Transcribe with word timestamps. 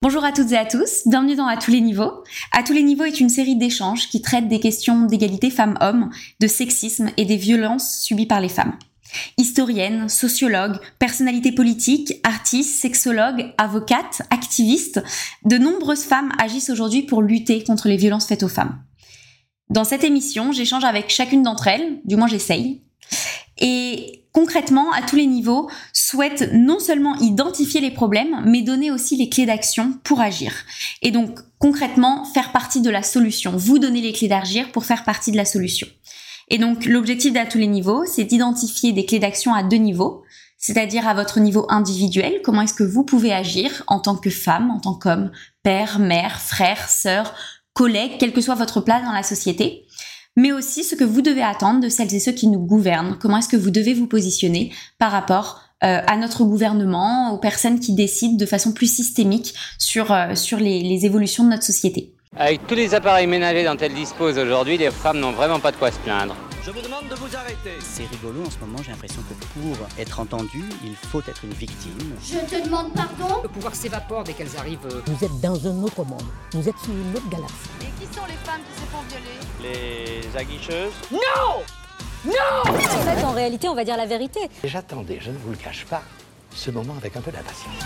Bonjour 0.00 0.24
à 0.24 0.30
toutes 0.30 0.52
et 0.52 0.56
à 0.56 0.64
tous, 0.64 1.02
bienvenue 1.06 1.34
dans 1.34 1.48
À 1.48 1.56
tous 1.56 1.72
les 1.72 1.80
niveaux. 1.80 2.22
À 2.52 2.62
tous 2.62 2.72
les 2.72 2.84
niveaux 2.84 3.02
est 3.02 3.18
une 3.18 3.28
série 3.28 3.56
d'échanges 3.56 4.08
qui 4.08 4.22
traite 4.22 4.46
des 4.46 4.60
questions 4.60 5.06
d'égalité 5.06 5.50
femmes-hommes, 5.50 6.10
de 6.38 6.46
sexisme 6.46 7.10
et 7.16 7.24
des 7.24 7.36
violences 7.36 7.98
subies 7.98 8.24
par 8.24 8.40
les 8.40 8.48
femmes. 8.48 8.78
Historiennes, 9.38 10.08
sociologues, 10.08 10.78
personnalités 11.00 11.50
politiques, 11.50 12.14
artistes, 12.22 12.80
sexologues, 12.80 13.52
avocates, 13.58 14.22
activistes, 14.30 15.02
de 15.44 15.58
nombreuses 15.58 16.04
femmes 16.04 16.30
agissent 16.38 16.70
aujourd'hui 16.70 17.02
pour 17.02 17.20
lutter 17.20 17.64
contre 17.64 17.88
les 17.88 17.96
violences 17.96 18.28
faites 18.28 18.44
aux 18.44 18.48
femmes. 18.48 18.80
Dans 19.68 19.82
cette 19.82 20.04
émission, 20.04 20.52
j'échange 20.52 20.84
avec 20.84 21.10
chacune 21.10 21.42
d'entre 21.42 21.66
elles, 21.66 22.00
du 22.04 22.14
moins 22.14 22.28
j'essaye, 22.28 22.84
et 23.60 24.27
concrètement, 24.38 24.92
à 24.92 25.02
tous 25.02 25.16
les 25.16 25.26
niveaux, 25.26 25.68
souhaite 25.92 26.52
non 26.52 26.78
seulement 26.78 27.16
identifier 27.16 27.80
les 27.80 27.90
problèmes, 27.90 28.40
mais 28.46 28.62
donner 28.62 28.92
aussi 28.92 29.16
les 29.16 29.28
clés 29.28 29.46
d'action 29.46 29.94
pour 30.04 30.20
agir. 30.20 30.52
Et 31.02 31.10
donc, 31.10 31.40
concrètement, 31.58 32.24
faire 32.24 32.52
partie 32.52 32.80
de 32.80 32.88
la 32.88 33.02
solution. 33.02 33.56
Vous 33.56 33.80
donner 33.80 34.00
les 34.00 34.12
clés 34.12 34.28
d'agir 34.28 34.70
pour 34.70 34.84
faire 34.84 35.02
partie 35.02 35.32
de 35.32 35.36
la 35.36 35.44
solution. 35.44 35.88
Et 36.50 36.58
donc, 36.58 36.84
l'objectif 36.84 37.32
d'à 37.32 37.46
tous 37.46 37.58
les 37.58 37.66
niveaux, 37.66 38.04
c'est 38.06 38.22
d'identifier 38.22 38.92
des 38.92 39.04
clés 39.04 39.18
d'action 39.18 39.54
à 39.54 39.64
deux 39.64 39.76
niveaux, 39.76 40.22
c'est-à-dire 40.56 41.08
à 41.08 41.14
votre 41.14 41.40
niveau 41.40 41.66
individuel, 41.68 42.40
comment 42.44 42.62
est-ce 42.62 42.74
que 42.74 42.84
vous 42.84 43.02
pouvez 43.02 43.32
agir 43.32 43.82
en 43.88 43.98
tant 43.98 44.14
que 44.14 44.30
femme, 44.30 44.70
en 44.70 44.78
tant 44.78 44.94
qu'homme, 44.94 45.32
père, 45.64 45.98
mère, 45.98 46.40
frère, 46.40 46.88
sœur, 46.88 47.34
collègue, 47.72 48.12
quelle 48.20 48.32
que 48.32 48.40
soit 48.40 48.54
votre 48.54 48.82
place 48.82 49.02
dans 49.02 49.10
la 49.10 49.24
société 49.24 49.84
mais 50.38 50.52
aussi 50.52 50.84
ce 50.84 50.94
que 50.94 51.02
vous 51.02 51.20
devez 51.20 51.42
attendre 51.42 51.80
de 51.80 51.88
celles 51.88 52.14
et 52.14 52.20
ceux 52.20 52.30
qui 52.30 52.46
nous 52.46 52.60
gouvernent. 52.60 53.18
Comment 53.20 53.38
est-ce 53.38 53.48
que 53.48 53.56
vous 53.56 53.72
devez 53.72 53.92
vous 53.92 54.06
positionner 54.06 54.72
par 54.98 55.10
rapport 55.10 55.60
euh, 55.82 56.00
à 56.06 56.16
notre 56.16 56.44
gouvernement, 56.44 57.32
aux 57.32 57.38
personnes 57.38 57.80
qui 57.80 57.92
décident 57.92 58.36
de 58.36 58.46
façon 58.46 58.72
plus 58.72 58.86
systémique 58.86 59.52
sur, 59.78 60.12
euh, 60.12 60.32
les 60.60 61.04
évolutions 61.04 61.42
de 61.42 61.50
notre 61.50 61.64
société? 61.64 62.12
Avec 62.36 62.64
tous 62.68 62.76
les 62.76 62.94
appareils 62.94 63.26
ménagers 63.26 63.64
dont 63.64 63.76
elles 63.78 63.94
disposent 63.94 64.38
aujourd'hui, 64.38 64.78
les 64.78 64.92
femmes 64.92 65.18
n'ont 65.18 65.32
vraiment 65.32 65.58
pas 65.58 65.72
de 65.72 65.76
quoi 65.76 65.90
se 65.90 65.98
plaindre. 65.98 66.36
Je 66.68 66.72
vous 66.74 66.82
demande 66.82 67.08
de 67.08 67.14
vous 67.14 67.34
arrêter. 67.34 67.78
C'est 67.80 68.04
rigolo 68.04 68.44
en 68.44 68.50
ce 68.50 68.58
moment, 68.58 68.76
j'ai 68.82 68.90
l'impression 68.90 69.22
que 69.22 69.32
pour 69.58 69.74
être 69.98 70.20
entendu, 70.20 70.62
il 70.84 70.94
faut 70.94 71.20
être 71.20 71.42
une 71.44 71.54
victime. 71.54 71.96
Je 72.22 72.40
te 72.40 72.62
demande 72.62 72.92
pardon 72.92 73.40
Le 73.42 73.48
pouvoir 73.48 73.74
s'évapore 73.74 74.22
dès 74.22 74.34
qu'elles 74.34 74.54
arrivent. 74.54 74.86
Vous 75.06 75.24
êtes 75.24 75.40
dans 75.40 75.66
un 75.66 75.82
autre 75.82 76.04
monde. 76.04 76.24
Vous 76.52 76.68
êtes 76.68 76.76
sur 76.80 76.92
une 76.92 77.16
autre 77.16 77.26
galaxie. 77.30 77.54
Et 77.80 77.86
qui 77.98 78.14
sont 78.14 78.26
les 78.26 78.34
femmes 78.44 78.60
qui 78.70 78.82
se 78.82 78.86
font 78.90 79.00
violer 79.08 80.20
Les 80.30 80.36
aguicheuses 80.36 80.92
En 82.66 82.74
fait, 82.74 83.24
en 83.24 83.32
réalité, 83.32 83.66
on 83.70 83.74
va 83.74 83.84
dire 83.84 83.96
la 83.96 84.04
vérité. 84.04 84.40
J'attendais, 84.62 85.20
je 85.22 85.30
ne 85.30 85.38
vous 85.38 85.52
le 85.52 85.56
cache 85.56 85.86
pas, 85.86 86.02
ce 86.54 86.70
moment 86.70 86.96
avec 86.98 87.16
un 87.16 87.22
peu 87.22 87.32
d'impatience. 87.32 87.82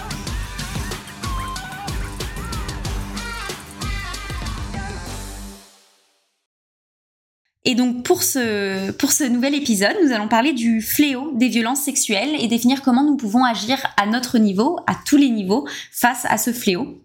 Et 7.64 7.76
donc 7.76 8.02
pour 8.02 8.24
ce, 8.24 8.90
pour 8.90 9.12
ce 9.12 9.22
nouvel 9.22 9.54
épisode, 9.54 9.94
nous 10.04 10.12
allons 10.12 10.26
parler 10.26 10.52
du 10.52 10.82
fléau 10.82 11.30
des 11.34 11.46
violences 11.46 11.82
sexuelles 11.82 12.34
et 12.40 12.48
définir 12.48 12.82
comment 12.82 13.04
nous 13.04 13.16
pouvons 13.16 13.44
agir 13.44 13.78
à 13.96 14.06
notre 14.06 14.38
niveau, 14.38 14.80
à 14.88 14.96
tous 15.06 15.16
les 15.16 15.28
niveaux, 15.28 15.68
face 15.92 16.26
à 16.28 16.38
ce 16.38 16.52
fléau. 16.52 17.00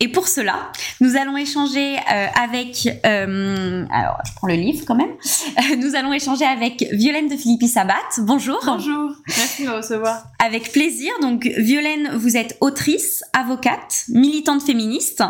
Et 0.00 0.08
pour 0.08 0.28
cela, 0.28 0.72
nous 1.00 1.16
allons 1.16 1.36
échanger 1.36 1.96
euh, 1.96 2.26
avec... 2.40 2.88
euh, 3.04 3.84
alors, 3.92 4.16
je 4.24 4.32
prends 4.36 4.46
le 4.46 4.54
livre 4.54 4.84
quand 4.86 4.94
même. 4.94 5.12
Nous 5.78 5.94
allons 5.94 6.12
échanger 6.12 6.44
avec 6.44 6.86
Violaine 6.92 7.28
de 7.28 7.36
Philippi 7.36 7.68
Sabat. 7.68 7.94
Bonjour. 8.18 8.60
Bonjour, 8.64 9.10
merci 9.26 9.64
de 9.64 9.68
me 9.68 9.74
recevoir. 9.74 10.24
Avec 10.38 10.72
plaisir. 10.72 11.12
Donc, 11.20 11.50
Violaine, 11.58 12.12
vous 12.14 12.36
êtes 12.36 12.56
autrice, 12.60 13.22
avocate, 13.32 14.04
militante 14.08 14.62
féministe. 14.62 15.22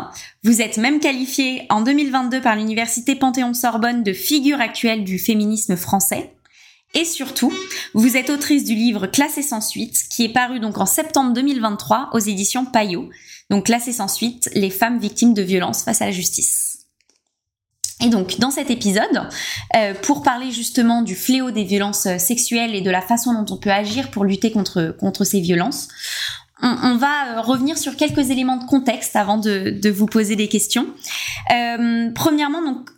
Vous 0.43 0.61
êtes 0.61 0.77
même 0.77 0.99
qualifiée 0.99 1.65
en 1.69 1.81
2022 1.81 2.39
par 2.39 2.55
l'université 2.55 3.15
Panthéon-Sorbonne 3.15 4.03
de 4.03 4.13
figure 4.13 4.61
actuelle 4.69 5.03
du 5.03 5.17
féminisme 5.17 5.75
français. 5.75 6.33
Et 6.93 7.05
surtout, 7.05 7.53
vous 7.93 8.17
êtes 8.17 8.29
autrice 8.29 8.63
du 8.63 8.73
livre 8.73 9.07
Classé 9.07 9.41
sans 9.41 9.61
suite, 9.61 10.03
qui 10.09 10.25
est 10.25 10.33
paru 10.33 10.59
donc 10.59 10.77
en 10.79 10.85
septembre 10.85 11.33
2023 11.33 12.09
aux 12.13 12.19
éditions 12.19 12.65
Payot. 12.65 13.09
Donc, 13.49 13.65
Classé 13.65 13.93
sans 13.93 14.07
suite, 14.07 14.49
les 14.53 14.69
femmes 14.69 14.99
victimes 14.99 15.33
de 15.33 15.41
violences 15.41 15.83
face 15.83 16.01
à 16.01 16.05
la 16.05 16.11
justice. 16.11 16.85
Et 18.01 18.09
donc, 18.09 18.39
dans 18.39 18.49
cet 18.49 18.71
épisode, 18.71 19.27
euh, 19.75 19.93
pour 19.93 20.23
parler 20.23 20.51
justement 20.51 21.01
du 21.01 21.15
fléau 21.15 21.51
des 21.51 21.65
violences 21.65 22.07
sexuelles 22.17 22.73
et 22.73 22.81
de 22.81 22.89
la 22.89 23.01
façon 23.01 23.33
dont 23.33 23.53
on 23.53 23.57
peut 23.57 23.71
agir 23.71 24.09
pour 24.09 24.23
lutter 24.23 24.51
contre, 24.51 24.95
contre 24.99 25.25
ces 25.25 25.41
violences, 25.41 25.89
on, 26.61 26.97
va 26.97 27.37
euh, 27.37 27.41
revenir 27.41 27.77
sur 27.77 27.95
quelques 27.95 28.31
éléments 28.31 28.57
de 28.57 28.65
contexte 28.65 29.15
avant 29.15 29.37
de, 29.37 29.69
de 29.69 29.89
vous 29.89 30.05
poser 30.05 30.35
des 30.35 30.47
questions. 30.47 30.87
Euh, 31.53 32.09
premièrement, 32.13 32.61
donc, 32.61 32.89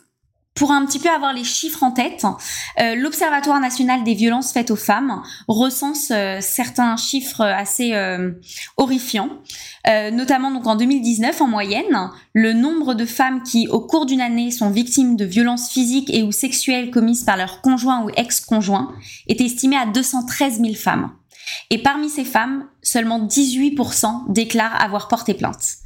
pour 0.54 0.70
un 0.70 0.84
petit 0.84 0.98
peu 0.98 1.08
avoir 1.08 1.32
les 1.32 1.44
chiffres 1.44 1.82
en 1.82 1.92
tête, 1.92 2.26
euh, 2.78 2.94
l'Observatoire 2.94 3.58
national 3.58 4.04
des 4.04 4.14
violences 4.14 4.52
faites 4.52 4.70
aux 4.70 4.76
femmes 4.76 5.22
recense 5.48 6.10
euh, 6.10 6.38
certains 6.40 6.96
chiffres 6.96 7.42
assez 7.42 7.94
euh, 7.94 8.32
horrifiants. 8.76 9.30
Notamment 10.12 10.52
donc 10.52 10.66
en 10.68 10.76
2019 10.76 11.40
en 11.40 11.48
moyenne, 11.48 12.10
le 12.34 12.52
nombre 12.52 12.94
de 12.94 13.04
femmes 13.04 13.42
qui 13.42 13.66
au 13.66 13.80
cours 13.80 14.06
d'une 14.06 14.20
année 14.20 14.52
sont 14.52 14.70
victimes 14.70 15.16
de 15.16 15.24
violences 15.24 15.70
physiques 15.70 16.08
et 16.14 16.22
ou 16.22 16.30
sexuelles 16.30 16.92
commises 16.92 17.24
par 17.24 17.36
leur 17.36 17.60
conjoint 17.62 18.04
ou 18.04 18.10
ex-conjoint 18.10 18.92
est 19.26 19.40
estimé 19.40 19.76
à 19.76 19.86
213 19.86 20.60
000 20.60 20.74
femmes. 20.74 21.10
Et 21.70 21.78
parmi 21.78 22.08
ces 22.08 22.24
femmes, 22.24 22.66
seulement 22.80 23.26
18% 23.26 24.32
déclarent 24.32 24.80
avoir 24.80 25.08
porté 25.08 25.34
plainte. 25.34 25.78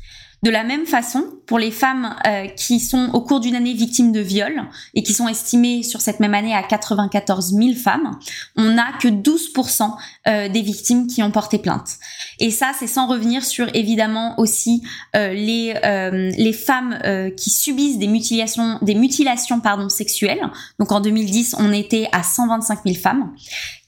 De 0.42 0.50
la 0.50 0.64
même 0.64 0.86
façon, 0.86 1.24
pour 1.46 1.58
les 1.58 1.70
femmes 1.70 2.14
euh, 2.26 2.46
qui 2.46 2.78
sont 2.78 3.10
au 3.14 3.20
cours 3.20 3.40
d'une 3.40 3.54
année 3.54 3.72
victimes 3.72 4.12
de 4.12 4.20
viol 4.20 4.62
et 4.94 5.02
qui 5.02 5.12
sont 5.12 5.28
estimées 5.28 5.82
sur 5.82 6.00
cette 6.00 6.20
même 6.20 6.34
année 6.34 6.54
à 6.54 6.62
94 6.62 7.54
000 7.54 7.74
femmes, 7.74 8.18
on 8.56 8.70
n'a 8.70 8.92
que 9.00 9.08
12% 9.08 9.90
euh, 10.28 10.48
des 10.48 10.62
victimes 10.62 11.06
qui 11.06 11.22
ont 11.22 11.30
porté 11.30 11.58
plainte. 11.58 11.96
Et 12.38 12.50
ça, 12.50 12.72
c'est 12.78 12.86
sans 12.86 13.06
revenir 13.06 13.44
sur 13.44 13.68
évidemment 13.74 14.38
aussi 14.38 14.82
euh, 15.14 15.32
les 15.32 15.74
euh, 15.84 16.30
les 16.36 16.52
femmes 16.52 16.98
qui 17.36 17.50
subissent 17.50 17.98
des 17.98 18.06
mutilations 18.06 18.78
des 18.82 18.94
mutilations 18.94 19.60
pardon 19.60 19.88
sexuelles. 19.88 20.50
Donc 20.78 20.92
en 20.92 21.00
2010, 21.00 21.56
on 21.58 21.72
était 21.72 22.08
à 22.12 22.22
125 22.22 22.80
000 22.84 22.96
femmes. 22.96 23.32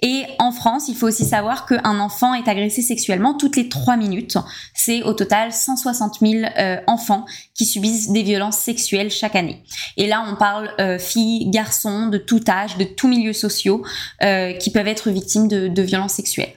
Et 0.00 0.26
en 0.38 0.52
France, 0.52 0.88
il 0.88 0.94
faut 0.94 1.08
aussi 1.08 1.24
savoir 1.24 1.66
qu'un 1.66 1.98
enfant 1.98 2.32
est 2.32 2.48
agressé 2.48 2.82
sexuellement 2.82 3.34
toutes 3.34 3.56
les 3.56 3.68
trois 3.68 3.96
minutes. 3.96 4.38
C'est 4.72 5.02
au 5.02 5.12
total 5.12 5.52
160 5.52 6.20
000 6.20 6.44
euh, 6.56 6.76
enfants 6.86 7.26
qui 7.54 7.66
subissent 7.66 8.10
des 8.10 8.22
violences 8.22 8.58
sexuelles 8.58 9.10
chaque 9.10 9.34
année. 9.34 9.64
Et 9.96 10.06
là, 10.06 10.24
on 10.28 10.36
parle 10.36 10.70
euh, 10.78 10.98
filles, 10.98 11.50
garçons, 11.50 12.06
de 12.06 12.18
tout 12.18 12.42
âge, 12.48 12.76
de 12.76 12.84
tous 12.84 13.08
milieux 13.08 13.32
sociaux, 13.32 13.84
euh, 14.22 14.52
qui 14.52 14.70
peuvent 14.70 14.86
être 14.86 15.10
victimes 15.10 15.48
de, 15.48 15.82
violences 15.82 16.14
sexuelles. 16.14 16.52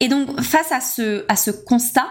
Et 0.00 0.08
donc, 0.08 0.40
face 0.40 0.72
à 0.72 0.80
ce, 0.80 1.24
à 1.28 1.36
ce 1.36 1.50
constat, 1.50 2.08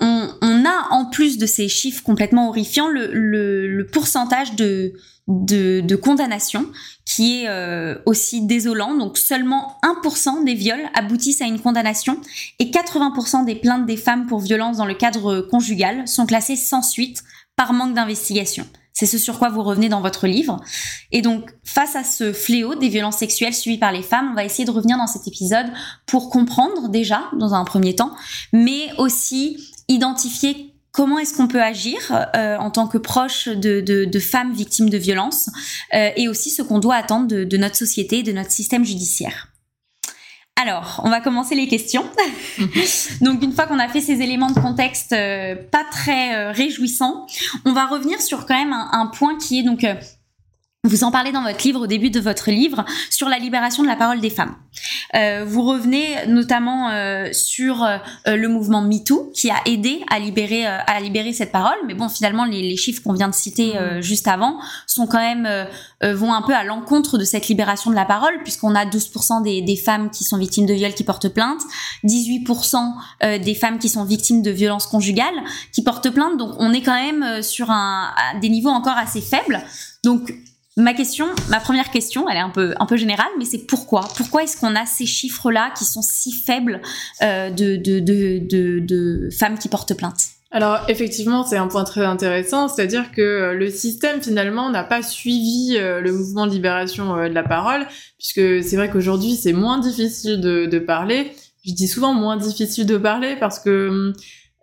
on, 0.00 0.30
on 0.60 0.68
a 0.68 0.88
en 0.90 1.06
plus 1.06 1.38
de 1.38 1.46
ces 1.46 1.68
chiffres 1.68 2.02
complètement 2.02 2.48
horrifiants 2.48 2.88
le, 2.88 3.86
pourcentage 3.92 4.54
de, 4.54 4.92
de, 5.28 5.80
de 5.80 5.96
condamnation 5.96 6.66
qui 7.04 7.42
est 7.42 7.48
euh, 7.48 7.96
aussi 8.06 8.42
désolant. 8.42 8.94
Donc 8.94 9.18
seulement 9.18 9.78
1% 9.82 10.44
des 10.44 10.54
viols 10.54 10.88
aboutissent 10.94 11.42
à 11.42 11.46
une 11.46 11.60
condamnation 11.60 12.20
et 12.58 12.70
80% 12.70 13.44
des 13.44 13.54
plaintes 13.54 13.86
des 13.86 13.96
femmes 13.96 14.26
pour 14.26 14.40
violence 14.40 14.76
dans 14.76 14.86
le 14.86 14.94
cadre 14.94 15.40
conjugal 15.40 16.06
sont 16.06 16.26
classées 16.26 16.56
sans 16.56 16.82
suite 16.82 17.22
par 17.56 17.72
manque 17.72 17.94
d'investigation. 17.94 18.66
C'est 18.92 19.06
ce 19.06 19.18
sur 19.18 19.38
quoi 19.38 19.48
vous 19.48 19.62
revenez 19.62 19.88
dans 19.88 20.00
votre 20.02 20.26
livre. 20.26 20.60
Et 21.10 21.22
donc, 21.22 21.50
face 21.64 21.96
à 21.96 22.04
ce 22.04 22.32
fléau 22.32 22.74
des 22.74 22.88
violences 22.88 23.16
sexuelles 23.16 23.54
subies 23.54 23.78
par 23.78 23.92
les 23.92 24.02
femmes, 24.02 24.28
on 24.32 24.34
va 24.34 24.44
essayer 24.44 24.64
de 24.64 24.70
revenir 24.70 24.98
dans 24.98 25.06
cet 25.06 25.26
épisode 25.26 25.66
pour 26.06 26.28
comprendre 26.28 26.88
déjà, 26.88 27.30
dans 27.38 27.54
un 27.54 27.64
premier 27.64 27.94
temps, 27.94 28.12
mais 28.52 28.90
aussi 28.98 29.72
identifier 29.90 30.72
comment 30.92 31.18
est-ce 31.18 31.34
qu'on 31.36 31.48
peut 31.48 31.62
agir 31.62 31.98
euh, 32.34 32.56
en 32.56 32.70
tant 32.70 32.86
que 32.86 32.98
proche 32.98 33.48
de, 33.48 33.80
de, 33.80 34.04
de 34.04 34.18
femmes 34.18 34.52
victimes 34.52 34.88
de 34.88 34.98
violences 34.98 35.50
euh, 35.94 36.10
et 36.16 36.28
aussi 36.28 36.50
ce 36.50 36.62
qu'on 36.62 36.78
doit 36.78 36.94
attendre 36.94 37.26
de, 37.26 37.44
de 37.44 37.56
notre 37.56 37.76
société, 37.76 38.22
de 38.22 38.32
notre 38.32 38.50
système 38.50 38.84
judiciaire. 38.84 39.48
Alors, 40.60 41.00
on 41.04 41.10
va 41.10 41.20
commencer 41.20 41.54
les 41.54 41.68
questions. 41.68 42.04
donc, 43.22 43.42
une 43.42 43.52
fois 43.52 43.66
qu'on 43.66 43.78
a 43.78 43.88
fait 43.88 44.02
ces 44.02 44.20
éléments 44.20 44.50
de 44.50 44.60
contexte 44.60 45.12
euh, 45.12 45.54
pas 45.54 45.84
très 45.90 46.52
réjouissants, 46.52 47.26
on 47.64 47.72
va 47.72 47.86
revenir 47.86 48.20
sur 48.20 48.46
quand 48.46 48.58
même 48.58 48.72
un, 48.72 48.90
un 48.92 49.06
point 49.06 49.38
qui 49.38 49.60
est 49.60 49.62
donc 49.62 49.86
Vous 50.84 51.04
en 51.04 51.10
parlez 51.10 51.30
dans 51.30 51.42
votre 51.42 51.62
livre, 51.62 51.82
au 51.82 51.86
début 51.86 52.08
de 52.08 52.20
votre 52.20 52.50
livre, 52.50 52.86
sur 53.10 53.28
la 53.28 53.38
libération 53.38 53.82
de 53.82 53.88
la 53.88 53.96
parole 53.96 54.18
des 54.18 54.30
femmes. 54.30 54.56
Euh, 55.14 55.44
vous 55.46 55.62
revenez 55.62 56.26
notamment 56.26 56.88
euh, 56.88 57.28
sur 57.34 57.84
euh, 57.84 57.98
le 58.26 58.48
mouvement 58.48 58.80
MeToo 58.80 59.30
qui 59.34 59.50
a 59.50 59.56
aidé 59.66 60.02
à 60.08 60.18
libérer 60.18 60.66
euh, 60.66 60.78
à 60.86 60.98
libérer 61.00 61.34
cette 61.34 61.52
parole. 61.52 61.76
Mais 61.86 61.92
bon, 61.92 62.08
finalement, 62.08 62.46
les, 62.46 62.62
les 62.62 62.78
chiffres 62.78 63.02
qu'on 63.02 63.12
vient 63.12 63.28
de 63.28 63.34
citer 63.34 63.76
euh, 63.76 64.00
juste 64.00 64.26
avant 64.26 64.58
sont 64.86 65.06
quand 65.06 65.18
même 65.18 65.46
vont 66.02 66.32
un 66.32 66.40
peu 66.40 66.54
à 66.54 66.64
l'encontre 66.64 67.18
de 67.18 67.24
cette 67.24 67.48
libération 67.48 67.90
de 67.90 67.94
la 67.94 68.06
parole, 68.06 68.32
puisqu'on 68.42 68.74
a 68.74 68.86
12% 68.86 69.42
des, 69.42 69.60
des, 69.60 69.76
femmes 69.76 70.10
qui 70.10 70.24
sont 70.24 70.38
victimes 70.38 70.64
de 70.64 70.72
viol 70.72 70.94
qui 70.94 71.04
portent 71.04 71.28
plainte, 71.28 71.60
18% 72.04 73.38
des 73.38 73.54
femmes 73.54 73.78
qui 73.78 73.90
sont 73.90 74.04
victimes 74.04 74.40
de 74.40 74.50
violences 74.50 74.86
conjugales 74.86 75.44
qui 75.72 75.82
portent 75.82 76.08
plainte. 76.08 76.38
Donc, 76.38 76.54
on 76.58 76.72
est 76.72 76.80
quand 76.80 76.94
même 76.94 77.42
sur 77.42 77.70
un, 77.70 78.14
des 78.40 78.48
niveaux 78.48 78.70
encore 78.70 78.96
assez 78.96 79.20
faibles. 79.20 79.62
Donc 80.02 80.32
Ma 80.76 80.94
question, 80.94 81.26
ma 81.48 81.58
première 81.58 81.90
question, 81.90 82.28
elle 82.28 82.36
est 82.36 82.40
un 82.40 82.50
peu, 82.50 82.74
un 82.78 82.86
peu 82.86 82.96
générale, 82.96 83.30
mais 83.38 83.44
c'est 83.44 83.66
pourquoi? 83.66 84.08
Pourquoi 84.16 84.44
est-ce 84.44 84.56
qu'on 84.56 84.76
a 84.76 84.86
ces 84.86 85.04
chiffres-là 85.04 85.72
qui 85.76 85.84
sont 85.84 86.02
si 86.02 86.30
faibles 86.30 86.80
euh, 87.22 87.50
de, 87.50 87.74
de, 87.74 87.98
de, 87.98 88.78
de, 88.78 89.28
femmes 89.36 89.58
qui 89.58 89.68
portent 89.68 89.94
plainte? 89.94 90.26
Alors 90.52 90.84
effectivement, 90.88 91.44
c'est 91.44 91.56
un 91.56 91.66
point 91.66 91.82
très 91.82 92.04
intéressant, 92.04 92.68
c'est-à-dire 92.68 93.10
que 93.10 93.20
euh, 93.20 93.52
le 93.54 93.68
système 93.68 94.22
finalement 94.22 94.70
n'a 94.70 94.84
pas 94.84 95.02
suivi 95.02 95.76
euh, 95.76 96.00
le 96.00 96.12
mouvement 96.12 96.46
de 96.46 96.52
libération 96.52 97.16
de 97.16 97.34
la 97.34 97.42
parole, 97.42 97.86
puisque 98.18 98.62
c'est 98.62 98.76
vrai 98.76 98.90
qu'aujourd'hui 98.90 99.34
c'est 99.34 99.52
moins 99.52 99.78
difficile 99.78 100.40
de, 100.40 100.66
de, 100.66 100.78
parler. 100.78 101.32
Je 101.66 101.72
dis 101.72 101.88
souvent 101.88 102.14
moins 102.14 102.36
difficile 102.36 102.86
de 102.86 102.96
parler 102.96 103.36
parce 103.38 103.58
que 103.58 103.88
hum, 103.88 104.12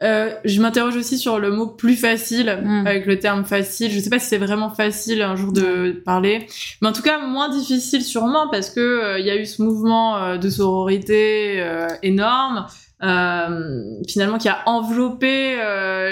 euh, 0.03 0.35
je 0.45 0.61
m'interroge 0.61 0.95
aussi 0.95 1.17
sur 1.17 1.39
le 1.39 1.49
mot 1.49 1.65
plus 1.65 1.95
facile, 1.95 2.59
mm. 2.63 2.85
avec 2.85 3.05
le 3.07 3.17
terme 3.17 3.45
facile. 3.45 3.91
Je 3.91 3.99
sais 3.99 4.09
pas 4.09 4.19
si 4.19 4.27
c'est 4.27 4.37
vraiment 4.37 4.69
facile 4.69 5.23
un 5.23 5.35
jour 5.35 5.51
de 5.51 6.01
parler, 6.05 6.45
mais 6.81 6.89
en 6.89 6.91
tout 6.91 7.01
cas 7.01 7.19
moins 7.19 7.49
difficile 7.49 8.03
sûrement 8.03 8.47
parce 8.49 8.69
que 8.69 8.79
euh, 8.79 9.19
il 9.19 9.25
y 9.25 9.31
a 9.31 9.35
eu 9.35 9.45
ce 9.45 9.61
mouvement 9.61 10.17
euh, 10.17 10.37
de 10.37 10.49
sororité 10.49 11.61
euh, 11.61 11.87
énorme, 12.03 12.67
finalement 14.07 14.39
qui 14.39 14.49
a 14.49 14.63
enveloppé 14.65 15.55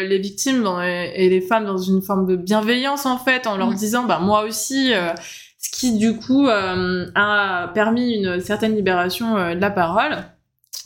les 0.08 0.20
victimes 0.20 0.68
et 0.84 1.30
les 1.30 1.42
femmes 1.42 1.66
dans 1.66 1.80
une 1.80 2.04
forme 2.04 2.28
de 2.28 2.36
bienveillance 2.36 3.08
en 3.08 3.18
fait, 3.18 3.48
en 3.48 3.58
leur 3.58 3.72
mm. 3.72 3.76
disant 3.76 4.04
bah 4.04 4.20
moi 4.20 4.44
aussi. 4.44 4.94
ce 5.58 5.72
qui 5.72 5.98
du 5.98 6.16
coup 6.16 6.48
a 6.48 7.72
permis 7.74 8.18
une 8.18 8.40
certaine 8.40 8.76
libération 8.76 9.34
de 9.34 9.60
la 9.60 9.72
parole. 9.72 10.16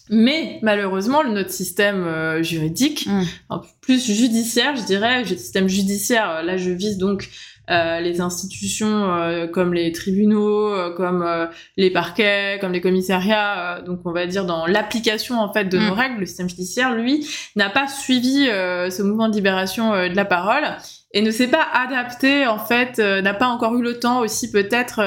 Mais 0.10 0.58
malheureusement, 0.64 1.24
notre 1.24 1.52
système 1.52 2.04
euh, 2.04 2.42
juridique, 2.42 3.08
mm. 3.08 3.58
plus 3.80 4.04
judiciaire, 4.04 4.76
je 4.76 4.84
dirais, 4.84 5.22
le 5.22 5.38
système 5.38 5.70
judiciaire, 5.70 6.30
euh, 6.30 6.42
là 6.42 6.58
je 6.58 6.72
vise 6.72 6.98
donc 6.98 7.30
euh, 7.70 8.00
les 8.00 8.20
institutions 8.20 9.14
euh, 9.14 9.46
comme 9.46 9.76
les 9.76 9.92
tribunaux, 9.92 10.74
comme 10.98 11.24
les 11.78 11.92
parquets, 11.92 12.58
comme 12.60 12.72
les 12.72 12.82
commissariats, 12.82 13.82
donc 13.86 14.00
on 14.06 14.12
va 14.12 14.26
dire 14.26 14.46
dans 14.46 14.66
l'application 14.66 15.40
en 15.40 15.54
fait 15.54 15.66
de 15.66 15.78
nos 15.78 15.94
mm. 15.94 16.00
règles, 16.00 16.20
le 16.22 16.26
système 16.26 16.50
judiciaire, 16.50 16.96
lui, 16.96 17.28
n'a 17.56 17.70
pas 17.70 17.88
suivi 17.88 18.46
ce 18.48 19.04
mouvement 19.04 19.30
de 19.30 19.36
libération 19.36 19.92
de 19.92 20.16
la 20.16 20.26
parole 20.26 20.64
et 21.12 21.22
ne 21.22 21.30
s'est 21.30 21.48
pas 21.48 21.68
adapté 21.72 22.48
en 22.48 22.58
fait, 22.58 22.98
n'a 22.98 23.34
pas 23.36 23.48
encore 23.48 23.76
eu 23.76 23.84
le 23.84 24.00
temps 24.00 24.22
aussi 24.22 24.50
peut-être 24.50 24.98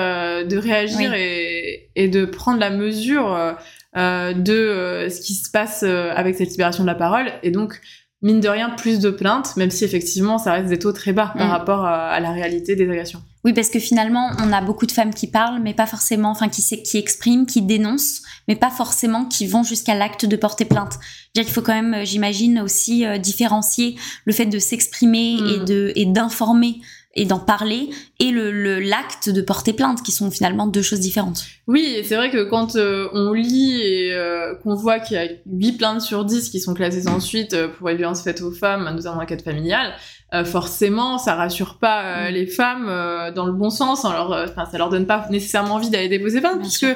de 0.44 0.56
réagir 0.56 1.12
et, 1.14 1.90
et, 1.96 2.06
de 2.06 2.24
prendre 2.24 2.60
la 2.60 2.70
mesure 2.70 3.56
euh, 3.94 4.32
de 4.32 4.54
euh, 4.54 5.10
ce 5.10 5.20
qui 5.20 5.34
se 5.34 5.50
passe 5.50 5.82
euh, 5.82 6.12
avec 6.14 6.36
cette 6.36 6.50
libération 6.50 6.82
de 6.82 6.88
la 6.88 6.94
parole. 6.94 7.26
Et 7.42 7.50
donc, 7.50 7.78
mine 8.22 8.40
de 8.40 8.48
rien, 8.48 8.70
plus 8.70 9.00
de 9.00 9.10
plaintes, 9.10 9.54
même 9.58 9.70
si 9.70 9.84
effectivement, 9.84 10.38
ça 10.38 10.52
reste 10.52 10.68
des 10.68 10.78
taux 10.78 10.92
très 10.92 11.12
bas 11.12 11.34
par 11.36 11.48
mm. 11.48 11.50
rapport 11.50 11.84
à, 11.84 12.18
la 12.18 12.32
réalité 12.32 12.74
des 12.74 12.88
agressions. 12.88 13.22
Oui, 13.44 13.52
parce 13.52 13.68
que 13.68 13.78
finalement, 13.78 14.30
on 14.38 14.50
a 14.50 14.62
beaucoup 14.62 14.86
de 14.86 14.92
femmes 14.92 15.12
qui 15.12 15.26
parlent, 15.26 15.60
mais 15.60 15.74
pas 15.74 15.86
forcément, 15.86 16.30
enfin, 16.30 16.48
qui, 16.48 16.62
qui 16.82 16.96
expriment, 16.96 17.44
qui 17.44 17.60
dénoncent, 17.60 18.22
mais 18.48 18.56
pas 18.56 18.70
forcément 18.70 19.26
qui 19.26 19.46
vont 19.46 19.62
jusqu'à 19.62 19.94
l'acte 19.94 20.24
de 20.24 20.36
porter 20.36 20.64
plainte. 20.64 20.98
Il 21.34 21.44
faut 21.44 21.60
quand 21.60 21.74
même, 21.74 22.06
j'imagine, 22.06 22.60
aussi 22.60 23.04
différencier 23.18 23.96
le 24.24 24.32
fait 24.32 24.46
de 24.46 24.58
s'exprimer 24.58 25.32
et 25.32 25.58
mm. 25.58 25.64
de 25.66 25.92
et 25.96 26.06
d'informer 26.06 26.80
et 27.14 27.26
d'en 27.26 27.38
parler 27.38 27.90
et 28.22 28.30
le 28.30 28.78
l'acte 28.78 29.28
de 29.30 29.42
porter 29.42 29.72
plainte 29.72 30.00
qui 30.02 30.12
sont 30.12 30.30
finalement 30.30 30.68
deux 30.68 30.80
choses 30.80 31.00
différentes. 31.00 31.44
Oui, 31.68 31.94
et 31.96 32.02
c'est 32.02 32.16
vrai 32.16 32.30
que 32.30 32.42
quand 32.42 32.74
euh, 32.74 33.08
on 33.12 33.32
lit 33.32 33.80
et 33.80 34.12
euh, 34.14 34.54
qu'on 34.56 34.74
voit 34.74 34.98
qu'il 34.98 35.16
y 35.16 35.20
a 35.20 35.28
8 35.46 35.72
plaintes 35.72 36.00
sur 36.00 36.24
10 36.24 36.50
qui 36.50 36.60
sont 36.60 36.74
classées 36.74 37.02
sans 37.02 37.20
suite 37.20 37.54
euh, 37.54 37.68
pour 37.68 37.88
les 37.88 37.94
violences 37.94 38.22
faites 38.22 38.42
aux 38.42 38.50
femmes, 38.50 38.84
notamment 38.84 39.14
dans 39.14 39.20
le 39.20 39.26
cadre 39.26 39.44
familial, 39.44 39.92
euh, 40.34 40.44
forcément, 40.44 41.18
ça 41.18 41.34
rassure 41.34 41.78
pas 41.78 42.30
mm. 42.30 42.32
les 42.32 42.46
femmes 42.46 42.86
dans 43.34 43.46
le 43.46 43.52
bon 43.52 43.70
sens. 43.70 44.04
Alors, 44.04 44.36
enfin, 44.44 44.64
ça 44.70 44.78
leur 44.78 44.88
donne 44.88 45.06
pas 45.06 45.26
nécessairement 45.30 45.74
envie 45.74 45.90
d'aller 45.90 46.08
déposer 46.08 46.40
plainte, 46.40 46.58
puisque 46.60 46.86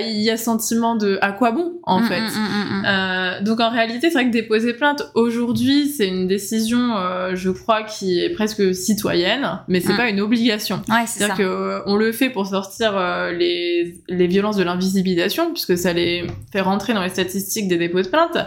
il 0.00 0.20
y 0.20 0.30
a 0.30 0.36
sentiment 0.36 0.96
de 0.96 1.18
à 1.20 1.32
quoi 1.32 1.52
bon? 1.52 1.74
en 1.82 2.00
mm, 2.00 2.04
fait. 2.04 2.20
Mm, 2.20 3.44
donc 3.44 3.60
en 3.60 3.70
réalité, 3.70 4.08
c'est 4.08 4.14
vrai 4.14 4.26
que 4.26 4.32
déposer 4.32 4.72
plainte 4.72 5.02
aujourd'hui, 5.14 5.88
c'est 5.88 6.08
une 6.08 6.26
décision, 6.26 6.94
je 7.34 7.50
crois, 7.50 7.82
qui 7.82 8.18
est 8.20 8.30
presque 8.30 8.74
citoyenne, 8.74 9.60
mais 9.68 9.80
c'est 9.80 9.96
pas 9.96 10.08
une 10.08 10.20
obligation. 10.20 10.59
Ouais, 10.88 11.06
c'est 11.06 11.24
à 11.24 11.26
dire 11.26 11.36
que 11.36 11.82
on 11.86 11.96
le 11.96 12.12
fait 12.12 12.30
pour 12.30 12.46
sortir 12.46 12.92
les 13.32 14.02
les 14.08 14.26
violences 14.26 14.56
de 14.56 14.62
l'invisibilisation, 14.62 15.52
puisque 15.52 15.76
ça 15.76 15.92
les 15.92 16.26
fait 16.52 16.60
rentrer 16.60 16.94
dans 16.94 17.02
les 17.02 17.08
statistiques 17.08 17.68
des 17.68 17.78
dépôts 17.78 18.02
de 18.02 18.08
plainte. 18.08 18.38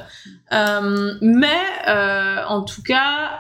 mais 1.22 2.46
en 2.48 2.62
tout 2.62 2.84
cas 2.84 3.40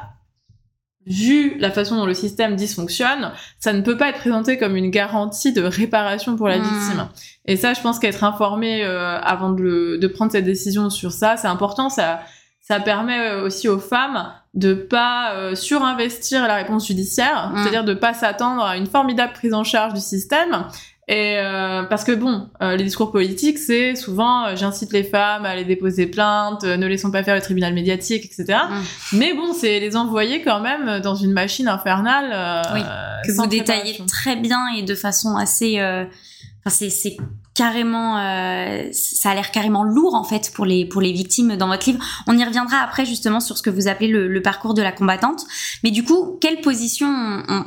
vu 1.06 1.58
la 1.60 1.72
façon 1.72 1.98
dont 1.98 2.06
le 2.06 2.14
système 2.14 2.56
dysfonctionne, 2.56 3.32
ça 3.60 3.74
ne 3.74 3.82
peut 3.82 3.98
pas 3.98 4.10
être 4.10 4.20
présenté 4.20 4.58
comme 4.58 4.76
une 4.76 4.90
garantie 4.90 5.54
de 5.54 5.62
réparation 5.62 6.36
pour 6.36 6.48
la 6.48 6.60
hmm. 6.60 6.64
victime. 6.64 7.08
Et 7.46 7.58
ça, 7.58 7.74
je 7.74 7.82
pense 7.82 8.00
qu'être 8.00 8.24
informé 8.24 8.84
euh, 8.84 9.20
avant 9.20 9.52
de, 9.52 9.98
de, 10.02 10.08
prendre 10.08 10.32
cette 10.32 10.46
décision 10.46 10.90
sur 10.90 11.12
ça, 11.12 11.36
c'est 11.36 11.48
important. 11.48 11.90
Ça, 11.90 12.22
ça 12.64 12.80
permet 12.80 13.20
euh, 13.20 13.46
aussi 13.46 13.70
aux 13.70 13.80
femmes 13.80 14.32
de 14.56 14.74
pas 14.74 15.34
euh, 15.36 15.54
surinvestir 15.54 16.48
la 16.48 16.56
réponse 16.56 16.88
judiciaire, 16.88 17.52
hmm. 17.52 17.58
c'est-à-dire 17.58 17.84
de 17.84 17.94
pas 17.94 18.14
s'attendre 18.14 18.64
à 18.64 18.78
une 18.78 18.88
formidable 18.88 19.34
prise 19.34 19.54
en 19.54 19.64
charge 19.64 19.94
du 19.94 20.00
système 20.00 20.66
et 21.10 21.36
euh, 21.38 21.84
parce 21.84 22.06
que 22.06 22.14
bon, 22.14 22.48
euh, 22.62 22.78
les 22.78 22.86
discours 22.86 23.12
politiques, 23.12 23.60
c'est 23.60 23.96
souvent 23.96 24.46
euh, 24.46 24.56
j'incite 24.56 24.94
les 24.94 25.04
femmes 25.04 25.46
à 25.46 25.50
aller 25.50 25.66
déposer 25.66 26.06
plainte, 26.08 26.64
ne 26.64 26.88
laissons 26.88 27.12
pas 27.12 27.24
faire 27.24 27.36
le 27.36 27.42
tribunal 27.42 27.74
médiatique, 27.74 28.24
etc. 28.26 28.60
Mm. 28.70 29.18
Mais 29.18 29.34
bon, 29.34 29.54
c'est 29.54 29.82
les 29.82 29.98
envoyer 29.98 30.42
quand 30.44 30.62
même 30.62 31.02
dans 31.02 31.16
une 31.16 31.34
machine 31.34 31.68
infernale. 31.68 32.64
oui, 32.74 32.82
que 33.26 33.32
vous 33.34 33.48
détaillez 33.48 34.02
très 34.08 34.38
bien 34.38 34.60
et 34.78 34.84
de 34.84 34.96
façon 34.96 35.36
assez. 35.36 35.78
Enfin, 35.80 36.70
c'est 36.70 37.18
carrément, 37.54 38.18
euh, 38.18 38.90
ça 38.92 39.30
a 39.30 39.36
l'air 39.36 39.52
carrément 39.52 39.84
lourd 39.84 40.16
en 40.16 40.24
fait 40.24 40.52
pour 40.54 40.66
les 40.66 40.86
pour 40.86 41.02
les 41.02 41.12
victimes 41.12 41.56
dans 41.56 41.68
votre 41.68 41.88
livre. 41.90 42.04
On 42.28 42.38
y 42.38 42.44
reviendra 42.44 42.78
après 42.78 43.06
justement 43.06 43.40
sur 43.40 43.58
ce 43.58 43.64
que 43.64 43.70
vous 43.70 43.88
appelez 43.88 44.08
le, 44.08 44.42
parcours 44.42 44.74
de 44.74 44.82
la 44.82 44.92
combattante. 44.92 45.46
Mais 45.84 45.92
du 45.92 46.04
coup, 46.04 46.38
quelle 46.42 46.62
position 46.62 47.08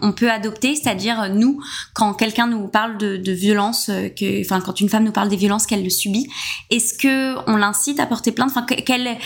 on, 0.02 0.12
peut 0.12 0.30
adopter, 0.30 0.74
c'est-à-dire 0.74 1.32
nous 1.32 1.60
quand 1.94 2.12
quelqu'un 2.14 2.46
nous 2.46 2.68
parle 2.68 2.98
de, 2.98 3.16
de 3.16 3.32
violence, 3.32 3.88
euh, 3.88 4.08
enfin 4.40 4.60
quand 4.60 4.80
une 4.80 4.88
femme 4.88 5.04
nous 5.04 5.12
parle 5.12 5.28
des 5.28 5.36
violences 5.36 5.66
qu'elle 5.66 5.84
le 5.84 5.90
subit, 5.90 6.28
est-ce 6.70 6.94
que 6.94 7.36
on 7.48 7.56
l'incite 7.56 8.00
à 8.00 8.06
porter 8.06 8.32
plainte? 8.32 8.50
Enfin, 8.50 8.62
quelle 8.62 9.16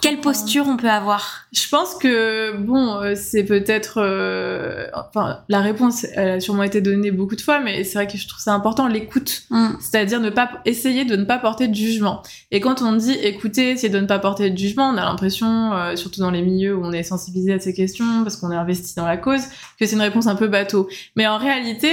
quelle 0.00 0.20
posture 0.20 0.66
on 0.68 0.76
peut 0.76 0.90
avoir? 0.90 1.46
Je 1.52 1.68
pense 1.68 1.94
que 1.94 2.56
bon, 2.56 3.00
euh, 3.00 3.14
c'est 3.16 3.44
peut-être, 3.44 3.98
euh, 3.98 4.86
enfin, 4.94 5.40
la 5.48 5.60
réponse 5.60 6.06
elle 6.14 6.28
a 6.28 6.40
sûrement 6.40 6.62
été 6.62 6.80
donnée 6.80 7.10
beaucoup 7.10 7.34
de 7.34 7.40
fois, 7.40 7.60
mais 7.60 7.82
c'est 7.82 7.94
vrai 7.94 8.06
que 8.06 8.18
je 8.18 8.28
trouve 8.28 8.40
ça 8.40 8.52
important 8.52 8.86
l'écoute, 8.86 9.44
mm. 9.50 9.70
c'est-à-dire 9.80 10.20
ne 10.20 10.30
pas 10.30 10.50
essayer 10.64 11.04
de 11.04 11.16
ne 11.16 11.24
pas 11.24 11.38
porter 11.38 11.66
de 11.66 11.74
jugement. 11.74 12.22
Et 12.50 12.60
quand 12.60 12.82
on 12.82 12.92
dit 12.92 13.12
écouter, 13.12 13.76
c'est 13.76 13.88
de 13.88 13.98
ne 13.98 14.06
pas 14.06 14.18
porter 14.18 14.50
de 14.50 14.58
jugement, 14.58 14.90
on 14.90 14.96
a 14.96 15.04
l'impression, 15.04 15.72
euh, 15.72 15.96
surtout 15.96 16.20
dans 16.20 16.30
les 16.30 16.42
milieux 16.42 16.76
où 16.76 16.84
on 16.84 16.92
est 16.92 17.02
sensibilisé 17.02 17.54
à 17.54 17.58
ces 17.58 17.72
questions 17.72 18.22
parce 18.22 18.36
qu'on 18.36 18.52
est 18.52 18.56
investi 18.56 18.94
dans 18.96 19.06
la 19.06 19.16
cause, 19.16 19.42
que 19.78 19.86
c'est 19.86 19.96
une 19.96 20.02
réponse 20.02 20.26
un 20.26 20.36
peu 20.36 20.46
bateau. 20.46 20.88
Mais 21.16 21.26
en 21.26 21.38
réalité, 21.38 21.88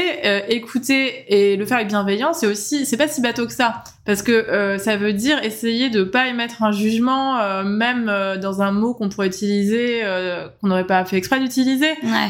écouter 0.50 1.26
et 1.30 1.56
le 1.56 1.66
faire 1.66 1.78
avec 1.78 1.88
bienveillance, 1.88 2.40
c'est 2.40 2.48
aussi, 2.48 2.86
c'est 2.86 2.98
pas 2.98 3.08
si 3.08 3.22
bateau 3.22 3.46
que 3.46 3.54
ça, 3.54 3.84
parce 4.06 4.22
que 4.22 4.78
ça 4.80 4.98
veut 4.98 5.14
dire 5.14 5.42
essayer 5.44 5.90
de 5.90 6.04
pas 6.04 6.28
émettre 6.28 6.64
un 6.64 6.72
jugement 6.72 7.64
même 7.64 7.87
euh, 7.96 8.38
dans 8.38 8.62
un 8.62 8.72
mot 8.72 8.94
qu'on 8.94 9.10
pourrait 9.10 9.28
utiliser, 9.28 10.02
euh, 10.04 10.48
qu'on 10.60 10.68
n'aurait 10.68 10.88
pas 10.88 11.04
fait 11.06 11.18
exprès 11.18 11.40
d'utiliser. 11.40 11.90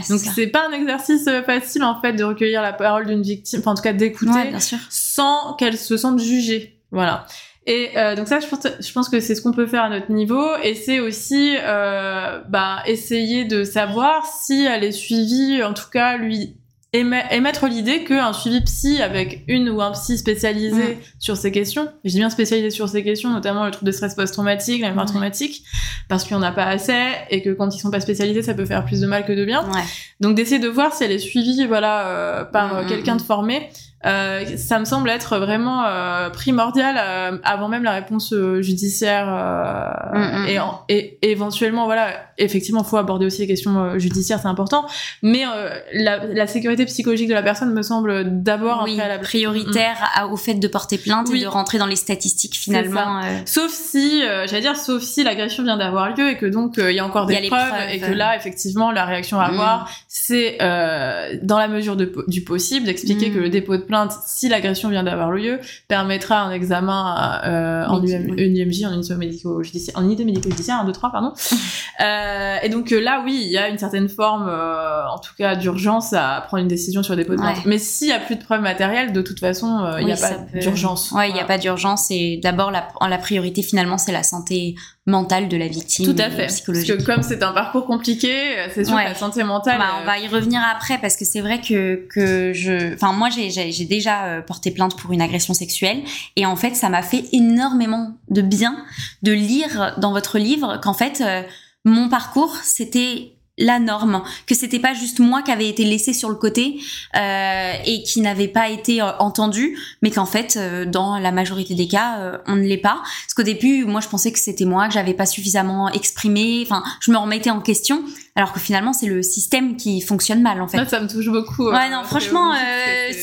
Donc 0.09 0.19
c'est 0.19 0.47
pas 0.47 0.67
un 0.67 0.71
exercice 0.71 1.27
euh, 1.27 1.43
facile 1.43 1.83
en 1.83 1.99
fait 2.01 2.13
de 2.13 2.23
recueillir 2.23 2.61
la 2.61 2.73
parole 2.73 3.05
d'une 3.05 3.21
victime, 3.21 3.59
enfin 3.59 3.71
en 3.71 3.75
tout 3.75 3.83
cas 3.83 3.93
d'écouter, 3.93 4.51
sans 4.89 5.53
qu'elle 5.55 5.77
se 5.77 5.97
sente 5.97 6.19
jugée. 6.19 6.79
Voilà. 6.91 7.25
Et 7.69 7.91
donc 8.15 8.29
ça, 8.29 8.39
je 8.39 8.47
pense, 8.47 8.65
je 8.79 8.93
pense 8.93 9.09
que 9.09 9.19
c'est 9.19 9.35
ce 9.35 9.41
qu'on 9.41 9.51
peut 9.51 9.67
faire 9.67 9.83
à 9.83 9.89
notre 9.89 10.09
niveau, 10.09 10.45
et 10.63 10.73
c'est 10.73 11.01
aussi 11.01 11.55
bah, 11.65 12.77
essayer 12.85 13.43
de 13.43 13.65
savoir 13.65 14.25
si 14.25 14.63
elle 14.63 14.85
est 14.85 14.93
suivie, 14.93 15.61
en 15.63 15.73
tout 15.73 15.89
cas 15.91 16.15
lui 16.15 16.55
émettre 16.99 17.67
l'idée 17.67 18.03
qu'un 18.03 18.33
suivi 18.33 18.61
psy 18.61 19.01
avec 19.01 19.43
une 19.47 19.69
ou 19.69 19.81
un 19.81 19.91
psy 19.91 20.17
spécialisé 20.17 20.77
Mm. 20.77 20.97
sur 21.19 21.37
ces 21.37 21.51
questions, 21.51 21.87
je 22.03 22.11
dis 22.11 22.17
bien 22.17 22.29
spécialisé 22.29 22.69
sur 22.69 22.87
ces 22.89 23.03
questions, 23.03 23.31
notamment 23.31 23.65
le 23.65 23.71
trouble 23.71 23.87
de 23.87 23.91
stress 23.91 24.15
post-traumatique, 24.15 24.81
la 24.81 24.89
mémoire 24.89 25.05
traumatique, 25.05 25.63
parce 26.09 26.23
qu'il 26.23 26.35
n'y 26.37 26.43
en 26.43 26.45
a 26.45 26.51
pas 26.51 26.65
assez 26.65 26.93
et 27.29 27.41
que 27.41 27.49
quand 27.51 27.73
ils 27.75 27.79
sont 27.79 27.91
pas 27.91 27.99
spécialisés, 27.99 28.41
ça 28.43 28.53
peut 28.53 28.65
faire 28.65 28.85
plus 28.85 29.01
de 29.01 29.07
mal 29.07 29.25
que 29.25 29.33
de 29.33 29.45
bien. 29.45 29.63
Ouais. 29.71 29.81
Donc 30.19 30.35
d'essayer 30.35 30.59
de 30.59 30.67
voir 30.67 30.93
si 30.93 31.03
elle 31.03 31.11
est 31.11 31.19
suivie 31.19 31.65
voilà 31.65 32.07
euh, 32.07 32.43
par 32.43 32.73
Mm, 32.73 32.77
euh, 32.77 32.83
mm, 32.83 32.87
quelqu'un 32.87 33.15
de 33.15 33.21
formé, 33.21 33.69
euh, 34.05 34.45
ça 34.57 34.77
me 34.79 34.85
semble 34.85 35.09
être 35.09 35.37
vraiment 35.39 35.83
euh, 35.85 36.29
primordial 36.29 36.95
euh, 36.99 37.37
avant 37.43 37.67
même 37.67 37.83
la 37.83 37.93
réponse 37.93 38.31
euh, 38.33 38.61
judiciaire 38.61 39.25
euh, 39.27 39.87
Mm, 40.13 40.43
mm. 40.43 40.47
et, 40.47 40.59
en- 40.59 40.81
et 40.89 41.17
éventuellement 41.23 41.85
voilà 41.85 42.09
effectivement 42.37 42.83
faut 42.83 42.97
aborder 42.97 43.25
aussi 43.25 43.41
les 43.41 43.47
questions 43.47 43.77
euh, 43.79 43.97
judiciaires 43.99 44.39
c'est 44.39 44.47
important 44.47 44.85
mais 45.23 45.43
euh, 45.45 45.69
la, 45.93 46.25
la 46.27 46.47
sécurité 46.47 46.85
psychologique 46.85 47.27
de 47.29 47.33
la 47.33 47.41
personne 47.43 47.73
me 47.73 47.81
semble 47.81 48.41
d'abord 48.43 48.83
oui, 48.85 48.99
prioritaire 49.23 49.97
à- 50.15 50.27
au 50.27 50.37
fait 50.37 50.53
de 50.55 50.67
porter 50.67 50.97
plainte 50.97 51.27
Oui. 51.31 51.39
et 51.39 51.43
de 51.43 51.47
rentrer 51.47 51.77
dans 51.77 51.85
les 51.85 51.95
statistiques 51.95 52.55
finalement. 52.55 53.21
Sauf 53.45 53.71
si, 53.71 54.23
euh, 54.23 54.45
j'allais 54.47 54.61
dire, 54.61 54.75
sauf 54.77 55.01
si 55.01 55.23
l'agression 55.23 55.63
vient 55.63 55.77
d'avoir 55.77 56.15
lieu 56.15 56.29
et 56.29 56.37
que 56.37 56.45
donc 56.45 56.75
il 56.77 56.91
y 56.91 56.99
a 56.99 57.05
encore 57.05 57.25
des 57.25 57.35
a 57.35 57.41
preuves, 57.47 57.69
preuves. 57.69 57.89
et 57.91 57.99
que 57.99 58.11
là, 58.11 58.35
effectivement, 58.35 58.91
la 58.91 59.05
réaction 59.05 59.39
à 59.39 59.47
Mm. 59.49 59.53
avoir, 59.53 59.89
c'est 60.07 60.57
euh, 60.61 61.35
dans 61.41 61.57
la 61.57 61.67
mesure 61.67 61.95
de 61.95 62.13
du 62.27 62.43
possible 62.43 62.85
d'expliquer 62.85 63.29
Mm. 63.29 63.33
que 63.33 63.39
le 63.39 63.49
dépôt 63.49 63.75
de 63.77 63.81
plainte, 63.87 64.13
si 64.25 64.49
l'agression 64.49 64.89
vient 64.89 65.03
d'avoir 65.03 65.31
lieu, 65.31 65.59
permettra 65.87 66.41
un 66.41 66.51
examen 66.51 67.41
euh, 67.45 67.85
en, 67.85 68.03
UM, 68.03 68.31
oui. 68.31 68.43
une 68.43 68.57
UMJ, 68.57 68.85
en 68.85 68.93
unité 68.93 69.15
médico-judiciaire, 69.15 69.97
en 69.97 70.03
unité 70.03 70.25
médico-judiciaire, 70.25 70.79
1, 70.81 70.85
2, 70.85 70.91
3, 70.91 71.11
pardon. 71.11 71.33
euh, 72.01 72.57
et 72.61 72.69
donc 72.69 72.91
euh, 72.91 72.99
là, 72.99 73.21
oui, 73.25 73.41
il 73.43 73.51
y 73.51 73.57
a 73.57 73.69
une 73.69 73.77
certaine 73.77 74.09
forme, 74.09 74.49
en 74.49 75.19
tout 75.19 75.33
cas, 75.37 75.55
d'urgence 75.55 76.13
à 76.13 76.43
prendre 76.47 76.61
une 76.61 76.69
décision 76.69 77.01
sur 77.01 77.15
le 77.15 77.23
dépôt 77.23 77.33
de 77.33 77.39
plainte. 77.39 77.57
Ouais. 77.57 77.63
Mais 77.65 77.77
s'il 77.77 78.09
y 78.09 78.13
a 78.13 78.19
plus 78.19 78.35
de 78.35 78.43
preuves 78.43 78.61
matérielles, 78.61 79.13
de 79.13 79.21
toute 79.21 79.39
façon, 79.39 79.95
il 79.99 80.05
n'y 80.05 80.11
a 80.11 80.17
pas 80.17 80.59
d'urgence. 80.59 81.11
Ouais, 81.11 81.29
il 81.29 81.33
n'y 81.33 81.39
a 81.39 81.45
pas 81.45 81.57
d'urgence 81.57 82.11
et 82.11 82.39
d'abord 82.43 82.71
la, 82.71 82.87
la 83.09 83.17
priorité 83.17 83.61
finalement 83.61 83.97
c'est 83.97 84.11
la 84.11 84.23
santé 84.23 84.75
mentale 85.07 85.47
de 85.47 85.57
la 85.57 85.67
victime. 85.67 86.05
Tout 86.05 86.21
à 86.21 86.29
fait. 86.29 86.43
Parce 86.43 86.55
Psychologique. 86.55 86.97
que 86.97 87.03
comme 87.03 87.23
c'est 87.23 87.41
un 87.41 87.53
parcours 87.53 87.85
compliqué, 87.85 88.29
euh, 88.59 88.67
c'est 88.75 88.83
sûr 88.85 88.93
Ouais. 88.93 89.05
que 89.05 89.09
la 89.09 89.15
santé 89.15 89.43
mentale. 89.43 89.79
Bah, 89.79 89.85
euh, 89.95 90.01
on 90.03 90.05
va 90.05 90.19
y 90.19 90.27
revenir 90.27 90.61
après 90.69 90.99
parce 90.99 91.15
que 91.15 91.23
c'est 91.25 91.41
vrai 91.41 91.61
que 91.61 92.05
que 92.13 92.51
je, 92.53 92.93
enfin 92.93 93.13
moi 93.13 93.29
j'ai 93.29 93.49
j'ai 93.49 93.71
j'ai 93.71 93.85
déjà 93.85 94.25
euh, 94.25 94.41
porté 94.41 94.69
plainte 94.71 94.95
pour 94.97 95.13
une 95.13 95.21
agression 95.21 95.53
sexuelle 95.53 96.03
et 96.35 96.45
en 96.45 96.55
fait 96.57 96.75
ça 96.75 96.89
m'a 96.89 97.01
fait 97.01 97.23
énormément 97.31 98.11
de 98.29 98.41
bien 98.41 98.77
de 99.23 99.31
lire 99.31 99.95
dans 99.97 100.11
votre 100.11 100.37
livre 100.37 100.79
qu'en 100.83 100.93
fait 100.93 101.21
euh, 101.25 101.41
mon 101.85 102.09
parcours 102.09 102.55
c'était 102.63 103.36
la 103.57 103.79
norme, 103.79 104.23
que 104.45 104.53
c'était 104.53 104.79
pas 104.79 104.93
juste 104.93 105.19
moi 105.19 105.41
qui 105.41 105.51
avait 105.51 105.67
été 105.67 105.83
laissée 105.83 106.13
sur 106.13 106.29
le 106.29 106.35
côté 106.35 106.79
euh, 107.15 107.73
et 107.85 108.03
qui 108.03 108.21
n'avait 108.21 108.47
pas 108.47 108.69
été 108.69 109.01
euh, 109.01 109.11
entendu, 109.19 109.77
mais 110.01 110.11
qu'en 110.11 110.25
fait, 110.25 110.57
euh, 110.57 110.85
dans 110.85 111.17
la 111.17 111.31
majorité 111.31 111.73
des 111.73 111.87
cas, 111.87 112.19
euh, 112.19 112.37
on 112.45 112.55
ne 112.55 112.63
l'est 112.63 112.77
pas. 112.77 113.01
Parce 113.03 113.33
qu'au 113.35 113.43
début, 113.43 113.85
moi, 113.85 114.01
je 114.01 114.07
pensais 114.07 114.31
que 114.31 114.39
c'était 114.39 114.65
moi, 114.65 114.87
que 114.87 114.93
j'avais 114.93 115.13
pas 115.13 115.25
suffisamment 115.25 115.89
exprimé. 115.89 116.61
Enfin, 116.63 116.83
je 116.99 117.11
me 117.11 117.17
remettais 117.17 117.49
en 117.49 117.59
question, 117.61 118.03
alors 118.35 118.53
que 118.53 118.59
finalement, 118.59 118.93
c'est 118.93 119.07
le 119.07 119.23
système 119.23 119.75
qui 119.75 120.01
fonctionne 120.01 120.41
mal, 120.41 120.61
en 120.61 120.67
fait. 120.67 120.77
Moi, 120.77 120.85
ça 120.85 120.99
me 120.99 121.07
touche 121.07 121.29
beaucoup. 121.29 121.69
Ouais, 121.69 121.87
euh, 121.87 121.95
non, 121.95 122.03
franchement, 122.03 122.53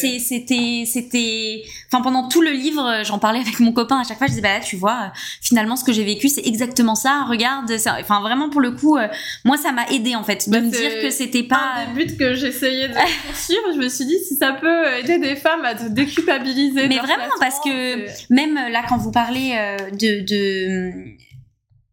c'est- 0.05 0.19
c'était, 0.19 0.85
c'était, 0.87 1.63
enfin, 1.91 2.03
pendant 2.03 2.29
tout 2.29 2.43
le 2.43 2.51
livre, 2.51 2.85
euh, 2.85 3.05
j'en 3.05 3.19
parlais 3.19 3.41
avec 3.41 3.59
mon 3.61 3.73
copain 3.73 4.01
à 4.01 4.05
chaque 4.05 4.19
fois, 4.19 4.27
je 4.27 4.33
disais, 4.33 4.43
bah 4.43 4.55
là, 4.59 4.61
tu 4.61 4.77
vois, 4.77 4.93
euh, 5.05 5.19
finalement, 5.41 5.77
ce 5.77 5.85
que 5.85 5.93
j'ai 5.93 6.05
vécu, 6.05 6.29
c'est 6.29 6.47
exactement 6.47 6.95
ça, 6.95 7.25
regarde, 7.29 7.77
ça, 7.79 7.97
enfin, 8.01 8.21
vraiment, 8.21 8.49
pour 8.51 8.61
le 8.61 8.73
coup, 8.73 8.97
euh, 8.97 9.09
moi, 9.45 9.57
ça 9.57 9.73
m'a 9.73 9.87
aidé, 9.89 10.15
en 10.17 10.25
fait, 10.25 10.47
de 10.49 10.53
Bah, 10.53 10.61
me 10.61 10.71
dire 10.71 11.01
que 11.03 11.11
c'était 11.11 11.43
pas, 11.45 11.73
un 11.77 11.95
des 11.95 12.05
buts 12.05 12.17
que 12.17 12.35
j'essayais 12.35 12.89
de 12.89 12.95
poursuivre, 13.27 13.63
je 13.75 13.79
me 13.79 13.89
suis 13.89 14.05
dit 14.07 14.19
si 14.27 14.37
ça 14.37 14.53
peut 14.53 14.87
aider 14.99 15.19
des 15.19 15.37
femmes 15.37 15.65
à 15.65 15.77
se 15.77 15.89
déculpabiliser. 15.89 16.89
Mais 16.89 16.99
vraiment, 16.99 17.25
parce 17.41 17.61
que 17.61 18.07
même 18.33 18.55
là, 18.55 18.83
quand 18.89 18.99
vous 18.99 19.11
parlez 19.13 19.55
euh, 19.57 19.77
de, 19.91 20.25
de 20.27 20.93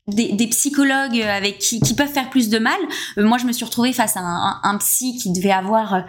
des, 0.07 0.33
des 0.33 0.47
psychologues 0.47 1.21
avec 1.21 1.59
qui, 1.59 1.79
qui 1.79 1.93
peuvent 1.93 2.11
faire 2.11 2.29
plus 2.29 2.49
de 2.49 2.57
mal, 2.59 2.79
euh, 3.17 3.23
moi, 3.25 3.37
je 3.37 3.45
me 3.45 3.51
suis 3.53 3.63
retrouvée 3.63 3.93
face 3.93 4.17
à 4.17 4.19
un, 4.21 4.25
un, 4.47 4.59
un 4.63 4.77
psy 4.79 5.17
qui 5.17 5.31
devait 5.31 5.51
avoir, 5.51 6.03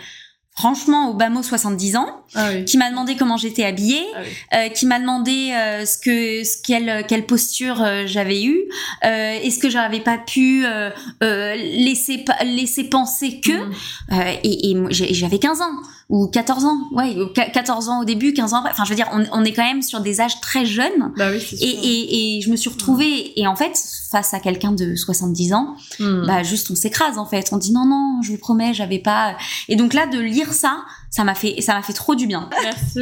franchement, 0.55 1.11
au 1.11 1.15
bas 1.15 1.29
mot 1.31 1.43
70 1.43 1.97
ans, 1.97 2.25
Ah 2.35 2.49
oui. 2.53 2.65
qui 2.65 2.77
m'a 2.77 2.91
demandé 2.91 3.17
comment 3.17 3.37
j'étais 3.37 3.65
habillée, 3.65 4.05
Ah 4.15 4.19
oui. 4.23 4.29
euh, 4.59 4.69
qui 4.69 4.87
m'a 4.87 4.99
demandé 5.01 5.51
euh, 5.53 5.87
ce 5.87 5.97
que, 5.99 6.45
ce 6.45 6.57
quelle, 6.63 7.05
quelle 7.09 7.25
posture 7.27 7.83
euh, 7.83 8.03
j'avais 8.07 8.43
eue, 8.45 8.61
euh, 9.05 9.39
est-ce 9.43 9.59
que 9.59 9.71
j'avais 9.71 10.01
pas 10.01 10.19
pu 10.19 10.65
euh, 10.67 10.91
euh, 11.23 11.55
laisser 11.57 12.25
laisser 12.45 12.85
penser 12.85 13.41
que, 13.41 13.53
Mm. 13.53 13.73
euh, 14.13 14.33
et, 14.45 14.71
et 14.73 14.77
j'avais 15.15 15.39
15 15.39 15.61
ans 15.63 15.71
ou 16.09 16.27
14 16.27 16.65
ans, 16.65 16.79
ouais, 16.93 17.17
ou 17.21 17.27
qua- 17.33 17.49
14 17.51 17.89
ans 17.89 18.01
au 18.03 18.05
début, 18.05 18.33
15 18.33 18.53
ans 18.55 18.59
après. 18.59 18.71
Enfin, 18.73 18.85
je 18.85 18.91
veux 18.91 18.97
dire, 18.97 19.09
on, 19.13 19.25
on 19.33 19.45
est 19.45 19.53
quand 19.53 19.65
même 19.65 19.83
sur 19.83 20.01
des 20.01 20.21
âges 20.21 20.41
très 20.41 20.67
jeunes. 20.67 21.13
Bah 21.17 21.29
oui. 21.33 21.43
Et, 21.61 21.69
et, 21.69 22.37
et 22.37 22.41
je 22.43 22.51
me 22.51 22.57
suis 22.57 22.71
retrouvée, 22.71 23.39
et 23.41 23.47
en 23.47 23.57
fait, 23.57 23.73
face 24.11 24.35
à 24.35 24.41
quelqu'un 24.41 24.73
de 24.73 24.95
70 24.95 25.53
ans, 25.55 25.77
Mm. 25.99 26.27
bah 26.27 26.43
juste 26.43 26.71
on 26.71 26.75
s'écrase 26.75 27.19
en 27.19 27.27
fait. 27.27 27.49
On 27.53 27.57
dit 27.57 27.73
non 27.73 27.85
non, 27.87 28.21
je 28.23 28.33
vous 28.33 28.39
promets, 28.39 28.75
j'avais 28.75 28.99
pas. 28.99 29.37
Et 29.69 29.77
donc 29.77 29.95
là, 29.95 30.07
de 30.07 30.19
lire 30.19 30.53
ça, 30.53 30.85
ça 31.11 31.25
m'a 31.25 31.35
fait, 31.35 31.61
ça 31.61 31.75
m'a 31.75 31.83
fait 31.83 31.93
trop 31.93 32.15
du 32.15 32.27
bien. 32.27 32.49
Merci. 32.63 33.01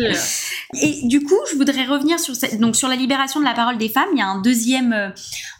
Et 0.83 1.01
du 1.07 1.23
coup, 1.25 1.35
je 1.51 1.57
voudrais 1.57 1.85
revenir 1.87 2.19
sur 2.21 2.35
cette, 2.37 2.61
donc 2.61 2.77
sur 2.77 2.89
la 2.89 2.95
libération 2.97 3.41
de 3.41 3.45
la 3.45 3.55
parole 3.55 3.77
des 3.79 3.89
femmes. 3.89 4.09
Il 4.13 4.19
y 4.19 4.23
a 4.23 4.27
un 4.29 4.41
deuxième, 4.41 5.13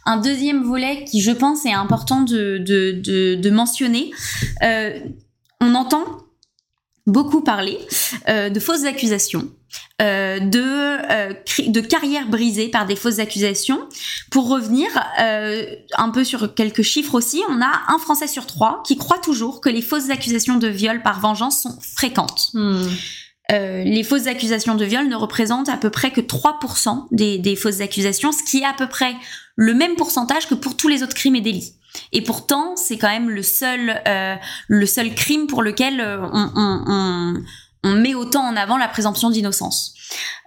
un 0.05 0.17
deuxième 0.17 0.63
volet 0.63 1.03
qui, 1.05 1.21
je 1.21 1.31
pense, 1.31 1.65
est 1.65 1.73
important 1.73 2.21
de 2.21 2.57
de 2.59 3.01
de, 3.03 3.35
de 3.35 3.49
mentionner. 3.49 4.11
Euh, 4.63 4.99
on 5.59 5.75
entend 5.75 6.03
beaucoup 7.11 7.41
parler 7.41 7.77
euh, 8.29 8.49
de 8.49 8.59
fausses 8.59 8.85
accusations. 8.85 9.47
euh, 10.01 10.39
de 10.39 10.61
euh, 10.61 11.33
de 11.67 11.81
carrières 11.81 12.27
brisées 12.27 12.69
par 12.69 12.85
des 12.85 12.95
fausses 12.95 13.19
accusations. 13.19 13.79
Pour 14.29 14.49
revenir 14.49 14.87
euh, 15.19 15.65
un 15.97 16.09
peu 16.09 16.23
sur 16.23 16.53
quelques 16.53 16.81
chiffres 16.81 17.15
aussi, 17.15 17.41
on 17.49 17.61
a 17.61 17.71
un 17.87 17.99
Français 17.99 18.27
sur 18.27 18.47
trois 18.47 18.81
qui 18.85 18.97
croit 18.97 19.19
toujours 19.19 19.61
que 19.61 19.69
les 19.69 19.81
fausses 19.81 20.09
accusations 20.09 20.57
de 20.57 20.67
viol 20.67 21.01
par 21.03 21.19
vengeance 21.19 21.61
sont 21.63 21.77
fréquentes. 21.95 22.49
Mm. 22.53 22.83
Euh, 23.51 23.83
les 23.83 24.03
fausses 24.03 24.27
accusations 24.27 24.75
de 24.75 24.85
viol 24.85 25.07
ne 25.07 25.15
représentent 25.15 25.69
à 25.69 25.77
peu 25.77 25.89
près 25.89 26.11
que 26.11 26.21
3% 26.21 27.07
des, 27.11 27.37
des 27.37 27.55
fausses 27.55 27.81
accusations, 27.81 28.31
ce 28.31 28.43
qui 28.49 28.59
est 28.59 28.65
à 28.65 28.73
peu 28.73 28.87
près 28.87 29.13
le 29.55 29.73
même 29.73 29.95
pourcentage 29.95 30.47
que 30.47 30.55
pour 30.55 30.77
tous 30.77 30.87
les 30.87 31.03
autres 31.03 31.15
crimes 31.15 31.35
et 31.35 31.41
délits. 31.41 31.73
Et 32.11 32.21
pourtant, 32.21 32.75
c'est 32.75 32.97
quand 32.97 33.09
même 33.09 33.29
le 33.29 33.43
seul, 33.43 34.01
euh, 34.07 34.35
le 34.67 34.85
seul 34.85 35.13
crime 35.13 35.47
pour 35.47 35.61
lequel 35.61 35.99
euh, 35.99 36.19
on, 36.31 36.49
on, 36.55 36.83
on, 36.87 37.43
on 37.83 37.95
met 37.95 38.13
autant 38.15 38.43
en 38.43 38.55
avant 38.55 38.77
la 38.77 38.87
présomption 38.87 39.29
d'innocence. 39.29 39.93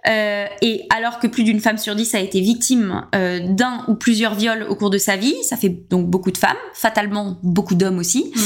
Euh, 0.07 0.45
et 0.61 0.85
alors 0.95 1.17
que 1.17 1.25
plus 1.25 1.43
d'une 1.43 1.59
femme 1.59 1.79
sur 1.79 1.95
dix 1.95 2.13
a 2.13 2.19
été 2.19 2.39
victime 2.39 3.03
euh, 3.15 3.39
d'un 3.49 3.83
ou 3.87 3.95
plusieurs 3.95 4.35
viols 4.35 4.63
au 4.69 4.75
cours 4.75 4.91
de 4.91 4.99
sa 4.99 5.15
vie, 5.15 5.35
ça 5.43 5.57
fait 5.57 5.69
donc 5.89 6.07
beaucoup 6.07 6.29
de 6.31 6.37
femmes, 6.37 6.55
fatalement 6.73 7.39
beaucoup 7.41 7.73
d'hommes 7.73 7.97
aussi. 7.97 8.31
Mm. 8.35 8.39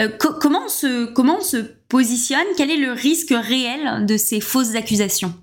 Euh, 0.00 0.08
co- 0.18 0.32
comment 0.40 0.62
on 0.64 0.68
se 0.70 1.04
comment 1.12 1.38
on 1.40 1.44
se 1.44 1.58
positionne? 1.88 2.46
Quel 2.56 2.70
est 2.70 2.78
le 2.78 2.92
risque 2.92 3.34
réel 3.36 4.06
de 4.06 4.16
ces 4.16 4.40
fausses 4.40 4.74
accusations? 4.74 5.34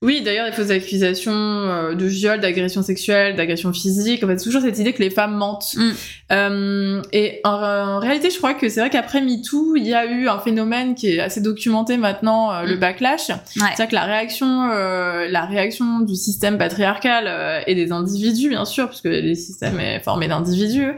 Oui, 0.00 0.22
d'ailleurs, 0.22 0.46
les 0.46 0.52
fausses 0.52 0.70
accusations 0.70 1.32
euh, 1.32 1.94
de 1.94 2.04
viol, 2.04 2.38
d'agression 2.38 2.82
sexuelle, 2.82 3.34
d'agression 3.34 3.72
physique, 3.72 4.22
en 4.22 4.28
fait, 4.28 4.36
toujours 4.36 4.62
cette 4.62 4.78
idée 4.78 4.92
que 4.92 5.02
les 5.02 5.10
femmes 5.10 5.34
mentent. 5.34 5.74
Mm. 5.76 5.90
Euh, 6.30 7.02
et 7.12 7.40
en, 7.42 7.50
en 7.50 7.98
réalité, 7.98 8.30
je 8.30 8.38
crois 8.38 8.54
que 8.54 8.68
c'est 8.68 8.78
vrai 8.78 8.90
qu'après 8.90 9.20
MeToo, 9.20 9.74
il 9.74 9.84
y 9.88 9.94
a 9.94 10.06
eu 10.06 10.28
un 10.28 10.38
phénomène 10.38 10.94
qui 10.94 11.14
est 11.14 11.18
assez 11.18 11.40
documenté 11.40 11.96
maintenant, 11.96 12.52
euh, 12.52 12.62
le 12.62 12.76
Mm. 12.76 12.78
backlash. 12.78 13.28
Ouais. 13.30 13.34
C'est-à-dire 13.56 13.88
que 13.88 13.94
la 13.96 14.04
réaction, 14.04 14.68
la 14.68 15.44
réaction 15.46 15.98
du 15.98 16.14
système 16.14 16.58
patriarcal 16.58 17.64
et 17.66 17.74
des 17.74 17.90
individus, 17.90 18.50
bien 18.50 18.64
sûr, 18.64 18.88
puisque 18.88 19.06
le 19.06 19.34
système 19.34 19.80
est 19.80 19.98
formé 19.98 20.28
d'individus, 20.28 20.92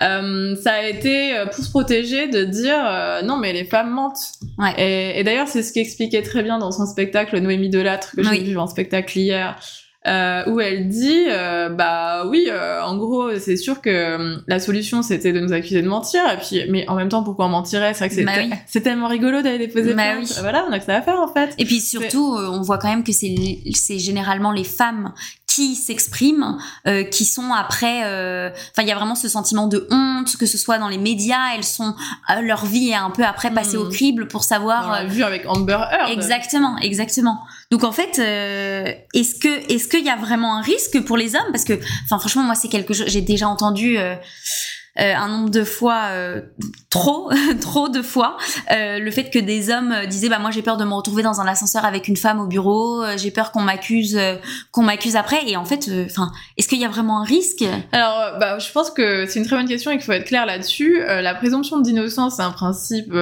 euh, 0.00 0.54
ça 0.56 0.72
a 0.74 0.82
été 0.82 1.36
euh, 1.36 1.46
pour 1.46 1.64
se 1.64 1.70
protéger 1.70 2.28
de 2.28 2.44
dire 2.44 2.78
euh, 2.86 3.22
non 3.22 3.36
mais 3.36 3.52
les 3.52 3.64
femmes 3.64 3.90
mentent. 3.90 4.32
Ouais. 4.58 4.74
Et, 4.78 5.20
et 5.20 5.24
d'ailleurs 5.24 5.48
c'est 5.48 5.62
ce 5.62 5.72
qu'expliquait 5.72 6.22
très 6.22 6.42
bien 6.42 6.58
dans 6.58 6.70
son 6.72 6.86
spectacle 6.86 7.38
Noémie 7.40 7.68
Delattre 7.70 8.12
que 8.16 8.22
j'ai 8.22 8.30
Oui. 8.30 8.44
vu 8.44 8.58
en 8.58 8.66
spectacle 8.66 9.18
hier. 9.18 9.56
euh, 10.06 10.44
où 10.46 10.60
elle 10.60 10.88
dit 10.88 11.24
euh, 11.28 11.68
bah 11.70 12.24
oui 12.26 12.46
euh, 12.48 12.80
en 12.82 12.96
gros 12.96 13.36
c'est 13.38 13.56
sûr 13.56 13.80
que 13.82 14.36
la 14.46 14.60
solution 14.60 15.02
c'était 15.02 15.32
de 15.32 15.40
nous 15.40 15.52
accuser 15.52 15.82
de 15.82 15.88
mentir 15.88 16.22
et 16.32 16.36
puis 16.38 16.62
mais 16.70 16.88
en 16.88 16.94
même 16.94 17.08
temps 17.08 17.24
pourquoi 17.24 17.46
on 17.46 17.50
mentirait? 17.50 17.92
C'est 17.94 17.98
vrai 18.06 18.08
que 18.08 18.14
c'est 18.14 18.24
Bah 18.24 18.32
oui. 18.38 18.80
tellement 18.80 19.08
rigolo 19.08 19.42
d'aller 19.42 19.58
déposer 19.66 19.94
Bah 19.94 20.04
plainte. 20.14 20.28
oui. 20.28 20.34
voilà 20.40 20.64
on 20.68 20.72
a 20.72 20.78
que 20.78 20.84
ça 20.84 20.94
à 20.96 21.02
faire 21.02 21.18
en 21.18 21.26
fait 21.26 21.52
Et 21.58 21.64
puis 21.64 21.80
surtout, 21.80 22.36
on 22.38 22.62
voit 22.62 22.78
quand 22.78 22.88
même 22.88 23.02
que 23.02 23.12
c'est 23.12 23.98
généralement 23.98 24.52
les 24.52 24.64
femmes 24.64 25.12
qui 25.58 25.74
s'expriment, 25.74 26.56
euh, 26.86 27.02
qui 27.02 27.24
sont 27.24 27.52
après. 27.52 28.02
euh, 28.04 28.50
Enfin, 28.70 28.82
il 28.82 28.88
y 28.88 28.92
a 28.92 28.94
vraiment 28.94 29.16
ce 29.16 29.28
sentiment 29.28 29.66
de 29.66 29.88
honte, 29.90 30.36
que 30.36 30.46
ce 30.46 30.56
soit 30.56 30.78
dans 30.78 30.88
les 30.88 30.98
médias, 30.98 31.54
elles 31.54 31.64
sont 31.64 31.94
euh, 32.30 32.40
leur 32.42 32.64
vie 32.64 32.90
est 32.90 32.94
un 32.94 33.10
peu 33.10 33.24
après 33.24 33.50
passée 33.50 33.76
au 33.76 33.88
crible 33.88 34.28
pour 34.28 34.40
on 34.40 34.44
savoir. 34.44 34.90
l'a 34.92 35.02
euh, 35.02 35.06
vu 35.06 35.24
avec 35.24 35.46
Amber 35.48 35.80
Heard 35.90 36.10
Exactement, 36.10 36.76
exactement. 36.78 37.40
Donc 37.72 37.82
en 37.82 37.92
fait, 37.92 38.18
est-ce 38.18 39.34
que 39.40 39.72
est-ce 39.72 39.88
qu'il 39.88 40.04
y 40.04 40.10
a 40.10 40.16
vraiment 40.16 40.56
un 40.56 40.62
risque 40.62 41.00
pour 41.04 41.16
les 41.16 41.34
hommes? 41.34 41.50
Parce 41.52 41.64
que, 41.64 41.74
enfin 42.04 42.18
franchement, 42.18 42.44
moi 42.44 42.54
c'est 42.54 42.68
quelque 42.68 42.94
chose. 42.94 43.08
J'ai 43.08 43.20
déjà 43.22 43.48
entendu. 43.48 43.98
Euh, 44.98 45.08
euh, 45.08 45.14
un 45.14 45.28
nombre 45.28 45.50
de 45.50 45.64
fois 45.64 46.08
euh, 46.10 46.40
trop, 46.90 47.30
trop 47.60 47.88
de 47.88 48.02
fois, 48.02 48.36
euh, 48.70 48.98
le 48.98 49.10
fait 49.10 49.30
que 49.30 49.38
des 49.38 49.70
hommes 49.70 49.94
disaient 50.08 50.28
bah 50.28 50.38
moi 50.38 50.50
j'ai 50.50 50.62
peur 50.62 50.76
de 50.76 50.84
me 50.84 50.92
retrouver 50.92 51.22
dans 51.22 51.40
un 51.40 51.46
ascenseur 51.46 51.84
avec 51.84 52.08
une 52.08 52.16
femme 52.16 52.40
au 52.40 52.46
bureau, 52.46 53.04
j'ai 53.16 53.30
peur 53.30 53.52
qu'on 53.52 53.62
m'accuse, 53.62 54.18
qu'on 54.72 54.82
m'accuse 54.82 55.16
après. 55.16 55.48
Et 55.48 55.56
en 55.56 55.64
fait, 55.64 55.90
enfin, 56.04 56.30
est-ce 56.56 56.68
qu'il 56.68 56.78
y 56.78 56.84
a 56.84 56.88
vraiment 56.88 57.20
un 57.20 57.24
risque? 57.24 57.64
Alors, 57.92 58.38
bah, 58.38 58.58
je 58.58 58.70
pense 58.72 58.90
que 58.90 59.26
c'est 59.26 59.38
une 59.38 59.46
très 59.46 59.56
bonne 59.56 59.68
question 59.68 59.90
et 59.90 59.94
qu'il 59.94 60.04
faut 60.04 60.12
être 60.12 60.26
clair 60.26 60.46
là-dessus. 60.46 61.00
la 61.00 61.34
présomption 61.34 61.78
d'innocence 61.78 62.36
c'est 62.36 62.42
un 62.42 62.50
principe 62.50 63.12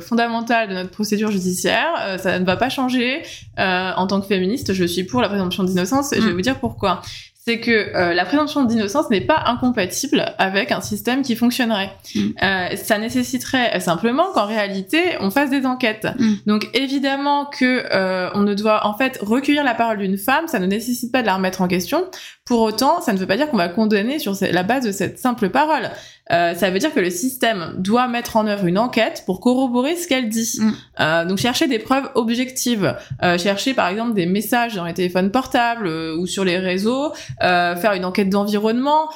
fondamental 0.00 0.68
de 0.68 0.74
notre 0.74 0.90
procédure 0.90 1.30
judiciaire. 1.30 2.18
ça 2.22 2.38
ne 2.38 2.44
va 2.44 2.56
pas 2.56 2.68
changer. 2.68 3.22
en 3.56 4.06
tant 4.06 4.20
que 4.20 4.26
féministe, 4.26 4.72
je 4.72 4.84
suis 4.84 5.04
pour 5.04 5.20
la 5.20 5.28
présomption 5.28 5.64
d'innocence 5.64 6.12
et 6.12 6.16
je 6.16 6.26
vais 6.26 6.32
mm. 6.32 6.34
vous 6.34 6.42
dire 6.42 6.58
pourquoi 6.58 7.02
c'est 7.50 7.58
que 7.58 7.96
euh, 7.96 8.14
la 8.14 8.24
présomption 8.24 8.62
d'innocence 8.62 9.10
n'est 9.10 9.20
pas 9.20 9.42
incompatible 9.46 10.24
avec 10.38 10.70
un 10.70 10.80
système 10.80 11.22
qui 11.22 11.34
fonctionnerait. 11.34 11.90
Mm. 12.14 12.20
Euh, 12.42 12.76
ça 12.76 12.96
nécessiterait 12.98 13.80
simplement 13.80 14.26
qu'en 14.32 14.46
réalité 14.46 15.00
on 15.18 15.30
fasse 15.30 15.50
des 15.50 15.66
enquêtes. 15.66 16.06
Mm. 16.16 16.34
Donc 16.46 16.68
évidemment 16.74 17.46
que 17.46 17.86
euh, 17.92 18.30
on 18.34 18.42
ne 18.42 18.54
doit 18.54 18.86
en 18.86 18.94
fait 18.94 19.18
recueillir 19.20 19.64
la 19.64 19.74
parole 19.74 19.98
d'une 19.98 20.16
femme, 20.16 20.46
ça 20.46 20.60
ne 20.60 20.66
nécessite 20.66 21.10
pas 21.10 21.22
de 21.22 21.26
la 21.26 21.34
remettre 21.34 21.60
en 21.60 21.66
question. 21.66 22.04
Pour 22.44 22.60
autant, 22.60 23.00
ça 23.00 23.12
ne 23.12 23.18
veut 23.18 23.26
pas 23.26 23.36
dire 23.36 23.50
qu'on 23.50 23.56
va 23.56 23.68
condamner 23.68 24.20
sur 24.20 24.36
la 24.40 24.62
base 24.62 24.84
de 24.84 24.92
cette 24.92 25.18
simple 25.18 25.50
parole. 25.50 25.90
Euh, 26.30 26.54
ça 26.54 26.70
veut 26.70 26.78
dire 26.78 26.92
que 26.92 27.00
le 27.00 27.10
système 27.10 27.74
doit 27.78 28.08
mettre 28.08 28.36
en 28.36 28.46
œuvre 28.46 28.66
une 28.66 28.78
enquête 28.78 29.24
pour 29.26 29.40
corroborer 29.40 29.96
ce 29.96 30.06
qu'elle 30.06 30.28
dit. 30.28 30.58
Mm. 30.58 30.70
Euh, 31.00 31.24
donc 31.24 31.38
chercher 31.38 31.66
des 31.66 31.78
preuves 31.78 32.08
objectives, 32.14 32.94
euh, 33.22 33.38
chercher 33.38 33.74
par 33.74 33.88
exemple 33.88 34.14
des 34.14 34.26
messages 34.26 34.74
dans 34.74 34.84
les 34.84 34.94
téléphones 34.94 35.30
portables 35.30 35.86
euh, 35.86 36.16
ou 36.16 36.26
sur 36.26 36.44
les 36.44 36.58
réseaux, 36.58 37.12
euh, 37.42 37.76
faire 37.76 37.92
une 37.94 38.04
enquête 38.04 38.28
d'environnement 38.28 39.08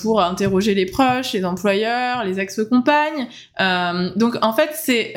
pour 0.00 0.22
interroger 0.22 0.74
les 0.74 0.86
proches, 0.86 1.32
les 1.32 1.44
employeurs, 1.44 2.24
les 2.24 2.40
ex-compagnes. 2.40 3.28
donc 4.16 4.36
en 4.42 4.52
fait, 4.52 4.70
c'est 4.74 5.14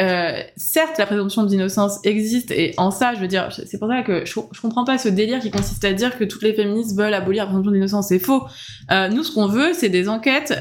certes 0.56 0.98
la 0.98 1.06
présomption 1.06 1.44
d'innocence 1.44 2.00
existe 2.04 2.52
et 2.52 2.74
en 2.78 2.92
ça, 2.92 3.14
je 3.16 3.20
veux 3.20 3.28
dire, 3.28 3.50
c'est 3.52 3.80
pour 3.80 3.88
ça 3.88 4.02
que 4.02 4.26
je, 4.26 4.34
je, 4.52 4.62
comprends 4.62 4.86
pas 4.86 4.98
ce 4.98 5.10
délire 5.10 5.40
qui 5.40 5.52
consiste 5.52 5.84
à 5.86 5.94
dire 5.94 6.18
que 6.18 6.24
toutes 6.24 6.44
les 6.44 6.54
féministes 6.54 6.96
veulent 6.98 7.14
abolir 7.14 7.44
la 7.44 7.48
présomption 7.48 7.72
d'innocence. 7.72 8.08
C'est 8.10 8.20
faux. 8.20 8.44
nous, 8.90 9.24
ce 9.24 9.34
qu'on 9.34 9.48
veut, 9.48 9.74
c'est 9.74 9.90
des 9.90 10.10
enquêtes 10.10 10.54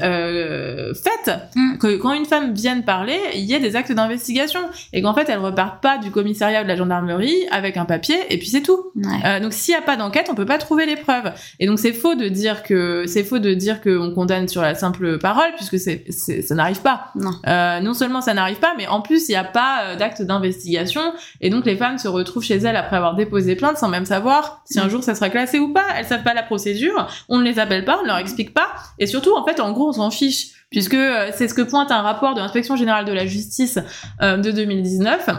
fait 0.93 1.31
mm. 1.55 1.77
que 1.77 1.97
quand 1.97 2.13
une 2.13 2.25
femme 2.25 2.53
vient 2.53 2.79
parler, 2.81 3.19
il 3.35 3.41
y 3.41 3.55
a 3.55 3.59
des 3.59 3.75
actes 3.75 3.91
d'investigation 3.91 4.61
et 4.93 5.01
qu'en 5.01 5.13
fait 5.13 5.29
elle 5.29 5.39
repart 5.39 5.81
pas 5.81 5.97
du 5.97 6.11
commissariat 6.11 6.61
ou 6.61 6.63
de 6.63 6.67
la 6.67 6.75
gendarmerie 6.75 7.47
avec 7.51 7.77
un 7.77 7.85
papier 7.85 8.17
et 8.29 8.37
puis 8.37 8.47
c'est 8.47 8.61
tout. 8.61 8.91
Euh, 9.25 9.39
donc 9.39 9.53
s'il 9.53 9.73
y 9.73 9.77
a 9.77 9.81
pas 9.81 9.97
d'enquête, 9.97 10.27
on 10.29 10.35
peut 10.35 10.45
pas 10.45 10.57
trouver 10.57 10.85
les 10.85 10.95
preuves. 10.95 11.31
Et 11.59 11.67
donc 11.67 11.79
c'est 11.79 11.93
faux 11.93 12.15
de 12.15 12.27
dire 12.27 12.63
que 12.63 13.05
c'est 13.07 13.23
faux 13.23 13.39
de 13.39 13.53
dire 13.53 13.81
qu'on 13.81 14.11
condamne 14.13 14.47
sur 14.47 14.61
la 14.61 14.75
simple 14.75 15.17
parole 15.19 15.51
puisque 15.55 15.79
c'est 15.79 16.11
ça 16.11 16.55
n'arrive 16.55 16.81
pas. 16.81 17.11
Non. 17.15 17.31
Euh, 17.47 17.79
non 17.79 17.93
seulement 17.93 18.21
ça 18.21 18.33
n'arrive 18.33 18.59
pas, 18.59 18.73
mais 18.77 18.87
en 18.87 19.01
plus 19.01 19.27
il 19.29 19.31
n'y 19.31 19.37
a 19.37 19.43
pas 19.43 19.83
euh, 19.83 19.95
d'acte 19.95 20.21
d'investigation 20.21 21.01
et 21.39 21.49
donc 21.49 21.65
les 21.65 21.75
femmes 21.75 21.97
se 21.97 22.07
retrouvent 22.07 22.43
chez 22.43 22.57
elles 22.57 22.75
après 22.75 22.97
avoir 22.97 23.15
déposé 23.15 23.55
plainte 23.55 23.77
sans 23.77 23.89
même 23.89 24.05
savoir 24.05 24.61
si 24.65 24.79
un 24.79 24.85
mm. 24.85 24.89
jour 24.89 25.03
ça 25.03 25.15
sera 25.15 25.29
classé 25.29 25.59
ou 25.59 25.73
pas. 25.73 25.85
Elles 25.97 26.05
savent 26.05 26.23
pas 26.23 26.33
la 26.33 26.43
procédure, 26.43 27.07
on 27.29 27.39
ne 27.39 27.43
les 27.43 27.59
appelle 27.59 27.85
pas, 27.85 27.99
on 27.99 28.03
ne 28.03 28.07
leur 28.07 28.17
explique 28.17 28.53
pas 28.53 28.69
et 28.99 29.07
surtout 29.07 29.35
en 29.35 29.45
fait 29.45 29.59
en 29.59 29.71
gros 29.71 29.89
on 29.89 29.93
s'en 29.93 30.11
fiche 30.11 30.51
puisque 30.71 30.95
euh, 30.95 31.29
c'est 31.35 31.47
ce 31.47 31.53
que 31.53 31.61
pointe 31.61 31.91
un 31.91 32.01
rapport 32.01 32.33
de 32.33 32.39
l'inspection 32.39 32.75
générale 32.75 33.05
de 33.05 33.11
la 33.11 33.27
justice 33.27 33.77
euh, 34.21 34.37
de 34.37 34.49
2019. 34.49 35.29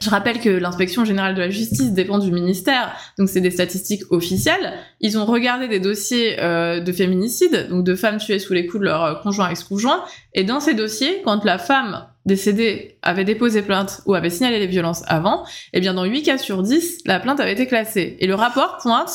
Je 0.00 0.08
rappelle 0.08 0.40
que 0.40 0.48
l'inspection 0.48 1.04
générale 1.04 1.34
de 1.34 1.40
la 1.40 1.50
justice 1.50 1.92
dépend 1.92 2.18
du 2.18 2.32
ministère, 2.32 2.96
donc 3.18 3.28
c'est 3.28 3.42
des 3.42 3.50
statistiques 3.50 4.04
officielles. 4.10 4.72
Ils 5.00 5.18
ont 5.18 5.26
regardé 5.26 5.68
des 5.68 5.78
dossiers 5.78 6.40
euh, 6.40 6.80
de 6.80 6.90
féminicide, 6.90 7.66
donc 7.68 7.84
de 7.84 7.94
femmes 7.94 8.16
tuées 8.16 8.38
sous 8.38 8.54
les 8.54 8.66
coups 8.66 8.80
de 8.80 8.86
leur 8.86 9.20
conjoint 9.20 9.50
ex-conjoint, 9.50 10.02
et 10.32 10.44
dans 10.44 10.60
ces 10.60 10.72
dossiers, 10.72 11.20
quand 11.22 11.44
la 11.44 11.58
femme 11.58 12.06
décédée 12.24 12.96
avait 13.02 13.24
déposé 13.24 13.60
plainte 13.60 14.00
ou 14.06 14.14
avait 14.14 14.30
signalé 14.30 14.58
les 14.58 14.66
violences 14.66 15.02
avant, 15.06 15.44
eh 15.74 15.80
bien 15.80 15.92
dans 15.92 16.04
8 16.04 16.22
cas 16.22 16.38
sur 16.38 16.62
10, 16.62 17.00
la 17.04 17.20
plainte 17.20 17.40
avait 17.40 17.52
été 17.52 17.66
classée. 17.66 18.16
Et 18.20 18.26
le 18.26 18.34
rapport 18.34 18.78
pointe 18.80 19.10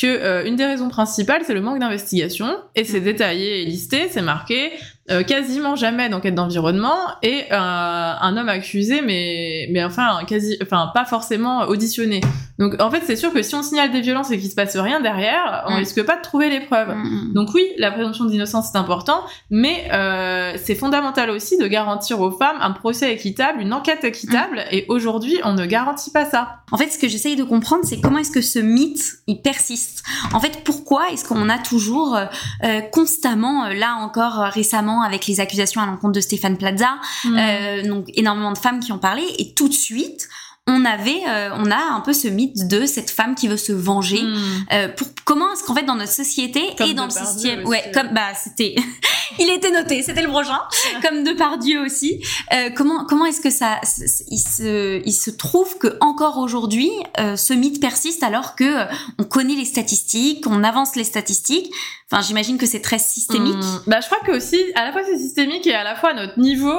que 0.00 0.46
une 0.46 0.56
des 0.56 0.64
raisons 0.64 0.88
principales, 0.88 1.42
c'est 1.44 1.52
le 1.52 1.60
manque 1.60 1.80
d'investigation, 1.80 2.56
et 2.74 2.84
c'est 2.84 3.00
détaillé 3.00 3.60
et 3.60 3.64
listé, 3.66 4.08
c'est 4.08 4.22
marqué, 4.22 4.70
euh, 5.10 5.22
quasiment 5.22 5.76
jamais 5.76 6.08
d'enquête 6.08 6.34
d'environnement 6.34 6.96
et 7.22 7.44
euh, 7.50 7.56
un 7.56 8.36
homme 8.36 8.48
accusé 8.48 9.02
mais 9.02 9.66
mais 9.70 9.82
enfin 9.82 10.20
quasi 10.26 10.56
enfin 10.62 10.90
pas 10.94 11.04
forcément 11.04 11.62
auditionné. 11.62 12.20
Donc 12.58 12.80
en 12.80 12.90
fait 12.90 13.02
c'est 13.04 13.16
sûr 13.16 13.32
que 13.32 13.42
si 13.42 13.54
on 13.54 13.62
signale 13.62 13.90
des 13.90 14.02
violences 14.02 14.30
et 14.30 14.38
qu'il 14.38 14.50
se 14.50 14.54
passe 14.54 14.76
rien 14.76 15.00
derrière, 15.00 15.64
on 15.66 15.72
mm. 15.72 15.78
risque 15.78 16.04
pas 16.04 16.16
de 16.16 16.22
trouver 16.22 16.48
les 16.48 16.60
preuves. 16.60 16.94
Mm, 16.94 17.02
mm. 17.02 17.32
Donc 17.32 17.48
oui, 17.54 17.64
la 17.76 17.90
présomption 17.90 18.24
d'innocence 18.24 18.68
c'est 18.70 18.78
important, 18.78 19.20
mais 19.50 19.88
euh, 19.92 20.52
c'est 20.62 20.74
fondamental 20.76 21.30
aussi 21.30 21.58
de 21.58 21.66
garantir 21.66 22.20
aux 22.20 22.30
femmes 22.30 22.58
un 22.60 22.70
procès 22.70 23.12
équitable, 23.12 23.60
une 23.60 23.72
enquête 23.72 24.04
équitable 24.04 24.64
et 24.70 24.84
aujourd'hui 24.88 25.40
on 25.44 25.54
ne 25.54 25.66
garantit 25.66 26.10
pas 26.10 26.24
ça. 26.24 26.59
En 26.72 26.76
fait 26.76 26.90
ce 26.90 26.98
que 26.98 27.08
j'essaye 27.08 27.36
de 27.36 27.44
comprendre 27.44 27.84
c'est 27.84 28.00
comment 28.00 28.18
est-ce 28.18 28.30
que 28.30 28.42
ce 28.42 28.58
mythe 28.58 29.18
il 29.26 29.40
persiste. 29.40 30.02
En 30.32 30.40
fait 30.40 30.62
pourquoi 30.64 31.10
est-ce 31.10 31.24
qu'on 31.24 31.48
a 31.48 31.58
toujours 31.58 32.16
euh, 32.16 32.80
constamment 32.92 33.68
là 33.68 33.96
encore 34.00 34.50
récemment 34.52 35.02
avec 35.02 35.26
les 35.26 35.40
accusations 35.40 35.80
à 35.80 35.86
l'encontre 35.86 36.12
de 36.12 36.20
Stéphane 36.20 36.56
Plaza, 36.56 36.98
mm. 37.24 37.36
euh, 37.38 37.88
donc 37.88 38.06
énormément 38.14 38.52
de 38.52 38.58
femmes 38.58 38.80
qui 38.80 38.92
ont 38.92 38.98
parlé, 38.98 39.22
et 39.38 39.54
tout 39.54 39.68
de 39.68 39.74
suite, 39.74 40.28
on 40.70 40.84
avait, 40.84 41.22
euh, 41.28 41.50
on 41.56 41.70
a 41.70 41.76
un 41.76 42.00
peu 42.00 42.12
ce 42.12 42.28
mythe 42.28 42.68
de 42.68 42.86
cette 42.86 43.10
femme 43.10 43.34
qui 43.34 43.48
veut 43.48 43.56
se 43.56 43.72
venger. 43.72 44.22
Hmm. 44.22 44.64
Euh, 44.72 44.88
pour 44.88 45.08
comment 45.24 45.52
est-ce 45.52 45.64
qu'en 45.64 45.74
fait 45.74 45.82
dans 45.82 45.96
notre 45.96 46.12
société 46.12 46.62
et 46.86 46.94
dans 46.94 47.04
le 47.04 47.10
système, 47.10 47.66
ouais, 47.66 47.90
comme 47.92 48.08
bah 48.12 48.32
c'était, 48.34 48.76
il 49.38 49.50
était 49.50 49.70
noté, 49.70 50.02
c'était 50.02 50.22
le 50.22 50.28
prochain, 50.28 50.60
comme 51.02 51.24
de 51.24 51.32
par 51.32 51.58
Dieu 51.58 51.80
aussi. 51.84 52.22
Euh, 52.52 52.70
comment 52.74 53.04
comment 53.04 53.26
est-ce 53.26 53.40
que 53.40 53.50
ça, 53.50 53.80
il 54.28 54.38
se, 54.38 55.02
il 55.04 55.12
se 55.12 55.30
trouve 55.30 55.78
que 55.78 55.96
encore 56.00 56.38
aujourd'hui 56.38 56.90
ce 57.18 57.52
mythe 57.52 57.80
persiste 57.80 58.22
alors 58.22 58.54
que 58.54 58.86
on 59.18 59.24
connaît 59.24 59.54
les 59.54 59.64
statistiques, 59.64 60.46
on 60.46 60.62
avance 60.64 60.96
les 60.96 61.04
statistiques. 61.04 61.72
Enfin, 62.12 62.22
j'imagine 62.22 62.58
que 62.58 62.66
c'est 62.66 62.80
très 62.80 62.98
systémique. 62.98 63.54
Hmm. 63.54 63.82
Bah, 63.86 64.00
je 64.00 64.06
crois 64.06 64.18
que 64.26 64.32
aussi, 64.32 64.58
à 64.74 64.84
la 64.84 64.90
fois 64.90 65.02
c'est 65.04 65.18
systémique 65.18 65.64
et 65.66 65.74
à 65.74 65.84
la 65.84 65.94
fois 65.94 66.10
à 66.10 66.14
notre 66.14 66.38
niveau, 66.40 66.76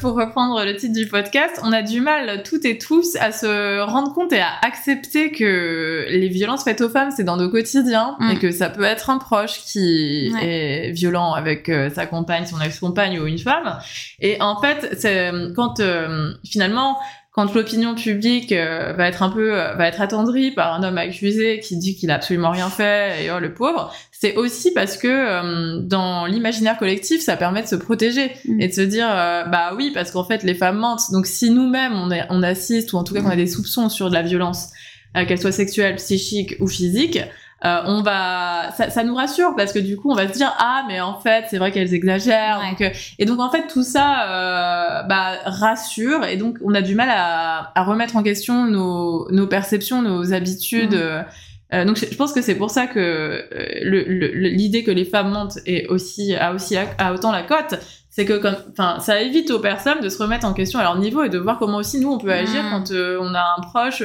pour 0.00 0.12
reprendre 0.12 0.64
le 0.64 0.76
titre 0.76 0.94
du 0.94 1.06
podcast, 1.06 1.60
on 1.62 1.72
a 1.72 1.82
du 1.82 2.00
mal 2.00 2.42
toutes 2.42 2.64
et 2.64 2.78
tous 2.78 3.16
à 3.16 3.29
se 3.32 3.80
rendre 3.80 4.12
compte 4.12 4.32
et 4.32 4.40
à 4.40 4.50
accepter 4.62 5.32
que 5.32 6.06
les 6.08 6.28
violences 6.28 6.64
faites 6.64 6.80
aux 6.80 6.88
femmes, 6.88 7.10
c'est 7.10 7.24
dans 7.24 7.36
nos 7.36 7.50
quotidiens 7.50 8.16
mm. 8.18 8.30
et 8.30 8.38
que 8.38 8.50
ça 8.50 8.68
peut 8.68 8.84
être 8.84 9.10
un 9.10 9.18
proche 9.18 9.60
qui 9.64 10.32
est 10.40 10.92
violent 10.92 11.32
avec 11.32 11.68
euh, 11.68 11.90
sa 11.90 12.06
compagne, 12.06 12.46
son 12.46 12.60
ex-compagne 12.60 13.18
ou 13.18 13.26
une 13.26 13.38
femme. 13.38 13.78
Et 14.20 14.40
en 14.40 14.60
fait, 14.60 14.96
c'est 14.98 15.30
quand 15.54 15.80
euh, 15.80 16.32
finalement 16.44 16.98
quand 17.32 17.54
l'opinion 17.54 17.94
publique 17.94 18.50
euh, 18.50 18.92
va 18.92 19.06
être 19.06 19.22
un 19.22 19.30
peu 19.30 19.50
va 19.50 19.86
être 19.86 20.00
attendrie 20.00 20.50
par 20.50 20.74
un 20.74 20.82
homme 20.82 20.98
accusé 20.98 21.60
qui 21.60 21.76
dit 21.76 21.96
qu'il 21.96 22.10
a 22.10 22.16
absolument 22.16 22.50
rien 22.50 22.68
fait 22.68 23.24
et 23.24 23.30
oh 23.30 23.38
le 23.38 23.54
pauvre 23.54 23.94
c'est 24.20 24.36
aussi 24.36 24.70
parce 24.72 24.98
que 24.98 25.08
euh, 25.08 25.80
dans 25.80 26.26
l'imaginaire 26.26 26.76
collectif, 26.76 27.22
ça 27.22 27.38
permet 27.38 27.62
de 27.62 27.66
se 27.66 27.74
protéger 27.74 28.30
mm. 28.44 28.60
et 28.60 28.68
de 28.68 28.72
se 28.72 28.82
dire, 28.82 29.08
euh, 29.10 29.44
bah 29.44 29.72
oui, 29.74 29.92
parce 29.94 30.10
qu'en 30.10 30.24
fait, 30.24 30.42
les 30.42 30.54
femmes 30.54 30.76
mentent. 30.76 31.10
Donc 31.10 31.26
si 31.26 31.48
nous-mêmes, 31.48 31.94
on, 31.94 32.10
on 32.28 32.42
assiste, 32.42 32.92
ou 32.92 32.98
en 32.98 33.04
tout 33.04 33.14
cas 33.14 33.22
qu'on 33.22 33.30
a 33.30 33.36
des 33.36 33.46
soupçons 33.46 33.88
sur 33.88 34.10
de 34.10 34.14
la 34.14 34.20
violence, 34.20 34.72
euh, 35.16 35.24
qu'elle 35.24 35.40
soit 35.40 35.52
sexuelle, 35.52 35.96
psychique 35.96 36.56
ou 36.60 36.68
physique, 36.68 37.18
on 37.62 38.00
va, 38.02 38.72
ça, 38.74 38.88
ça, 38.88 39.04
nous 39.04 39.14
rassure 39.14 39.54
parce 39.54 39.74
que 39.74 39.78
du 39.78 39.96
coup, 39.98 40.10
on 40.10 40.14
va 40.14 40.28
se 40.28 40.32
dire, 40.32 40.50
ah, 40.58 40.84
mais 40.88 41.00
en 41.02 41.20
fait, 41.20 41.44
c'est 41.50 41.58
vrai 41.58 41.72
qu'elles 41.72 41.92
exagèrent. 41.92 42.60
Donc, 42.60 42.90
et 43.18 43.24
donc, 43.26 43.38
en 43.38 43.50
fait, 43.50 43.66
tout 43.66 43.82
ça, 43.82 45.04
bah, 45.08 45.38
rassure 45.44 46.24
et 46.24 46.38
donc, 46.38 46.56
on 46.64 46.74
a 46.74 46.80
du 46.80 46.94
mal 46.94 47.10
à, 47.10 47.70
à 47.74 47.84
remettre 47.84 48.16
en 48.16 48.22
question 48.22 48.64
nos, 48.64 49.30
nos 49.30 49.46
perceptions, 49.46 50.00
nos 50.00 50.32
habitudes. 50.32 50.94
Mm. 50.94 51.24
Euh, 51.72 51.84
donc 51.84 51.96
je, 51.96 52.16
pense 52.16 52.32
que 52.32 52.42
c'est 52.42 52.56
pour 52.56 52.70
ça 52.70 52.86
que 52.86 52.98
euh, 52.98 54.30
l'idée 54.34 54.82
que 54.82 54.90
les 54.90 55.04
femmes 55.04 55.30
mentent 55.30 55.58
est 55.66 55.86
aussi 55.86 56.34
a 56.34 56.52
aussi 56.52 56.76
a, 56.76 57.14
autant 57.14 57.30
la 57.30 57.42
cote, 57.42 57.74
c'est 58.08 58.24
que 58.24 58.38
comme 58.38 58.56
enfin 58.72 58.98
ça 58.98 59.20
évite 59.22 59.50
aux 59.52 59.60
personnes 59.60 60.00
de 60.00 60.08
se 60.08 60.20
remettre 60.20 60.46
en 60.46 60.52
question 60.52 60.80
à 60.80 60.82
leur 60.82 60.98
niveau 60.98 61.22
et 61.22 61.28
de 61.28 61.38
voir 61.38 61.58
comment 61.58 61.78
aussi 61.78 62.00
nous 62.00 62.10
on 62.10 62.18
peut 62.18 62.32
agir 62.32 62.64
mmh. 62.64 62.70
quand 62.70 62.90
euh, 62.90 63.18
on 63.20 63.34
a 63.34 63.54
un 63.56 63.60
proche 63.60 64.02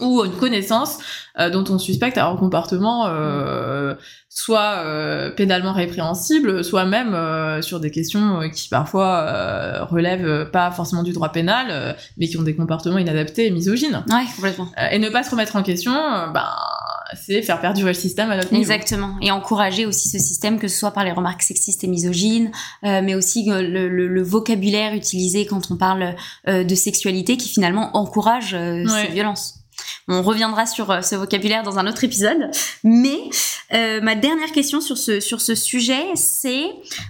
ou 0.00 0.24
une 0.24 0.32
connaissance 0.32 0.98
euh, 1.38 1.50
dont 1.50 1.64
on 1.68 1.78
suspecte 1.78 2.18
un 2.18 2.36
comportement 2.36 3.06
euh, 3.06 3.94
soit 4.28 4.78
euh, 4.78 5.30
pénalement 5.30 5.72
répréhensible, 5.72 6.64
soit 6.64 6.84
même 6.84 7.16
sur 7.62 7.80
des 7.80 7.90
questions 7.90 8.48
qui 8.50 8.68
parfois 8.68 9.84
relèvent 9.84 10.50
pas 10.50 10.70
forcément 10.70 11.02
du 11.02 11.12
droit 11.12 11.30
pénal, 11.30 11.96
mais 12.16 12.28
qui 12.28 12.38
ont 12.38 12.42
des 12.42 12.56
comportements 12.56 12.98
inadaptés 12.98 13.46
et 13.46 13.50
misogynes. 13.50 14.04
Ouais, 14.08 14.24
complètement. 14.34 14.68
et 14.90 14.98
ne 14.98 15.08
pas 15.08 15.22
se 15.22 15.30
remettre 15.30 15.56
en 15.56 15.62
question, 15.62 15.92
ben 15.92 16.46
c'est 17.14 17.42
faire 17.42 17.60
perdurer 17.60 17.90
le 17.90 17.98
système 17.98 18.30
à 18.30 18.36
notre 18.36 18.52
niveau. 18.52 18.62
Exactement. 18.62 19.16
Et 19.20 19.30
encourager 19.30 19.84
aussi 19.84 20.08
ce 20.08 20.18
système, 20.18 20.58
que 20.58 20.66
ce 20.66 20.78
soit 20.78 20.92
par 20.92 21.04
les 21.04 21.12
remarques 21.12 21.42
sexistes 21.42 21.84
et 21.84 21.86
misogynes, 21.86 22.50
mais 22.82 23.14
aussi 23.14 23.44
le, 23.46 23.88
le, 23.88 24.08
le, 24.08 24.22
vocabulaire 24.22 24.94
utilisé 24.94 25.44
quand 25.44 25.70
on 25.70 25.76
parle 25.76 26.14
de 26.46 26.74
sexualité 26.74 27.36
qui 27.36 27.50
finalement 27.50 27.94
encourage 27.96 28.52
ces 28.52 29.08
violences. 29.12 29.61
On 30.08 30.22
reviendra 30.22 30.66
sur 30.66 30.90
euh, 30.90 31.02
ce 31.02 31.14
vocabulaire 31.14 31.62
dans 31.62 31.78
un 31.78 31.86
autre 31.86 32.04
épisode. 32.04 32.50
Mais 32.84 33.18
euh, 33.72 34.00
ma 34.00 34.14
dernière 34.14 34.52
question 34.52 34.80
sur 34.80 34.98
ce 34.98 35.20
sur 35.20 35.40
ce 35.40 35.54
sujet, 35.54 36.04
c'est 36.14 36.64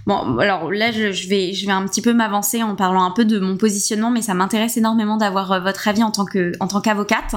bon. 0.05 0.37
Alors 0.37 0.71
là, 0.71 0.91
je, 0.91 1.11
je, 1.11 1.27
vais 1.27 1.53
je 1.53 1.65
vais 1.65 1.71
un 1.71 1.85
petit 1.87 2.01
peu 2.01 2.13
m'avancer 2.13 2.63
en 2.63 2.75
parlant 2.75 3.03
un 3.03 3.11
peu 3.11 3.25
de 3.25 3.39
mon 3.39 3.57
positionnement, 3.57 4.11
mais 4.11 4.21
ça 4.21 4.33
m'intéresse 4.33 4.77
énormément 4.77 5.17
d'avoir 5.17 5.51
euh, 5.51 5.59
votre 5.59 5.87
avis 5.87 6.03
en 6.03 6.11
tant 6.11 6.25
qu'avocate. 6.25 7.35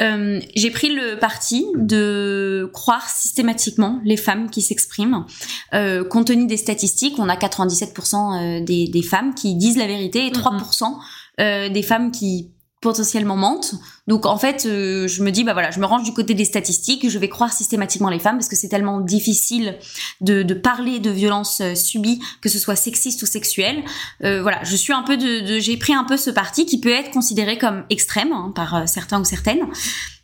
Euh, 0.00 0.40
J'ai 0.54 0.70
pris 0.70 0.88
le 0.88 1.18
parti 1.18 1.66
de 1.74 2.70
croire 2.72 3.08
systématiquement 3.08 4.00
les 4.04 4.16
femmes 4.16 4.50
qui 4.50 4.62
s'expriment. 4.62 5.26
Euh, 5.74 6.04
compte 6.04 6.28
tenu 6.28 6.46
des 6.46 6.56
statistiques, 6.56 7.14
on 7.18 7.28
a 7.28 7.36
97% 7.36 8.64
des, 8.64 8.88
des 8.88 9.02
femmes 9.02 9.34
qui 9.34 9.54
disent 9.54 9.76
la 9.76 9.86
vérité 9.86 10.26
et 10.26 10.30
3% 10.30 10.94
euh, 11.40 11.68
des 11.68 11.82
femmes 11.82 12.10
qui 12.10 12.50
potentiellement 12.80 13.36
mentent. 13.36 13.74
Donc 14.06 14.24
en 14.24 14.38
fait, 14.38 14.64
euh, 14.66 15.08
je 15.08 15.22
me 15.22 15.30
dis 15.30 15.44
bah 15.44 15.52
voilà, 15.52 15.70
je 15.70 15.80
me 15.80 15.86
range 15.86 16.04
du 16.04 16.12
côté 16.12 16.34
des 16.34 16.44
statistiques, 16.44 17.08
je 17.08 17.18
vais 17.18 17.28
croire 17.28 17.52
systématiquement 17.52 18.08
les 18.08 18.18
femmes 18.18 18.36
parce 18.36 18.48
que 18.48 18.56
c'est 18.56 18.68
tellement 18.68 19.00
difficile 19.00 19.76
de, 20.20 20.42
de, 20.42 20.54
parler 20.54 21.00
de 21.00 21.10
violences 21.10 21.60
euh, 21.60 21.74
subies, 21.74 22.20
que 22.40 22.48
ce 22.48 22.58
soit 22.58 22.76
sexiste 22.76 23.22
ou 23.22 23.26
sexuelle. 23.26 23.82
Euh, 24.22 24.42
voilà, 24.42 24.62
je 24.62 24.76
suis 24.76 24.92
un 24.92 25.02
peu 25.02 25.16
de, 25.16 25.46
de 25.46 25.58
j'ai 25.58 25.76
pris 25.76 25.94
un 25.94 26.04
peu 26.04 26.16
ce 26.16 26.30
parti 26.30 26.66
qui 26.66 26.80
peut 26.80 26.92
être 26.92 27.10
considéré 27.10 27.58
comme 27.58 27.84
extrême 27.90 28.32
hein, 28.32 28.52
par 28.54 28.74
euh, 28.74 28.86
certains 28.86 29.20
ou 29.20 29.24
certaines. 29.24 29.66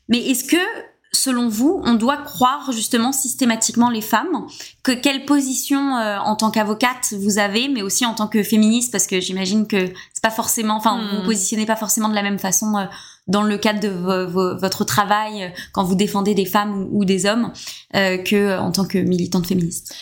Mais 0.09 0.19
est-ce 0.19 0.45
que 0.45 0.57
selon 1.15 1.49
vous, 1.49 1.81
on 1.85 1.95
doit 1.95 2.19
croire 2.19 2.71
justement 2.73 3.13
systématiquement 3.13 3.89
les 3.89 4.01
femmes? 4.03 4.47
Que 4.83 4.93
quelle 4.93 5.25
position 5.25 5.97
euh, 5.97 6.19
en 6.19 6.37
tant 6.37 6.51
qu'avocate 6.51 7.15
vous 7.19 7.39
avez, 7.39 7.69
mais 7.69 7.83
aussi 7.83 8.05
en 8.05 8.13
tant 8.15 8.27
que 8.29 8.43
féministe, 8.43 8.93
parce 8.93 9.07
que 9.07 9.21
j'imagine 9.21 9.67
que 9.67 9.87
c'est 10.13 10.23
pas 10.23 10.31
forcément, 10.31 10.75
enfin, 10.77 10.99
vous 11.01 11.17
vous 11.17 11.23
Hmm. 11.23 11.27
positionnez 11.27 11.67
pas 11.67 11.77
forcément 11.77 12.09
de 12.09 12.15
la 12.15 12.23
même 12.23 12.39
façon 12.39 12.77
euh, 12.77 12.85
dans 13.27 13.43
le 13.43 13.57
cadre 13.57 13.81
de 13.81 13.89
vo- 13.89 14.27
vo- 14.29 14.59
votre 14.59 14.85
travail 14.85 15.45
euh, 15.45 15.49
quand 15.73 15.85
vous 15.85 15.95
défendez 15.95 16.35
des 16.35 16.45
femmes 16.47 16.75
ou, 16.91 17.01
ou 17.01 17.05
des 17.05 17.25
hommes 17.27 17.53
euh, 17.97 18.19
que 18.19 18.37
euh, 18.37 18.61
en 18.61 18.73
tant 18.73 18.85
que 18.85 18.99
militante 18.99 19.47
féministe. 19.47 19.95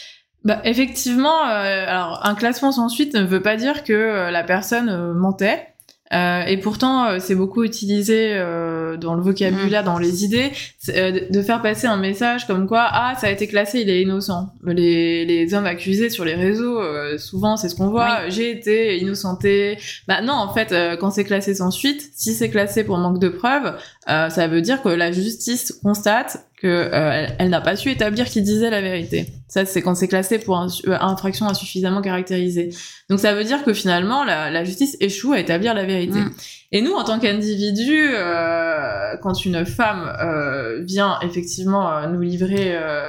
Bah, 0.44 0.60
effectivement, 0.64 1.46
euh, 1.46 1.84
alors 1.86 2.20
un 2.24 2.34
classement 2.34 2.72
sans 2.72 2.88
suite 2.88 3.14
ne 3.14 3.22
veut 3.22 3.42
pas 3.42 3.54
dire 3.56 3.84
que 3.84 4.28
la 4.30 4.42
personne 4.42 4.88
euh, 4.88 5.14
mentait. 5.14 5.68
Euh, 6.12 6.42
et 6.44 6.58
pourtant, 6.58 7.06
euh, 7.06 7.18
c'est 7.20 7.34
beaucoup 7.34 7.62
utilisé 7.64 8.32
euh, 8.34 8.96
dans 8.96 9.14
le 9.14 9.22
vocabulaire, 9.22 9.82
dans 9.84 9.98
les 9.98 10.24
idées, 10.24 10.50
euh, 10.90 11.20
de- 11.30 11.42
faire 11.42 11.62
passer 11.62 11.86
un 11.86 11.96
message 11.96 12.46
comme 12.46 12.66
quoi 12.68 12.86
ah 12.90 13.14
ça 13.18 13.28
a 13.28 13.30
été 13.30 13.46
classé, 13.48 13.80
il 13.80 13.88
est 13.90 14.02
innocent. 14.02 14.52
Les, 14.64 15.24
les 15.24 15.54
hommes 15.54 15.66
accusés 15.66 16.10
sur 16.10 16.24
les 16.24 16.34
réseaux, 16.34 16.80
euh, 16.80 17.18
souvent 17.18 17.56
c'est 17.56 17.68
ce 17.68 17.74
qu'on 17.74 17.88
voit. 17.88 18.28
J'ai 18.28 18.50
été 18.50 18.98
innocenté. 18.98 19.78
Bah 20.06 20.20
non, 20.22 20.34
en 20.34 20.52
fait, 20.52 20.72
euh, 20.72 20.96
quand 20.96 21.10
c'est 21.10 21.24
classé 21.24 21.54
sans 21.54 21.70
suite, 21.70 22.10
si 22.14 22.34
c'est 22.34 22.50
classé 22.50 22.84
pour 22.84 22.98
manque 22.98 23.18
de 23.18 23.28
preuves, 23.28 23.74
euh, 24.08 24.28
ça 24.28 24.46
veut 24.48 24.60
dire 24.60 24.82
que 24.82 24.88
la 24.90 25.12
justice 25.12 25.78
constate 25.82 26.46
que 26.60 26.68
euh, 26.68 27.10
elle, 27.12 27.36
elle 27.40 27.48
n'a 27.50 27.60
pas 27.60 27.74
su 27.76 27.90
établir 27.90 28.26
qui 28.26 28.40
disait 28.42 28.70
la 28.70 28.80
vérité. 28.80 29.26
Ça, 29.52 29.66
c'est 29.66 29.82
quand 29.82 29.94
c'est 29.94 30.08
classé 30.08 30.38
pour 30.38 30.58
euh, 30.58 30.96
infraction 30.98 31.46
insuffisamment 31.46 32.00
caractérisée. 32.00 32.70
Donc 33.10 33.20
ça 33.20 33.34
veut 33.34 33.44
dire 33.44 33.62
que 33.64 33.74
finalement, 33.74 34.24
la, 34.24 34.50
la 34.50 34.64
justice 34.64 34.96
échoue 34.98 35.34
à 35.34 35.40
établir 35.40 35.74
la 35.74 35.84
vérité. 35.84 36.20
Mm. 36.20 36.30
Et 36.74 36.80
nous, 36.80 36.92
en 36.92 37.04
tant 37.04 37.18
qu'individu, 37.18 38.00
euh, 38.14 39.14
quand 39.22 39.44
une 39.44 39.66
femme 39.66 40.10
euh, 40.22 40.80
vient 40.84 41.18
effectivement 41.20 41.92
euh, 41.92 42.06
nous 42.06 42.22
livrer, 42.22 42.72
euh, 42.74 43.04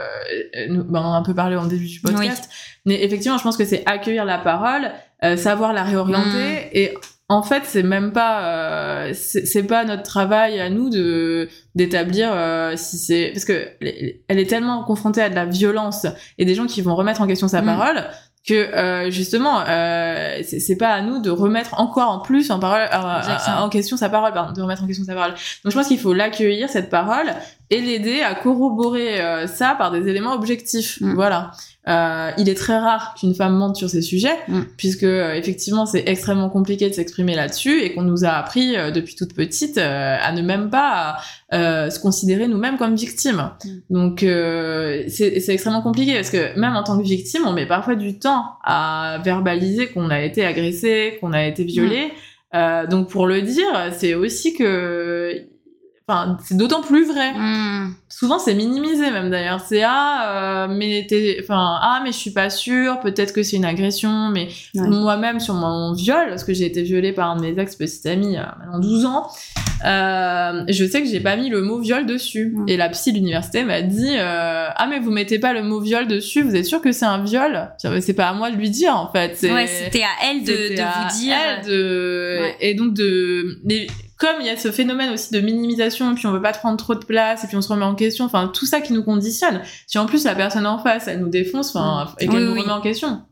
nous, 0.67 0.83
ben, 0.83 0.99
on 0.99 1.05
en 1.05 1.13
a 1.13 1.17
un 1.17 1.23
peu 1.23 1.33
parlé 1.33 1.55
en 1.55 1.65
début 1.65 1.87
du 1.87 2.01
podcast, 2.01 2.49
mais 2.85 3.01
effectivement, 3.05 3.37
je 3.37 3.43
pense 3.43 3.55
que 3.55 3.63
c'est 3.63 3.83
accueillir 3.85 4.25
la 4.25 4.37
parole, 4.37 4.91
euh, 5.23 5.37
savoir 5.37 5.71
la 5.71 5.83
réorienter, 5.83 6.67
et 6.73 6.93
en 7.33 7.41
fait, 7.41 7.63
c'est 7.65 7.81
même 7.83 8.11
pas, 8.11 9.07
euh, 9.07 9.13
c'est 9.13 9.63
pas 9.63 9.85
notre 9.85 10.03
travail 10.03 10.59
à 10.59 10.69
nous 10.69 10.89
de 10.89 11.49
d'établir 11.73 12.29
euh, 12.31 12.73
si 12.75 12.97
c'est 12.97 13.31
parce 13.33 13.45
que 13.45 13.69
elle 13.81 14.39
est 14.39 14.49
tellement 14.49 14.83
confrontée 14.83 15.21
à 15.21 15.29
de 15.29 15.35
la 15.35 15.45
violence 15.45 16.05
et 16.37 16.45
des 16.45 16.53
gens 16.53 16.67
qui 16.67 16.81
vont 16.81 16.95
remettre 16.95 17.21
en 17.21 17.27
question 17.27 17.47
sa 17.47 17.63
Mm. 17.63 17.65
parole 17.65 18.03
que 18.47 18.53
euh, 18.53 19.09
justement 19.09 19.61
euh, 19.67 20.41
c'est 20.43 20.75
pas 20.75 20.89
à 20.89 21.01
nous 21.01 21.21
de 21.21 21.29
remettre 21.29 21.79
encore 21.79 22.09
en 22.09 22.19
plus 22.19 22.51
en 22.51 22.59
parole 22.59 22.81
euh, 22.81 23.57
en 23.57 23.69
question 23.69 23.95
sa 23.95 24.09
parole 24.09 24.33
pardon, 24.33 24.51
de 24.51 24.61
remettre 24.61 24.83
en 24.83 24.87
question 24.87 25.05
sa 25.05 25.13
parole 25.13 25.31
donc 25.31 25.71
je 25.71 25.77
pense 25.77 25.87
qu'il 25.87 25.99
faut 25.99 26.13
l'accueillir 26.13 26.69
cette 26.69 26.89
parole 26.89 27.31
et 27.73 27.81
l'aider 27.81 28.21
à 28.21 28.35
corroborer 28.35 29.21
euh, 29.21 29.47
ça 29.47 29.75
par 29.77 29.91
des 29.91 30.07
éléments 30.07 30.33
objectifs 30.33 30.99
Mm. 31.01 31.13
voilà 31.15 31.51
euh, 31.89 32.31
il 32.37 32.47
est 32.47 32.55
très 32.55 32.77
rare 32.77 33.13
qu'une 33.19 33.33
femme 33.35 33.55
mente 33.57 33.75
sur 33.75 33.89
ces 33.89 34.01
sujets 34.01 34.37
Mm. 34.47 34.61
puisque 34.77 35.03
euh, 35.03 35.33
effectivement 35.33 35.85
c'est 35.85 36.03
extrêmement 36.07 36.49
compliqué 36.49 36.89
de 36.89 36.93
s'exprimer 36.93 37.35
là-dessus 37.35 37.81
et 37.83 37.93
qu'on 37.93 38.03
nous 38.03 38.23
a 38.25 38.29
appris 38.29 38.75
euh, 38.75 38.91
depuis 38.91 39.15
toute 39.15 39.33
petite 39.33 39.77
euh, 39.77 40.15
à 40.21 40.31
ne 40.31 40.41
même 40.41 40.69
pas 40.69 41.17
euh, 41.53 41.89
se 41.89 41.99
considérer 41.99 42.47
nous-mêmes 42.47 42.77
comme 42.77 42.95
victimes. 42.95 43.43
Mm. 43.65 43.69
Donc 43.89 44.23
euh, 44.23 45.03
c'est 45.07 45.39
c'est 45.41 45.53
extrêmement 45.53 45.81
compliqué 45.81 46.13
parce 46.15 46.29
que 46.29 46.57
même 46.59 46.75
en 46.75 46.83
tant 46.83 46.97
que 46.97 47.03
victime, 47.03 47.43
on 47.45 47.53
met 47.53 47.65
parfois 47.65 47.95
du 47.95 48.17
temps 48.19 48.43
à 48.63 49.17
verbaliser 49.23 49.87
qu'on 49.87 50.09
a 50.09 50.21
été 50.21 50.45
agressé, 50.45 51.17
qu'on 51.19 51.33
a 51.33 51.43
été 51.45 51.63
violé. 51.63 52.11
Euh, 52.55 52.85
donc 52.87 53.09
pour 53.09 53.25
le 53.27 53.41
dire, 53.41 53.71
c'est 53.97 54.13
aussi 54.13 54.53
que, 54.53 55.47
enfin, 56.07 56.37
c'est 56.43 56.57
d'autant 56.57 56.81
plus 56.81 57.05
vrai. 57.05 57.33
Mm. 57.33 57.95
Souvent 58.09 58.39
c'est 58.39 58.53
minimisé 58.53 59.09
même 59.11 59.29
d'ailleurs. 59.29 59.59
C'est 59.59 59.81
ah, 59.83 60.65
euh, 60.67 60.67
mais 60.69 61.05
t'es, 61.09 61.37
enfin 61.41 61.77
ah 61.81 62.01
mais 62.03 62.11
je 62.11 62.17
suis 62.17 62.31
pas 62.31 62.49
sûre. 62.49 62.99
Peut-être 62.99 63.33
que 63.33 63.43
c'est 63.43 63.57
une 63.57 63.65
agression, 63.65 64.29
mais 64.29 64.47
Ouais. 64.75 64.87
moi-même 64.87 65.39
sur 65.39 65.53
mon 65.53 65.93
viol, 65.93 66.29
parce 66.29 66.43
que 66.43 66.53
j'ai 66.53 66.65
été 66.65 66.83
violée 66.83 67.13
par 67.13 67.31
un 67.31 67.37
de 67.37 67.41
mes 67.41 67.59
ex 67.61 67.75
petits 67.75 68.07
amis 68.07 68.37
a 68.37 68.55
maintenant 68.59 68.79
12 68.79 69.05
ans. 69.05 69.27
Euh, 69.85 70.63
je 70.69 70.85
sais 70.85 71.01
que 71.01 71.09
j'ai 71.09 71.19
pas 71.19 71.35
mis 71.35 71.49
le 71.49 71.61
mot 71.61 71.79
viol 71.79 72.05
dessus. 72.05 72.53
Mm. 72.55 72.69
Et 72.69 72.77
la 72.77 72.89
psy 72.89 73.11
de 73.11 73.17
l'université 73.17 73.63
m'a 73.63 73.81
dit 73.81 74.15
euh, 74.17 74.67
ah 74.75 74.87
mais 74.89 74.99
vous 74.99 75.11
mettez 75.11 75.39
pas 75.39 75.53
le 75.53 75.63
mot 75.63 75.79
viol 75.81 76.07
dessus, 76.07 76.41
vous 76.43 76.55
êtes 76.55 76.65
sûr 76.65 76.81
que 76.81 76.91
c'est 76.91 77.05
un 77.05 77.23
viol? 77.23 77.69
C'est 77.77 78.13
pas 78.13 78.27
à 78.27 78.33
moi 78.33 78.51
de 78.51 78.55
lui 78.57 78.69
dire 78.69 78.95
en 78.95 79.11
fait. 79.11 79.37
Ouais, 79.43 79.67
c'était 79.67 80.03
à 80.03 80.29
elle 80.29 80.43
de, 80.43 80.53
vous 80.53 81.19
dire. 81.19 81.35
elle 81.35 81.65
de 81.65 82.37
Ouais. 82.41 82.55
et 82.61 82.73
donc 82.75 82.93
de 82.93 83.59
mais 83.65 83.87
comme 84.17 84.35
il 84.39 84.45
y 84.45 84.49
a 84.49 84.57
ce 84.57 84.71
phénomène 84.71 85.09
aussi 85.11 85.33
de 85.33 85.39
minimisation 85.39 86.11
et 86.11 86.15
puis 86.15 86.27
on 86.27 86.31
veut 86.31 86.41
pas 86.41 86.53
prendre 86.53 86.77
trop 86.77 86.95
de 86.95 87.03
place 87.03 87.43
et 87.43 87.47
puis 87.47 87.57
on 87.57 87.61
se 87.61 87.69
remet 87.69 87.85
en 87.85 87.95
question 87.95 88.25
enfin 88.25 88.47
tout 88.53 88.65
ça 88.65 88.79
qui 88.81 88.93
nous 88.93 89.03
conditionne 89.03 89.61
si 89.87 89.97
en 89.97 90.05
plus 90.05 90.23
la 90.25 90.35
personne 90.35 90.65
en 90.67 90.77
face 90.77 91.07
elle 91.07 91.19
nous 91.19 91.29
défonce 91.29 91.75
enfin 91.75 92.13
et 92.19 92.27
qu'elle 92.27 92.37
Oui, 92.41 92.45
nous 92.45 92.53
oui. 92.53 92.61
remet 92.61 92.71
en 92.71 92.81
question 92.81 93.23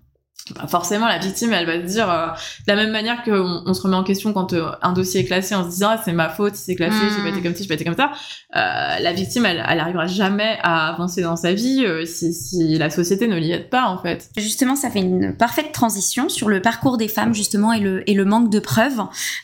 bah, 0.56 0.68
forcément 0.68 1.08
la 1.08 1.18
victime 1.18 1.54
elle 1.54 1.66
va 1.66 1.76
se 1.76 1.92
dire 1.92 2.10
euh, 2.10 2.28
de 2.28 2.74
la 2.74 2.76
même 2.76 2.92
manière 2.92 3.24
qu'on 3.24 3.64
on 3.66 3.74
se 3.74 3.82
remet 3.82 3.96
en 3.96 4.04
question 4.04 4.34
quand 4.34 4.54
euh, 4.54 4.72
un 4.82 4.94
dossier 4.94 5.22
est 5.22 5.26
classé 5.26 5.56
en 5.56 5.64
se 5.66 5.70
disant 5.70 5.90
ah, 5.92 6.02
c'est 6.04 6.14
ma 6.14 6.30
faute 6.30 6.56
si 6.56 6.64
c'est 6.64 6.76
classé 6.76 7.02
Mm. 7.02 7.10
j'ai 7.16 7.24
pas 7.24 7.30
été 7.30 7.42
comme 7.42 7.56
ci 7.56 7.64
j'ai 7.64 7.68
pas 7.68 7.76
été 7.76 7.84
comme 7.84 7.96
ça 7.96 8.12
euh, 8.56 9.00
la 9.00 9.14
victime 9.14 9.46
elle, 9.46 9.64
elle 9.68 9.80
arrivera 9.80 10.08
jamais 10.08 10.58
à 10.62 10.90
avancer 10.90 11.22
dans 11.22 11.36
sa 11.36 11.54
vie 11.54 11.84
euh, 11.86 12.06
si, 12.06 12.34
si 12.34 12.78
la 12.78 12.90
société 12.90 13.28
ne 13.28 13.38
l'y 13.38 13.52
aide 13.52 13.70
pas 13.70 13.86
en 13.86 13.98
fait 13.98 14.30
Justement, 14.38 14.76
ça 14.76 14.90
fait 14.90 15.00
une 15.00 15.36
parfaite 15.36 15.72
transition 15.72 16.30
sur 16.30 16.50
le 16.50 16.62
parcours 16.62 16.98
des 16.98 17.08
femmes 17.08 17.34
justement 17.34 17.74
et 17.74 17.80
le, 17.80 18.10
et 18.10 18.14
le 18.14 18.26
manque 18.26 18.50
de 18.50 18.60
preuves. 18.60 19.02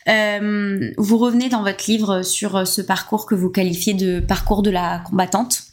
Euh, 0.08 0.90
vous 0.96 1.18
revenez 1.18 1.48
dans 1.48 1.62
votre 1.62 1.84
livre 1.88 2.22
sur 2.22 2.66
ce 2.66 2.80
parcours 2.80 3.26
que 3.26 3.34
vous 3.34 3.50
qualifiez 3.50 3.94
de 3.94 4.20
parcours 4.20 4.62
de 4.62 4.70
la 4.70 5.00
combattante. 5.00 5.67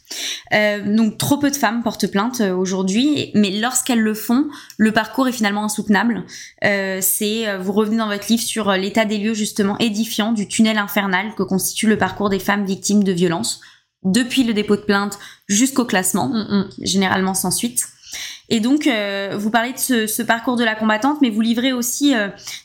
Euh, 0.54 0.96
donc 0.96 1.18
trop 1.18 1.38
peu 1.38 1.50
de 1.50 1.56
femmes 1.56 1.82
portent 1.82 2.06
plainte 2.06 2.40
euh, 2.40 2.54
aujourd'hui, 2.54 3.30
mais 3.34 3.50
lorsqu'elles 3.50 4.00
le 4.00 4.14
font, 4.14 4.46
le 4.78 4.92
parcours 4.92 5.28
est 5.28 5.32
finalement 5.32 5.64
insoutenable. 5.64 6.24
Euh, 6.64 6.98
c'est 7.02 7.56
vous 7.58 7.72
revenez 7.72 7.98
dans 7.98 8.08
votre 8.08 8.26
livre 8.28 8.42
sur 8.42 8.72
l'état 8.72 9.04
des 9.04 9.18
lieux 9.18 9.34
justement 9.34 9.76
édifiant 9.78 10.32
du 10.32 10.48
tunnel 10.48 10.78
infernal 10.78 11.34
que 11.36 11.42
constitue 11.42 11.88
le 11.88 11.98
parcours 11.98 12.30
des 12.30 12.38
femmes 12.38 12.64
victimes 12.64 13.04
de 13.04 13.12
violences 13.12 13.60
depuis 14.02 14.44
le 14.44 14.54
dépôt 14.54 14.76
de 14.76 14.82
plainte 14.82 15.18
jusqu'au 15.48 15.84
classement, 15.84 16.28
Mm, 16.28 16.38
mm. 16.38 16.70
généralement 16.82 17.34
sans 17.34 17.50
suite. 17.50 17.88
Et 18.48 18.60
donc, 18.60 18.86
euh, 18.86 19.36
vous 19.36 19.50
parlez 19.50 19.72
de 19.72 19.78
ce, 19.78 20.06
ce 20.06 20.22
parcours 20.22 20.56
de 20.56 20.62
la 20.62 20.76
combattante, 20.76 21.18
mais 21.20 21.30
vous 21.30 21.40
livrez 21.40 21.72
aussi 21.72 22.14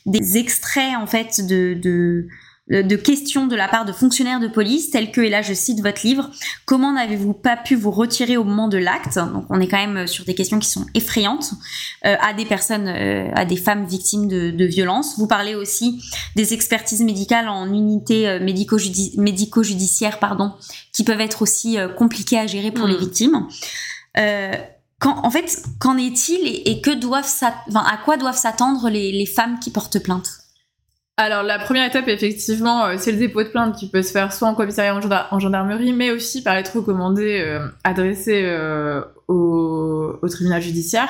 des 0.06 0.38
extraits 0.38 0.96
en 0.96 1.06
fait 1.06 1.44
de, 1.44 1.74
de 1.74 2.28
de 2.68 2.96
questions 2.96 3.48
de 3.48 3.56
la 3.56 3.66
part 3.66 3.84
de 3.84 3.92
fonctionnaires 3.92 4.38
de 4.40 4.46
police 4.46 4.90
tels 4.90 5.10
que, 5.10 5.20
et 5.20 5.28
là 5.28 5.42
je 5.42 5.52
cite 5.52 5.80
votre 5.80 6.06
livre, 6.06 6.30
comment 6.64 6.92
n'avez-vous 6.92 7.34
pas 7.34 7.56
pu 7.56 7.74
vous 7.74 7.90
retirer 7.90 8.36
au 8.36 8.44
moment 8.44 8.68
de 8.68 8.78
l'acte? 8.78 9.16
Donc 9.16 9.44
on 9.50 9.60
est 9.60 9.66
quand 9.66 9.84
même 9.84 10.06
sur 10.06 10.24
des 10.24 10.34
questions 10.34 10.58
qui 10.60 10.68
sont 10.68 10.86
effrayantes 10.94 11.50
euh, 12.06 12.14
à 12.20 12.32
des 12.32 12.44
personnes, 12.44 12.86
euh, 12.88 13.28
à 13.34 13.44
des 13.44 13.56
femmes 13.56 13.84
victimes 13.84 14.28
de, 14.28 14.52
de 14.52 14.64
violences. 14.64 15.18
Vous 15.18 15.26
parlez 15.26 15.54
aussi 15.56 16.00
des 16.36 16.54
expertises 16.54 17.02
médicales 17.02 17.48
en 17.48 17.66
unité 17.66 18.28
euh, 18.28 18.38
médico-judi- 18.38 19.18
médico-judiciaire, 19.18 20.18
pardon, 20.20 20.52
qui 20.92 21.02
peuvent 21.02 21.20
être 21.20 21.42
aussi 21.42 21.78
euh, 21.78 21.88
compliquées 21.88 22.38
à 22.38 22.46
gérer 22.46 22.70
pour 22.70 22.86
Mm. 22.86 22.90
les 22.90 22.96
victimes. 22.96 23.46
Euh, 24.18 24.52
quand, 25.00 25.26
en 25.26 25.30
fait, 25.30 25.62
qu'en 25.80 25.98
est-il 25.98 26.46
et, 26.46 26.70
et 26.70 26.80
que 26.80 26.92
doivent 26.92 27.24
enfin, 27.24 27.84
à 27.84 27.96
quoi 28.04 28.16
doivent 28.16 28.38
s'attendre 28.38 28.88
les, 28.88 29.10
les 29.10 29.26
femmes 29.26 29.58
qui 29.58 29.70
portent 29.70 29.98
plainte? 29.98 30.30
Alors 31.18 31.42
la 31.42 31.58
première 31.58 31.86
étape 31.86 32.08
effectivement 32.08 32.86
euh, 32.86 32.94
c'est 32.98 33.12
le 33.12 33.18
dépôt 33.18 33.42
de 33.42 33.48
plainte 33.48 33.76
qui 33.76 33.88
peut 33.90 34.02
se 34.02 34.12
faire 34.12 34.32
soit 34.32 34.48
en 34.48 34.54
commissariat 34.54 34.94
en, 34.94 35.00
genda- 35.00 35.26
en 35.30 35.38
gendarmerie 35.38 35.92
mais 35.92 36.10
aussi 36.10 36.42
par 36.42 36.54
lettre 36.54 36.76
recommandée 36.76 37.42
euh, 37.46 37.66
adressée 37.84 38.42
euh, 38.46 39.02
au, 39.28 40.14
au 40.22 40.28
tribunal 40.28 40.62
judiciaire. 40.62 41.08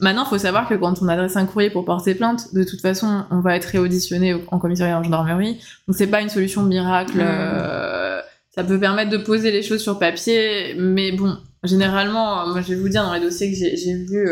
Maintenant 0.00 0.24
il 0.24 0.28
faut 0.30 0.38
savoir 0.38 0.66
que 0.68 0.74
quand 0.74 1.02
on 1.02 1.08
adresse 1.08 1.36
un 1.36 1.44
courrier 1.44 1.68
pour 1.68 1.84
porter 1.84 2.14
plainte 2.14 2.54
de 2.54 2.64
toute 2.64 2.80
façon 2.80 3.24
on 3.30 3.40
va 3.40 3.54
être 3.54 3.66
réauditionné 3.66 4.32
au- 4.32 4.40
en 4.50 4.58
commissariat 4.58 4.98
en 4.98 5.02
gendarmerie 5.02 5.62
donc 5.86 5.96
c'est 5.96 6.06
pas 6.06 6.22
une 6.22 6.30
solution 6.30 6.62
miracle. 6.62 7.18
Mhm. 7.18 7.22
euh, 7.26 8.20
ça 8.54 8.64
peut 8.64 8.78
permettre 8.80 9.10
de 9.10 9.16
poser 9.18 9.50
les 9.50 9.62
choses 9.62 9.80
sur 9.82 9.98
papier, 9.98 10.74
mais 10.78 11.10
bon, 11.12 11.38
généralement, 11.64 12.46
moi 12.48 12.60
je 12.60 12.74
vais 12.74 12.80
vous 12.80 12.90
dire 12.90 13.02
dans 13.02 13.14
les 13.14 13.20
dossiers 13.20 13.50
que 13.50 13.56
j'ai 13.56 13.94
vus 13.94 14.28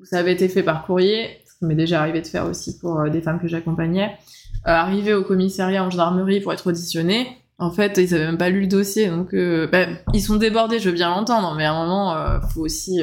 où 0.00 0.04
ça 0.06 0.18
avait 0.18 0.32
été 0.32 0.48
fait 0.48 0.62
par 0.62 0.86
courrier, 0.86 1.28
ce 1.46 1.58
qui 1.58 1.66
m'est 1.66 1.74
déjà 1.74 2.00
arrivé 2.00 2.22
de 2.22 2.26
faire 2.26 2.46
aussi 2.46 2.78
pour 2.78 3.02
des 3.10 3.20
femmes 3.20 3.38
que 3.38 3.48
j'accompagnais, 3.48 4.16
euh, 4.66 4.70
arriver 4.70 5.14
au 5.14 5.22
commissariat 5.22 5.84
en 5.84 5.90
gendarmerie 5.90 6.40
pour 6.40 6.52
être 6.52 6.66
auditionné. 6.66 7.36
En 7.58 7.70
fait, 7.70 7.98
ils 7.98 8.14
avaient 8.14 8.24
même 8.24 8.38
pas 8.38 8.48
lu 8.48 8.62
le 8.62 8.66
dossier, 8.66 9.08
donc 9.08 9.34
bah, 9.34 9.86
ils 10.14 10.22
sont 10.22 10.36
débordés. 10.36 10.78
Je 10.78 10.88
veux 10.88 10.94
bien 10.94 11.10
l'entendre, 11.10 11.54
mais 11.56 11.66
à 11.66 11.72
un 11.72 11.82
moment, 11.82 12.16
euh, 12.16 12.40
faut 12.54 12.62
aussi 12.62 13.02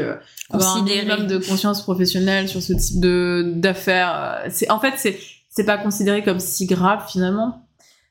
avoir 0.49 0.77
un 0.77 0.81
minimum 0.81 1.27
de 1.27 1.37
conscience 1.37 1.83
professionnelle 1.83 2.47
sur 2.47 2.63
ce 2.63 2.73
type 2.73 2.99
de 2.99 3.53
d'affaires. 3.55 4.45
C'est 4.49 4.71
en 4.71 4.79
fait, 4.79 4.93
c'est 4.97 5.19
c'est 5.49 5.63
pas 5.63 5.77
considéré 5.77 6.23
comme 6.23 6.39
si 6.39 6.65
grave 6.65 7.03
finalement. 7.07 7.66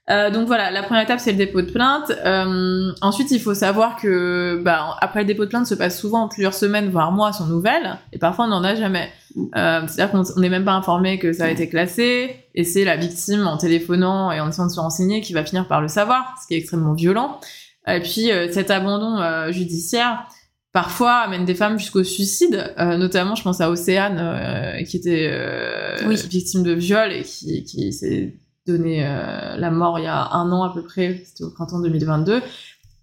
Euh, 0.09 0.31
donc 0.31 0.47
voilà, 0.47 0.71
la 0.71 0.85
première 0.85 1.03
étape 1.03 1.19
c'est 1.19 1.33
le 1.33 1.39
dépôt 1.39 1.63
de 1.63 1.71
plainte. 1.71 2.13
Euh, 2.25 2.93
ensuite, 3.01 3.31
il 3.33 3.41
faut 3.41 3.55
savoir 3.55 3.97
que 3.97 4.61
bah, 4.63 4.97
après 5.01 5.21
le 5.21 5.27
dépôt 5.27 5.45
de 5.45 5.51
plainte 5.51 5.67
se 5.67 5.75
passe 5.75 5.99
souvent 5.99 6.29
plusieurs 6.29 6.55
semaines 6.55 6.91
voire 6.91 7.11
mois 7.11 7.33
sans 7.33 7.47
nouvelles, 7.47 7.99
et 8.13 8.19
parfois 8.19 8.45
on 8.45 8.49
n'en 8.49 8.63
a 8.63 8.75
jamais. 8.77 9.11
Euh, 9.57 9.83
C'est-à-dire 9.89 10.13
qu'on 10.13 10.41
n'est 10.41 10.49
même 10.49 10.65
pas 10.65 10.75
informé 10.75 11.19
que 11.19 11.33
ça 11.33 11.47
a 11.47 11.51
été 11.51 11.69
classé, 11.69 12.37
et 12.55 12.65
c'est 12.65 12.85
la 12.85 12.97
victime 12.97 13.47
en 13.47 13.57
téléphonant 13.57 14.31
et 14.31 14.41
en 14.41 14.49
essayant 14.49 14.67
de 14.67 14.73
se 14.73 14.81
renseigner 14.81 15.21
qui 15.21 15.33
va 15.33 15.45
finir 15.45 15.67
par 15.67 15.81
le 15.81 15.89
savoir, 15.89 16.37
ce 16.41 16.47
qui 16.47 16.55
est 16.55 16.59
extrêmement 16.59 16.95
violent. 16.95 17.41
Et 17.89 18.01
puis 18.01 18.31
euh, 18.31 18.51
cet 18.53 18.71
abandon 18.71 19.19
euh, 19.19 19.51
judiciaire 19.51 20.27
parfois 20.73 21.15
amène 21.15 21.45
des 21.45 21.55
femmes 21.55 21.79
jusqu'au 21.79 22.05
suicide. 22.05 22.75
notamment, 22.77 23.35
je 23.35 23.43
pense 23.43 23.63
à 23.63 23.71
Océane 23.71 24.85
qui 24.85 24.99
était 24.99 25.33
victime 26.29 26.63
de 26.63 26.73
viol 26.73 27.11
et 27.13 27.23
qui, 27.23 27.65
qui 27.65 27.95
s'est 27.95 28.35
donné 28.67 29.07
euh, 29.07 29.57
la 29.57 29.71
mort 29.71 29.99
il 29.99 30.05
y 30.05 30.09
a 30.09 30.33
un 30.33 30.51
an 30.53 30.65
à 30.65 30.75
peu 30.75 30.83
près, 30.83 31.23
c'était 31.25 31.45
au 31.45 31.51
printemps 31.51 31.81
2022. 31.81 32.43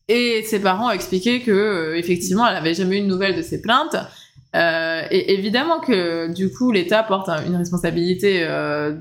Et 0.09 0.43
ses 0.43 0.59
parents 0.59 0.87
ont 0.87 0.91
expliqué 0.91 1.41
que 1.41 1.51
euh, 1.51 1.97
effectivement, 1.97 2.47
elle 2.47 2.57
avait 2.57 2.73
jamais 2.73 2.99
eu 2.99 3.01
de 3.01 3.07
nouvelles 3.07 3.35
de 3.35 3.41
ses 3.41 3.61
plaintes. 3.61 3.95
Euh, 4.55 5.01
et 5.09 5.33
évidemment 5.33 5.79
que 5.79 6.31
du 6.31 6.51
coup, 6.51 6.71
l'État 6.71 7.01
porte 7.03 7.29
une 7.47 7.55
responsabilité 7.55 8.45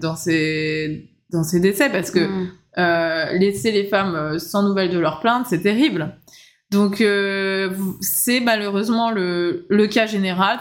dans 0.01 0.17
ces 0.17 1.11
dans 1.31 1.43
décès 1.61 1.91
parce 1.91 2.11
que 2.11 2.21
mm. 2.21 3.39
laisser 3.39 3.73
les 3.73 3.85
femmes 3.85 4.39
sans 4.39 4.63
nouvelles 4.63 4.91
de 4.91 4.99
leurs 4.99 5.21
plaintes, 5.21 5.47
c'est 5.51 5.63
terrible. 5.63 6.17
Donc 6.71 7.05
c'est 8.01 8.41
malheureusement 8.41 9.11
le, 9.11 9.67
le 9.69 9.87
cas 9.89 10.07
général, 10.07 10.61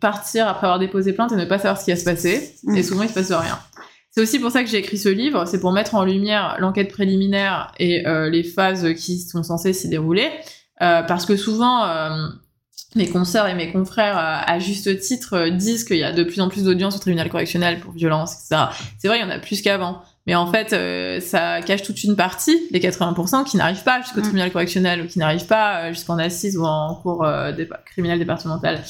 partir 0.00 0.48
après 0.48 0.66
avoir 0.66 0.80
déposé 0.80 1.12
plainte 1.12 1.30
et 1.30 1.36
ne 1.36 1.44
pas 1.44 1.58
savoir 1.58 1.78
ce 1.78 1.84
qui 1.84 1.92
va 1.92 1.96
se 1.96 2.04
passer. 2.04 2.56
Et 2.74 2.80
mm. 2.80 2.82
souvent 2.82 3.02
il 3.04 3.08
se 3.08 3.14
passe 3.14 3.30
rien. 3.30 3.58
C'est 4.14 4.22
aussi 4.22 4.38
pour 4.38 4.52
ça 4.52 4.62
que 4.62 4.70
j'ai 4.70 4.78
écrit 4.78 4.96
ce 4.96 5.08
livre, 5.08 5.44
c'est 5.44 5.58
pour 5.58 5.72
mettre 5.72 5.96
en 5.96 6.04
lumière 6.04 6.56
l'enquête 6.60 6.88
préliminaire 6.88 7.72
et 7.80 8.06
euh, 8.06 8.30
les 8.30 8.44
phases 8.44 8.94
qui 8.94 9.18
sont 9.18 9.42
censées 9.42 9.72
s'y 9.72 9.88
dérouler, 9.88 10.30
euh, 10.82 11.02
parce 11.02 11.26
que 11.26 11.36
souvent 11.36 11.84
euh, 11.84 12.28
mes 12.94 13.08
consoeurs 13.08 13.48
et 13.48 13.54
mes 13.54 13.72
confrères, 13.72 14.16
à 14.16 14.58
juste 14.60 15.00
titre, 15.00 15.48
disent 15.48 15.82
qu'il 15.82 15.96
y 15.96 16.04
a 16.04 16.12
de 16.12 16.22
plus 16.22 16.40
en 16.40 16.48
plus 16.48 16.62
d'audience 16.62 16.94
au 16.94 17.00
tribunal 17.00 17.28
correctionnel 17.28 17.80
pour 17.80 17.90
violence, 17.90 18.34
etc. 18.34 18.66
C'est 18.98 19.08
vrai, 19.08 19.18
il 19.18 19.22
y 19.22 19.24
en 19.24 19.30
a 19.30 19.40
plus 19.40 19.62
qu'avant. 19.62 20.02
Mais 20.28 20.36
en 20.36 20.46
fait, 20.46 20.70
ça 21.20 21.60
cache 21.62 21.82
toute 21.82 22.02
une 22.04 22.14
partie, 22.14 22.56
les 22.70 22.78
80%, 22.78 23.44
qui 23.44 23.56
n'arrivent 23.56 23.82
pas 23.82 24.00
jusqu'au 24.00 24.20
mm. 24.20 24.22
tribunal 24.22 24.52
correctionnel 24.52 25.02
ou 25.02 25.08
qui 25.08 25.18
n'arrivent 25.18 25.46
pas 25.46 25.92
jusqu'en 25.92 26.18
assise 26.18 26.56
ou 26.56 26.64
en 26.64 26.94
cours 26.94 27.26
criminel 27.84 28.20
départemental. 28.20 28.80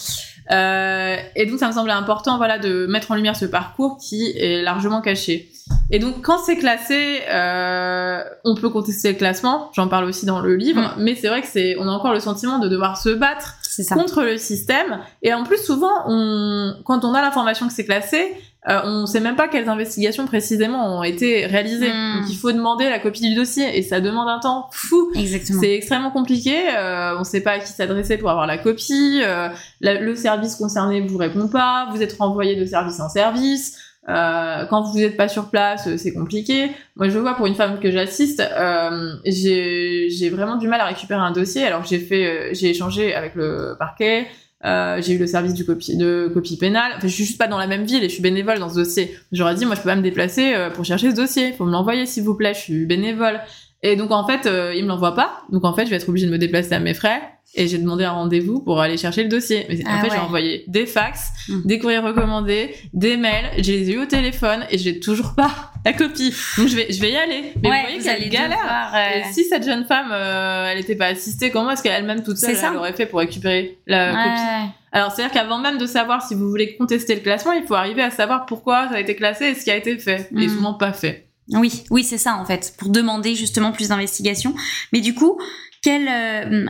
Euh, 0.51 1.17
et 1.37 1.47
donc 1.47 1.59
ça 1.59 1.69
me 1.69 1.73
semblait 1.73 1.93
important 1.93 2.37
voilà 2.37 2.59
de 2.59 2.87
mettre 2.87 3.11
en 3.11 3.15
lumière 3.15 3.35
ce 3.35 3.47
parcours 3.47 3.97
qui 3.99 4.31
est 4.37 4.63
largement 4.63 5.01
caché. 5.01 5.51
Et 5.91 5.99
donc 5.99 6.23
quand 6.23 6.39
c'est 6.39 6.57
classé, 6.57 7.23
euh, 7.29 8.23
on 8.45 8.55
peut 8.55 8.69
contester 8.69 9.13
le 9.13 9.19
classement. 9.19 9.71
J'en 9.75 9.89
parle 9.89 10.05
aussi 10.05 10.27
dans 10.27 10.41
le 10.41 10.55
livre, 10.57 10.81
mm. 10.81 11.03
mais 11.03 11.15
c'est 11.15 11.29
vrai 11.29 11.41
que 11.41 11.49
c'est 11.49 11.77
on 11.79 11.89
a 11.89 11.91
encore 11.91 12.13
le 12.13 12.21
sentiment 12.21 12.59
de 12.59 12.69
devoir 12.69 12.99
se 12.99 13.11
battre 13.11 13.57
contre 13.93 14.23
le 14.23 14.37
système. 14.37 15.01
Et 15.23 15.33
en 15.35 15.45
plus 15.45 15.59
souvent, 15.59 16.05
on, 16.07 16.75
quand 16.85 17.05
on 17.05 17.15
a 17.15 17.23
l'information 17.23 17.67
que 17.67 17.73
c'est 17.73 17.85
classé, 17.85 18.35
euh, 18.67 18.81
on 18.85 19.05
sait 19.05 19.21
même 19.21 19.37
pas 19.37 19.49
quelles 19.49 19.69
investigations 19.69 20.25
précisément 20.27 20.99
ont 20.99 21.03
été 21.03 21.45
réalisées. 21.45 21.93
Hmm. 21.93 22.21
Donc 22.21 22.31
il 22.31 22.37
faut 22.37 22.51
demander 22.51 22.89
la 22.89 22.99
copie 22.99 23.29
du 23.29 23.35
dossier 23.35 23.77
et 23.77 23.83
ça 23.83 24.01
demande 24.01 24.29
un 24.29 24.39
temps 24.39 24.69
fou. 24.73 25.13
Exactement. 25.15 25.61
C'est 25.61 25.75
extrêmement 25.75 26.11
compliqué. 26.11 26.75
Euh, 26.75 27.19
on 27.19 27.25
sait 27.25 27.43
pas 27.43 27.53
à 27.53 27.59
qui 27.59 27.71
s'adresser 27.71 28.17
pour 28.17 28.31
avoir 28.31 28.47
la 28.47 28.57
copie. 28.57 29.21
Euh, 29.23 29.49
le 29.81 30.15
service 30.15 30.57
concerné 30.57 31.03
vous 31.03 31.19
répond 31.19 31.49
pas. 31.49 31.89
Vous 31.91 32.03
êtes 32.03 32.17
renvoyé 32.19 32.57
de 32.57 32.65
service 32.65 33.01
en 33.01 33.11
service. 33.11 33.79
Euh, 34.09 34.67
quand 34.67 34.83
vous 34.83 34.99
n'êtes 34.99 35.17
pas 35.17 35.29
sur 35.29 35.51
place, 35.51 35.97
c'est 35.97 36.13
compliqué. 36.13 36.71
Moi, 36.97 37.09
je 37.09 37.19
vois 37.19 37.35
pour 37.35 37.47
une 37.47 37.55
femme 37.55 37.81
que 37.81 37.91
j'assiste, 37.91 38.41
euh, 38.41 39.15
j'ai 39.25 40.31
vraiment 40.31 40.57
du 40.57 40.69
mal 40.69 40.81
à 40.81 40.85
récupérer 40.85 41.21
un 41.21 41.33
dossier. 41.33 41.65
Alors 41.65 41.85
j'ai 41.85 41.99
fait, 41.99 42.55
j'ai 42.55 42.71
échangé 42.71 43.15
avec 43.15 43.35
le 43.35 43.77
parquet, 43.79 44.27
euh, 44.65 45.01
j'ai 45.03 45.15
eu 45.15 45.19
le 45.19 45.27
service 45.27 45.55
du 45.55 45.65
copie, 45.65 45.97
de 45.97 46.31
copie 46.33 46.57
pénale. 46.57 46.93
Enfin, 46.97 47.07
je 47.07 47.13
suis 47.13 47.25
juste 47.25 47.39
pas 47.39 47.49
dans 47.49 47.59
la 47.59 47.67
même 47.67 47.85
ville 47.85 48.03
et 48.03 48.09
je 48.09 48.15
suis 48.15 48.23
bénévole 48.23 48.59
dans 48.59 48.69
ce 48.69 48.77
dossier. 48.77 49.17
J'aurais 49.33 49.55
dit, 49.55 49.67
moi, 49.67 49.75
je 49.75 49.81
peux 49.81 49.89
pas 49.89 49.97
me 49.97 50.03
déplacer 50.03 50.55
euh, 50.55 50.71
pour 50.71 50.85
chercher 50.85 51.11
ce 51.11 51.17
dossier. 51.17 51.53
Faut 51.53 51.65
me 51.65 51.73
l'envoyer, 51.73 52.07
s'il 52.07 52.25
vous 52.25 52.35
plaît. 52.35 52.55
Je 52.55 52.61
suis 52.61 52.87
bénévole. 52.87 53.41
Et 53.85 53.97
donc, 53.97 54.11
en 54.11 54.27
fait, 54.27 54.47
euh, 54.47 54.73
il 54.75 54.83
me 54.83 54.89
l'envoie 54.89 55.15
pas. 55.15 55.43
Donc, 55.51 55.65
en 55.65 55.75
fait, 55.75 55.85
je 55.85 55.91
vais 55.91 55.97
être 55.97 56.09
obligée 56.09 56.27
de 56.27 56.33
me 56.33 56.39
déplacer 56.39 56.73
à 56.73 56.81
mes 56.81 56.95
frais 56.95 57.21
et 57.55 57.69
j'ai 57.69 57.77
demandé 57.77 58.05
un 58.05 58.13
rendez-vous 58.13 58.61
pour 58.61 58.81
aller 58.81 58.97
chercher 58.97 59.23
le 59.23 59.29
dossier. 59.29 59.67
Mais 59.69 59.87
en 59.87 59.91
ah 59.91 60.03
fait, 60.03 60.11
j'ai 60.11 60.19
envoyé 60.19 60.65
des 60.69 60.87
fax, 60.87 61.29
hmm. 61.49 61.61
des 61.67 61.79
courriers 61.79 61.99
recommandés, 61.99 62.75
des 62.95 63.19
mails, 63.19 63.51
je 63.59 63.71
les 63.71 63.91
eu 63.93 63.99
au 63.99 64.07
téléphone 64.07 64.65
et 64.71 64.79
j'ai 64.79 64.99
toujours 65.01 65.35
pas 65.37 65.73
la 65.85 65.93
copie. 65.93 66.35
Donc 66.57 66.67
je 66.67 66.77
vais 66.77 66.87
je 66.91 67.01
vais 67.01 67.13
y 67.13 67.17
aller. 67.17 67.53
Mais 67.63 67.69
vous 67.69 67.89
voyez 67.89 67.99
qu'elle 67.99 68.29
galère. 68.31 68.93
Euh, 68.95 69.21
et 69.21 69.33
si 69.33 69.45
cette 69.45 69.65
jeune 69.65 69.85
femme 69.85 70.09
euh, 70.11 70.71
elle 70.73 70.79
était 70.79 70.97
pas 70.97 71.07
assistée, 71.07 71.51
comment 71.51 71.71
est-ce 71.71 71.83
qu'elle-même 71.83 72.23
toute 72.23 72.39
seule 72.39 72.57
elle 72.57 72.77
aurait 72.77 72.95
fait 72.95 73.07
pour 73.07 73.21
récupérer 73.21 73.79
la 73.87 74.11
copie? 74.11 74.73
Alors, 74.93 75.11
c'est-à-dire 75.11 75.35
qu'avant 75.35 75.59
même 75.59 75.77
de 75.77 75.87
savoir 75.87 76.23
si 76.23 76.35
vous 76.35 76.49
voulez 76.49 76.77
contester 76.77 77.17
le 77.17 77.21
classement, 77.21 77.53
il 77.53 77.65
faut 77.65 77.75
arriver 77.75 78.03
à 78.03 78.11
savoir 78.11 78.47
pourquoi 78.47 78.89
ça 78.89 78.95
a 78.95 79.01
été 79.01 79.17
classé 79.17 79.47
et 79.47 79.55
ce 79.55 79.65
qui 79.65 79.71
a 79.73 79.77
été 79.77 79.99
fait. 79.99 80.31
Et 80.33 80.47
hmm. 80.47 80.49
souvent 80.49 80.75
pas 80.75 80.93
fait. 80.93 81.27
Oui, 81.51 81.85
oui, 81.91 82.05
c'est 82.05 82.19
ça 82.19 82.37
en 82.37 82.45
fait, 82.45 82.75
pour 82.79 82.89
demander 82.89 83.35
justement 83.35 83.73
plus 83.73 83.89
d'investigation. 83.89 84.55
Mais 84.93 85.01
du 85.01 85.15
coup, 85.15 85.39
quel, 85.85 86.09
euh, 86.09 86.67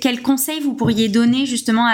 quel 0.00 0.22
conseil 0.22 0.60
vous 0.60 0.72
pourriez 0.72 1.10
donner 1.10 1.44
justement 1.44 1.86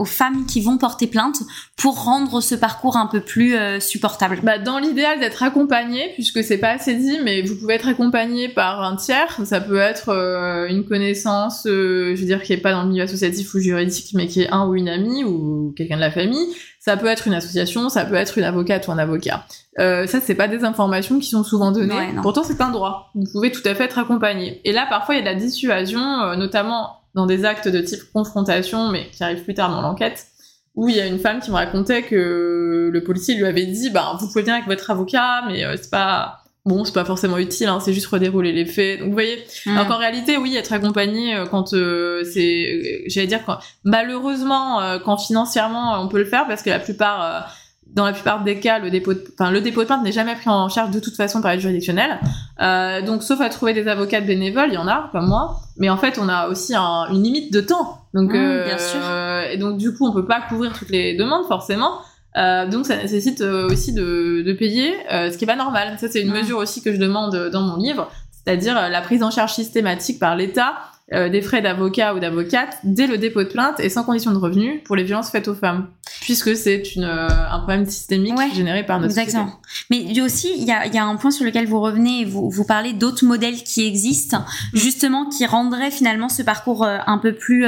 aux 0.00 0.04
femmes 0.04 0.44
qui 0.44 0.60
vont 0.60 0.76
porter 0.76 1.06
plainte 1.06 1.36
pour 1.76 2.02
rendre 2.02 2.40
ce 2.40 2.56
parcours 2.56 2.96
un 2.96 3.06
peu 3.06 3.20
plus 3.20 3.54
euh, 3.54 3.78
supportable? 3.78 4.40
Bah, 4.42 4.58
Dans 4.58 4.80
l'idéal 4.80 5.20
d'être 5.20 5.44
accompagné, 5.44 6.10
puisque 6.14 6.42
c'est 6.42 6.58
pas 6.58 6.70
assez 6.70 6.94
dit, 6.94 7.18
mais 7.22 7.42
vous 7.42 7.54
pouvez 7.54 7.74
être 7.74 7.86
accompagné 7.86 8.48
par 8.48 8.82
un 8.82 8.96
tiers. 8.96 9.38
Ça 9.44 9.60
peut 9.60 9.78
être 9.78 10.08
euh, 10.08 10.66
une 10.66 10.84
connaissance, 10.84 11.62
je 11.64 12.16
veux 12.16 12.26
dire, 12.26 12.42
qui 12.42 12.52
est 12.52 12.56
pas 12.56 12.72
dans 12.72 12.82
le 12.82 12.88
milieu 12.88 13.04
associatif 13.04 13.54
ou 13.54 13.60
juridique, 13.60 14.10
mais 14.14 14.26
qui 14.26 14.42
est 14.42 14.50
un 14.50 14.66
ou 14.66 14.74
une 14.74 14.88
amie 14.88 15.22
ou 15.22 15.72
quelqu'un 15.76 15.96
de 15.96 16.00
la 16.00 16.10
famille. 16.10 16.48
Ça 16.84 16.98
peut 16.98 17.06
être 17.06 17.26
une 17.26 17.32
association, 17.32 17.88
ça 17.88 18.04
peut 18.04 18.14
être 18.14 18.36
une 18.36 18.44
avocate 18.44 18.86
ou 18.88 18.92
un 18.92 18.98
avocat. 18.98 19.46
Euh, 19.78 20.06
ça, 20.06 20.20
c'est 20.20 20.34
pas 20.34 20.48
des 20.48 20.64
informations 20.64 21.18
qui 21.18 21.30
sont 21.30 21.42
souvent 21.42 21.72
données. 21.72 22.10
Pourtant, 22.20 22.44
c'est 22.44 22.60
un 22.60 22.70
droit. 22.70 23.10
Vous 23.14 23.24
pouvez 23.32 23.50
tout 23.50 23.62
à 23.64 23.74
fait 23.74 23.84
être 23.84 23.98
accompagné. 23.98 24.60
Et 24.66 24.72
là, 24.72 24.84
parfois, 24.90 25.14
il 25.14 25.24
y 25.24 25.26
a 25.26 25.32
de 25.32 25.34
la 25.34 25.40
dissuasion, 25.42 26.02
euh, 26.02 26.36
notamment 26.36 27.00
dans 27.14 27.24
des 27.24 27.46
actes 27.46 27.68
de 27.68 27.80
type 27.80 28.02
confrontation, 28.12 28.90
mais 28.90 29.06
qui 29.06 29.24
arrivent 29.24 29.44
plus 29.44 29.54
tard 29.54 29.70
dans 29.70 29.80
l'enquête, 29.80 30.26
où 30.74 30.90
il 30.90 30.96
y 30.96 31.00
a 31.00 31.06
une 31.06 31.18
femme 31.18 31.40
qui 31.40 31.50
me 31.50 31.56
racontait 31.56 32.02
que 32.02 32.90
le 32.92 33.02
policier 33.02 33.34
lui 33.34 33.46
avait 33.46 33.64
dit, 33.64 33.88
bah, 33.88 34.18
vous 34.20 34.26
pouvez 34.26 34.42
venir 34.42 34.56
avec 34.56 34.66
votre 34.66 34.90
avocat, 34.90 35.44
mais 35.46 35.64
euh, 35.64 35.76
c'est 35.80 35.90
pas 35.90 36.43
bon, 36.64 36.84
c'est 36.84 36.94
pas 36.94 37.04
forcément 37.04 37.38
utile, 37.38 37.68
hein, 37.68 37.80
c'est 37.80 37.92
juste 37.92 38.06
redérouler 38.06 38.52
les 38.52 38.66
faits. 38.66 39.00
Donc 39.00 39.08
vous 39.08 39.14
voyez, 39.14 39.44
mm. 39.66 39.78
en 39.78 39.96
réalité, 39.96 40.36
oui, 40.36 40.56
être 40.56 40.72
accompagné 40.72 41.34
euh, 41.34 41.46
quand 41.46 41.74
euh, 41.74 42.24
c'est, 42.24 42.66
euh, 42.72 43.02
j'allais 43.06 43.26
dire 43.26 43.44
quand 43.44 43.58
malheureusement 43.84 44.80
quand 45.04 45.18
financièrement 45.18 46.00
on 46.00 46.08
peut 46.08 46.18
le 46.18 46.24
faire 46.24 46.46
parce 46.46 46.62
que 46.62 46.70
la 46.70 46.80
plupart 46.80 47.48
dans 47.94 48.04
la 48.04 48.12
plupart 48.12 48.42
des 48.42 48.58
cas, 48.58 48.80
le 48.80 48.90
dépôt, 48.90 49.14
de, 49.14 49.24
enfin, 49.38 49.50
le 49.50 49.60
dépôt 49.60 49.82
de 49.82 49.86
plainte 49.86 50.02
n'est 50.02 50.12
jamais 50.12 50.34
pris 50.34 50.48
en 50.48 50.68
charge 50.68 50.90
de 50.90 50.98
toute 50.98 51.14
façon 51.14 51.40
par 51.40 51.52
l'aide 51.52 51.60
juridictionnelle. 51.60 52.18
Euh, 52.60 53.02
donc, 53.02 53.22
sauf 53.22 53.40
à 53.40 53.48
trouver 53.48 53.72
des 53.72 53.86
avocats 53.86 54.20
bénévoles, 54.20 54.68
il 54.68 54.74
y 54.74 54.78
en 54.78 54.88
a, 54.88 55.08
comme 55.12 55.28
moi. 55.28 55.60
Mais 55.76 55.88
en 55.88 55.96
fait, 55.96 56.18
on 56.20 56.28
a 56.28 56.48
aussi 56.48 56.74
un, 56.74 57.06
une 57.10 57.22
limite 57.22 57.52
de 57.52 57.60
temps. 57.60 57.98
Donc, 58.12 58.32
mm, 58.32 58.36
euh, 58.36 59.48
et 59.48 59.56
donc, 59.58 59.78
du 59.78 59.94
coup, 59.94 60.06
on 60.08 60.12
peut 60.12 60.26
pas 60.26 60.40
couvrir 60.40 60.72
toutes 60.76 60.90
les 60.90 61.16
demandes 61.16 61.46
forcément. 61.46 62.00
Euh, 62.36 62.66
donc 62.66 62.86
ça 62.86 62.96
nécessite 62.96 63.40
euh, 63.40 63.68
aussi 63.68 63.92
de, 63.92 64.42
de 64.44 64.52
payer, 64.52 64.94
euh, 65.12 65.30
ce 65.30 65.38
qui 65.38 65.44
est 65.44 65.46
pas 65.46 65.56
normal. 65.56 65.96
Ça 65.98 66.08
c'est 66.08 66.20
une 66.20 66.32
mesure 66.32 66.58
aussi 66.58 66.82
que 66.82 66.92
je 66.92 66.98
demande 66.98 67.50
dans 67.50 67.62
mon 67.62 67.76
livre, 67.76 68.10
c'est-à-dire 68.32 68.74
la 68.88 69.00
prise 69.02 69.22
en 69.22 69.30
charge 69.30 69.54
systématique 69.54 70.18
par 70.18 70.36
l'État 70.36 70.74
euh, 71.12 71.28
des 71.28 71.42
frais 71.42 71.60
d'avocat 71.60 72.14
ou 72.14 72.18
d'avocate 72.18 72.78
dès 72.82 73.06
le 73.06 73.18
dépôt 73.18 73.42
de 73.42 73.48
plainte 73.50 73.78
et 73.78 73.90
sans 73.90 74.04
condition 74.04 74.32
de 74.32 74.38
revenu 74.38 74.80
pour 74.86 74.96
les 74.96 75.04
violences 75.04 75.30
faites 75.30 75.48
aux 75.48 75.54
femmes, 75.54 75.88
puisque 76.22 76.56
c'est 76.56 76.94
une 76.94 77.04
euh, 77.04 77.28
un 77.28 77.58
problème 77.58 77.84
systémique 77.84 78.32
généré 78.54 78.86
par 78.86 79.00
notre 79.00 79.10
exactement. 79.10 79.60
société. 79.90 80.14
Mais 80.14 80.20
aussi 80.22 80.54
il 80.56 80.64
y 80.64 80.72
a, 80.72 80.86
y 80.86 80.96
a 80.96 81.04
un 81.04 81.16
point 81.16 81.30
sur 81.30 81.44
lequel 81.44 81.66
vous 81.66 81.78
revenez, 81.78 82.24
vous 82.24 82.48
vous 82.48 82.64
parlez 82.64 82.94
d'autres 82.94 83.26
modèles 83.26 83.62
qui 83.62 83.86
existent, 83.86 84.38
mm. 84.72 84.78
justement 84.78 85.28
qui 85.28 85.44
rendraient 85.44 85.90
finalement 85.90 86.30
ce 86.30 86.42
parcours 86.42 86.84
euh, 86.84 86.96
un 87.06 87.18
peu 87.18 87.34
plus 87.34 87.66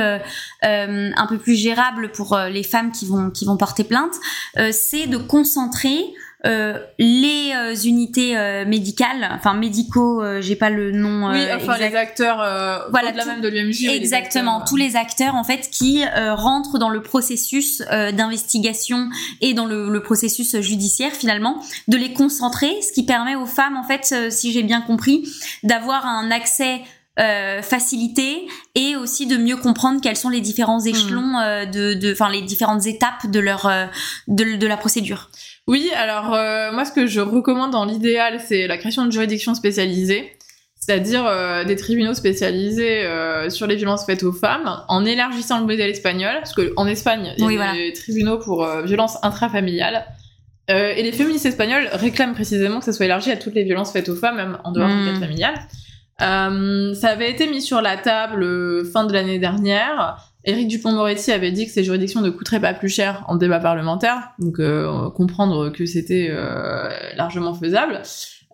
un 0.62 1.27
peu 1.29 1.37
plus 1.37 1.57
gérable 1.57 2.12
pour 2.12 2.38
les 2.51 2.62
femmes 2.62 2.90
qui 2.90 3.05
vont 3.05 3.31
qui 3.31 3.44
vont 3.44 3.59
porter 3.59 3.85
plainte. 3.85 4.14
c'est 4.72 5.09
de 5.09 5.18
concentrer 5.18 6.07
euh, 6.46 6.78
les 6.98 7.52
euh, 7.54 7.74
unités 7.74 8.37
euh, 8.37 8.64
médicales, 8.64 9.28
enfin 9.35 9.54
médicaux, 9.54 10.22
j'ai 10.40 10.56
pas 10.56 10.70
le 10.70 10.92
nom. 10.92 11.30
oui, 11.30 11.40
enfin 11.54 11.74
exact. 11.74 11.90
les 11.90 11.96
acteurs, 11.96 12.37
voilà, 12.90 13.12
la 13.12 13.24
même 13.24 13.40
de 13.40 13.48
l'UMJ. 13.48 13.88
Exactement, 13.88 14.62
tous 14.62 14.76
les 14.76 14.96
acteurs 14.96 15.35
en 15.35 15.44
fait 15.44 15.68
qui 15.70 16.04
rentrent 16.06 16.78
dans 16.78 16.88
le 16.88 17.02
processus 17.02 17.80
d'investigation 17.80 19.09
et 19.40 19.54
dans 19.54 19.66
le, 19.66 19.90
le, 19.90 20.02
processus 20.02 20.61
judiciaire 20.61 21.12
finalement, 21.12 21.62
de 21.88 21.96
les 21.96 22.12
concentrer, 22.12 22.80
ce 22.82 22.92
qui 22.92 23.04
permet 23.04 23.35
aux 23.35 23.46
femmes 23.46 23.76
en 23.76 23.85
fait, 23.85 24.30
si 24.30 24.52
j'ai 24.52 24.62
bien 24.62 24.80
compris, 24.80 25.28
d'avoir 25.62 26.06
un 26.06 26.30
accès 26.30 26.82
euh, 27.18 27.62
facilité 27.62 28.46
et 28.74 28.94
aussi 28.94 29.26
de 29.26 29.38
mieux 29.38 29.56
comprendre 29.56 30.02
quels 30.02 30.18
sont 30.18 30.28
les 30.28 30.42
différents 30.42 30.80
hmm. 30.80 30.88
échelons 30.88 31.38
euh, 31.38 31.64
de, 31.64 32.12
enfin 32.12 32.28
les 32.28 32.42
différentes 32.42 32.85
étapes 32.85 33.30
de 33.30 33.40
leur 33.40 33.64
euh, 33.64 33.87
de, 34.28 34.56
de, 34.56 34.66
la 34.66 34.76
procédure. 34.76 35.30
Oui, 35.66 35.90
alors 35.96 36.35
euh, 36.35 36.72
moi 36.72 36.85
ce 36.85 36.92
que 36.92 37.07
je 37.07 37.20
recommande 37.20 37.72
dans 37.72 37.85
l'idéal, 37.85 38.40
c'est 38.40 38.66
la 38.66 38.79
création 38.79 39.05
de 39.05 39.11
juridictions 39.11 39.55
spécialisées, 39.55 40.33
c'est-à-dire 40.79 41.29
des 41.66 41.74
tribunaux 41.74 42.14
spécialisés 42.14 43.05
sur 43.48 43.66
les 43.66 43.74
violences 43.74 44.07
faites 44.07 44.22
aux 44.22 44.33
femmes, 44.33 44.85
en 44.87 45.05
élargissant 45.05 45.59
le 45.59 45.66
modèle 45.66 45.90
espagnol, 45.90 46.35
parce 46.37 46.52
qu'en 46.52 46.87
Espagne 46.87 47.33
il 47.38 47.50
y 47.50 47.59
a 47.59 47.72
des 47.72 47.92
tribunaux 47.92 48.38
pour 48.38 48.64
violences 48.85 49.18
intrafamiliales. 49.24 50.07
et 50.68 51.02
les 51.02 51.11
féministes 51.11 51.46
espagnols 51.46 51.88
réclament 51.94 52.35
précisément 52.35 52.79
que 52.79 52.85
ça 52.85 52.92
soit 52.92 53.07
élargi 53.07 53.33
à 53.33 53.37
toutes 53.37 53.55
les 53.55 53.64
violences 53.64 53.92
faites 53.92 54.09
aux 54.09 54.14
femmes, 54.14 54.37
même 54.37 54.59
en 54.62 54.70
dehors 54.70 54.88
du 54.88 55.05
cadre 55.05 55.18
familial. 55.18 55.55
Euh, 56.22 56.94
ça 56.94 57.11
avait 57.11 57.31
été 57.31 57.46
mis 57.46 57.61
sur 57.61 57.83
la 57.83 57.96
table 57.96 58.42
euh, 58.42 58.85
fin 58.85 59.05
de 59.05 59.12
l'année 59.12 59.38
dernière. 59.38 60.16
Éric 60.46 60.68
Dupont-Moretti 60.68 61.32
avait 61.32 61.52
dit 61.52 61.66
que 61.66 61.72
ces 61.72 61.85
juridictions 61.85 62.20
ne 62.20 62.30
coûteraient 62.30 62.61
pas 62.61 62.72
plus 62.72 62.88
cher 62.88 63.24
en 63.28 63.37
débat 63.37 63.61
parlementaire, 63.61 64.30
donc 64.38 64.61
euh, 64.61 65.11
comprendre 65.11 65.70
que 65.70 65.85
c'était 65.87 66.28
euh, 66.30 66.88
largement 67.16 67.52
faisable, 67.52 68.00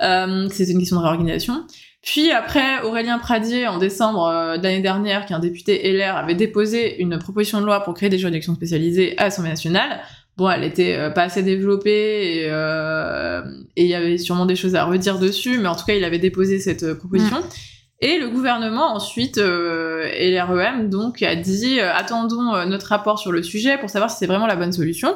euh, 0.00 0.48
c'était 0.50 0.72
une 0.72 0.78
question 0.78 0.96
de 0.96 1.02
réorganisation. 1.02 1.66
Puis 2.02 2.32
après, 2.32 2.82
Aurélien 2.82 3.18
Pradier, 3.18 3.68
en 3.68 3.78
décembre 3.78 4.56
de 4.58 4.62
l'année 4.62 4.80
dernière, 4.80 5.24
qui 5.24 5.34
est 5.34 5.36
un 5.36 5.38
député 5.38 5.92
LR, 5.92 6.16
avait 6.16 6.34
déposé 6.34 7.00
une 7.00 7.16
proposition 7.18 7.60
de 7.60 7.66
loi 7.66 7.80
pour 7.84 7.94
créer 7.94 8.08
des 8.08 8.18
juridictions 8.18 8.54
spécialisées 8.54 9.16
à 9.18 9.24
l'Assemblée 9.24 9.50
nationale 9.50 10.00
bon, 10.36 10.50
elle 10.50 10.64
était 10.64 10.96
euh, 10.96 11.10
pas 11.10 11.22
assez 11.22 11.42
développée 11.42 12.46
euh, 12.46 13.42
et 13.76 13.84
il 13.84 13.88
y 13.88 13.94
avait 13.94 14.18
sûrement 14.18 14.46
des 14.46 14.56
choses 14.56 14.74
à 14.74 14.84
redire 14.84 15.18
dessus, 15.18 15.58
mais 15.58 15.68
en 15.68 15.74
tout 15.74 15.84
cas, 15.84 15.94
il 15.94 16.04
avait 16.04 16.18
déposé 16.18 16.58
cette 16.58 16.82
euh, 16.82 16.94
proposition. 16.94 17.38
Mm. 17.38 17.44
Et 18.02 18.18
le 18.18 18.28
gouvernement 18.28 18.94
ensuite 18.94 19.38
et 19.38 20.30
l'REM 20.32 20.90
donc 20.90 21.22
a 21.22 21.36
dit 21.36 21.80
attendons 21.80 22.66
notre 22.66 22.88
rapport 22.88 23.18
sur 23.18 23.30
le 23.30 23.42
sujet 23.42 23.78
pour 23.78 23.88
savoir 23.88 24.10
si 24.10 24.18
c'est 24.18 24.26
vraiment 24.26 24.48
la 24.48 24.56
bonne 24.56 24.72
solution. 24.72 25.14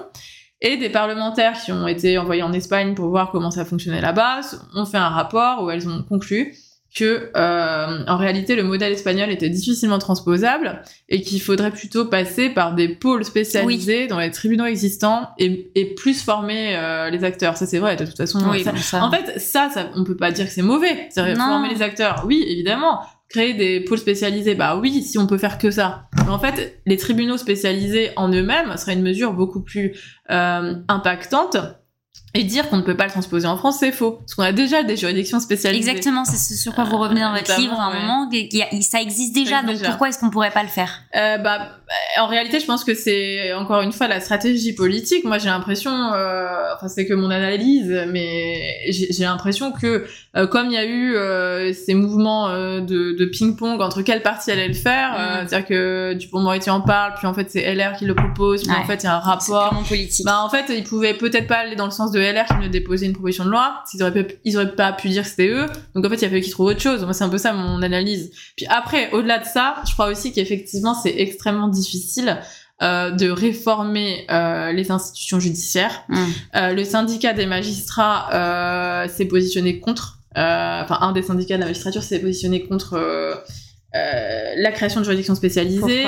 Et 0.63 0.77
des 0.77 0.89
parlementaires 0.89 1.61
qui 1.61 1.73
ont 1.73 1.87
été 1.87 2.17
envoyés 2.17 2.43
en 2.43 2.53
Espagne 2.53 2.95
pour 2.95 3.09
voir 3.09 3.31
comment 3.31 3.51
ça 3.51 3.65
fonctionnait 3.65 4.01
là-bas 4.01 4.41
ont 4.75 4.87
fait 4.87 4.97
un 4.97 5.09
rapport 5.09 5.65
où 5.65 5.71
elles 5.71 5.89
ont 5.89 6.03
conclu 6.05 6.57
que 6.97 7.31
euh, 7.37 8.05
en 8.09 8.17
réalité 8.17 8.57
le 8.57 8.63
modèle 8.63 8.91
espagnol 8.91 9.31
était 9.31 9.51
difficilement 9.51 9.99
transposable 9.99 10.81
et 11.11 11.21
qu'il 11.21 11.43
faudrait 11.43 11.71
plutôt 11.71 12.07
passer 12.07 12.49
par 12.49 12.75
des 12.75 12.89
pôles 12.89 13.23
spécialisés 13.23 14.07
dans 14.07 14.19
les 14.19 14.31
tribunaux 14.31 14.65
existants 14.65 15.29
et, 15.39 15.71
et 15.75 15.95
plus 15.95 16.23
former 16.23 16.75
euh, 16.75 17.11
les 17.11 17.23
acteurs. 17.23 17.59
Ça 17.59 17.67
c'est 17.67 17.79
vrai 17.79 17.97
de 17.97 18.07
toute 18.07 18.17
façon. 18.17 18.41
Oui, 18.51 18.65
ça, 18.65 19.05
En 19.05 19.11
fait, 19.11 19.39
ça, 19.39 19.69
ça, 19.73 19.91
on 19.95 20.05
peut 20.05 20.17
pas 20.17 20.33
dire 20.33 20.47
que 20.47 20.53
c'est 20.53 20.63
mauvais. 20.63 21.09
Former 21.15 21.69
les 21.69 21.83
acteurs, 21.83 22.25
oui, 22.27 22.45
évidemment. 22.49 23.01
Créer 23.29 23.55
des 23.55 23.81
pôles 23.81 23.99
spécialisés, 23.99 24.55
bah 24.55 24.77
oui, 24.77 25.03
si 25.03 25.19
on 25.19 25.27
peut 25.27 25.37
faire 25.37 25.59
que 25.59 25.71
ça. 25.73 26.09
Mais 26.25 26.31
en 26.31 26.39
fait, 26.39 26.81
les 26.87 26.97
tribunaux 26.97 27.37
spécialisés 27.37 28.11
en 28.17 28.31
eux-mêmes 28.33 28.77
serait 28.77 28.95
une 28.95 29.03
mesure 29.03 29.33
beaucoup 29.33 29.61
plus 29.61 29.97
euh, 30.31 30.75
impactante 30.89 31.57
et 32.37 32.45
dire 32.45 32.69
qu'on 32.69 32.77
ne 32.77 32.83
peut 32.83 32.97
pas 32.97 33.05
le 33.05 33.11
transposer 33.11 33.47
en 33.47 33.57
France, 33.57 33.79
c'est 33.81 33.93
faux. 33.93 34.13
Parce 34.13 34.35
qu'on 34.35 34.43
a 34.43 34.53
déjà 34.53 34.83
des 34.83 34.97
juridictions 34.97 35.41
spécialisées. 35.41 35.89
Exactement, 35.89 36.25
c'est 36.25 36.37
ce 36.37 36.61
sur 36.61 36.75
quoi 36.75 36.85
vous 36.85 36.99
revenez 36.99 37.23
dans 37.23 37.33
votre 37.33 37.59
livre 37.59 37.79
à 37.79 37.87
un 37.87 38.01
moment. 38.01 38.31
ça 38.83 39.01
existe 39.01 39.35
déjà, 39.35 39.63
donc 39.63 39.83
pourquoi 39.83 40.09
est-ce 40.09 40.19
qu'on 40.19 40.31
pourrait 40.31 40.51
pas 40.51 40.63
le 40.63 40.69
faire? 40.69 40.91
Euh, 41.15 41.39
Bah, 41.39 41.71
en 42.19 42.27
réalité, 42.27 42.61
je 42.61 42.67
pense 42.67 42.85
que 42.85 42.95
c'est 42.95 43.53
encore 43.55 43.81
une 43.81 43.93
fois 43.93 44.09
la 44.09 44.21
stratégie 44.21 44.75
politique. 44.75 45.25
Moi, 45.25 45.39
j'ai 45.39 45.49
l'impression, 45.49 45.93
euh, 46.13 46.75
enfin, 46.75 46.89
c'est 46.89 47.07
que 47.07 47.15
mon 47.15 47.31
analyse, 47.31 48.05
mais 48.09 48.75
j'ai 48.91 49.25
l'impression 49.25 49.73
que 49.73 50.07
euh, 50.37 50.47
comme 50.47 50.67
il 50.67 50.73
y 50.73 50.77
a 50.77 50.85
eu 50.85 51.75
ces 51.75 51.95
mouvements 51.95 52.49
de, 52.49 53.17
de 53.17 53.25
ping-pong 53.25 53.81
entre 53.81 54.03
quelle 54.03 54.23
partie 54.23 54.51
allait 54.51 54.69
le 54.69 54.75
faire, 54.75 55.13
mm. 55.13 55.49
c'est-à-dire 55.49 55.67
que 55.67 56.15
Dupont-Moretti 56.15 56.71
en 56.71 56.81
parle, 56.81 57.15
puis 57.15 57.27
en 57.27 57.35
fait 57.35 57.51
c'est 57.51 57.75
LR 57.75 57.97
qui 57.97 58.05
le 58.05 58.15
propose, 58.15 58.65
puis 58.65 58.77
en 58.77 58.85
fait 58.85 59.03
il 59.03 59.07
y 59.07 59.09
a 59.09 59.17
un 59.17 59.21
rapport. 59.21 59.83
politique. 59.89 60.27
Bah 60.27 60.43
en 60.43 60.51
fait, 60.51 60.67
ils 60.69 60.85
pouvaient 60.85 61.15
peut-être 61.15 61.47
pas 61.47 61.57
aller 61.57 61.77
dans 61.77 61.85
le 61.85 61.91
sens 61.91 62.11
de 62.11 62.21
LR 62.33 62.47
qui 62.47 62.55
venait 62.55 62.69
déposer 62.69 63.07
une 63.07 63.13
proposition 63.13 63.45
de 63.45 63.51
loi, 63.51 63.83
ils 63.95 64.03
auraient, 64.03 64.39
ils 64.45 64.57
auraient 64.57 64.75
pas 64.75 64.93
pu 64.93 65.09
dire 65.09 65.23
que 65.23 65.29
c'était 65.29 65.49
eux. 65.49 65.67
Donc 65.95 66.05
en 66.05 66.09
fait, 66.09 66.17
il 66.17 66.23
y 66.23 66.25
a 66.25 66.29
fallu 66.29 66.41
qu'ils 66.41 66.53
trouvent 66.53 66.69
autre 66.69 66.81
chose. 66.81 67.03
Moi, 67.05 67.13
c'est 67.13 67.25
un 67.25 67.29
peu 67.29 67.39
ça 67.39 67.53
mon 67.53 67.83
analyse. 67.83 68.31
Puis 68.57 68.67
après, 68.69 69.11
au-delà 69.13 69.39
de 69.39 69.45
ça, 69.45 69.77
je 69.87 69.93
crois 69.93 70.09
aussi 70.09 70.33
qu'effectivement, 70.33 70.95
c'est 70.95 71.15
extrêmement 71.19 71.69
difficile 71.69 72.39
euh, 72.83 73.11
de 73.11 73.31
réformer 73.31 74.27
euh, 74.31 74.71
les 74.71 74.91
institutions 74.91 75.41
judiciaires. 75.41 76.05
Mm. 76.11 76.25
Euh, 76.57 76.73
le 76.75 76.85
syndicat 76.85 77.33
des 77.33 77.47
magistrats 77.47 79.09
s'est 79.09 79.25
positionné 79.25 79.81
contre, 79.81 80.19
enfin 80.35 80.99
un 81.01 81.13
des 81.13 81.23
syndicats 81.23 81.55
de 81.55 81.61
la 81.61 81.69
magistrature 81.69 82.03
s'est 82.03 82.21
positionné 82.21 82.67
contre 82.67 83.43
la 83.95 84.73
création 84.73 85.01
de 85.01 85.07
juridictions 85.07 85.35
spécialisées, 85.35 86.05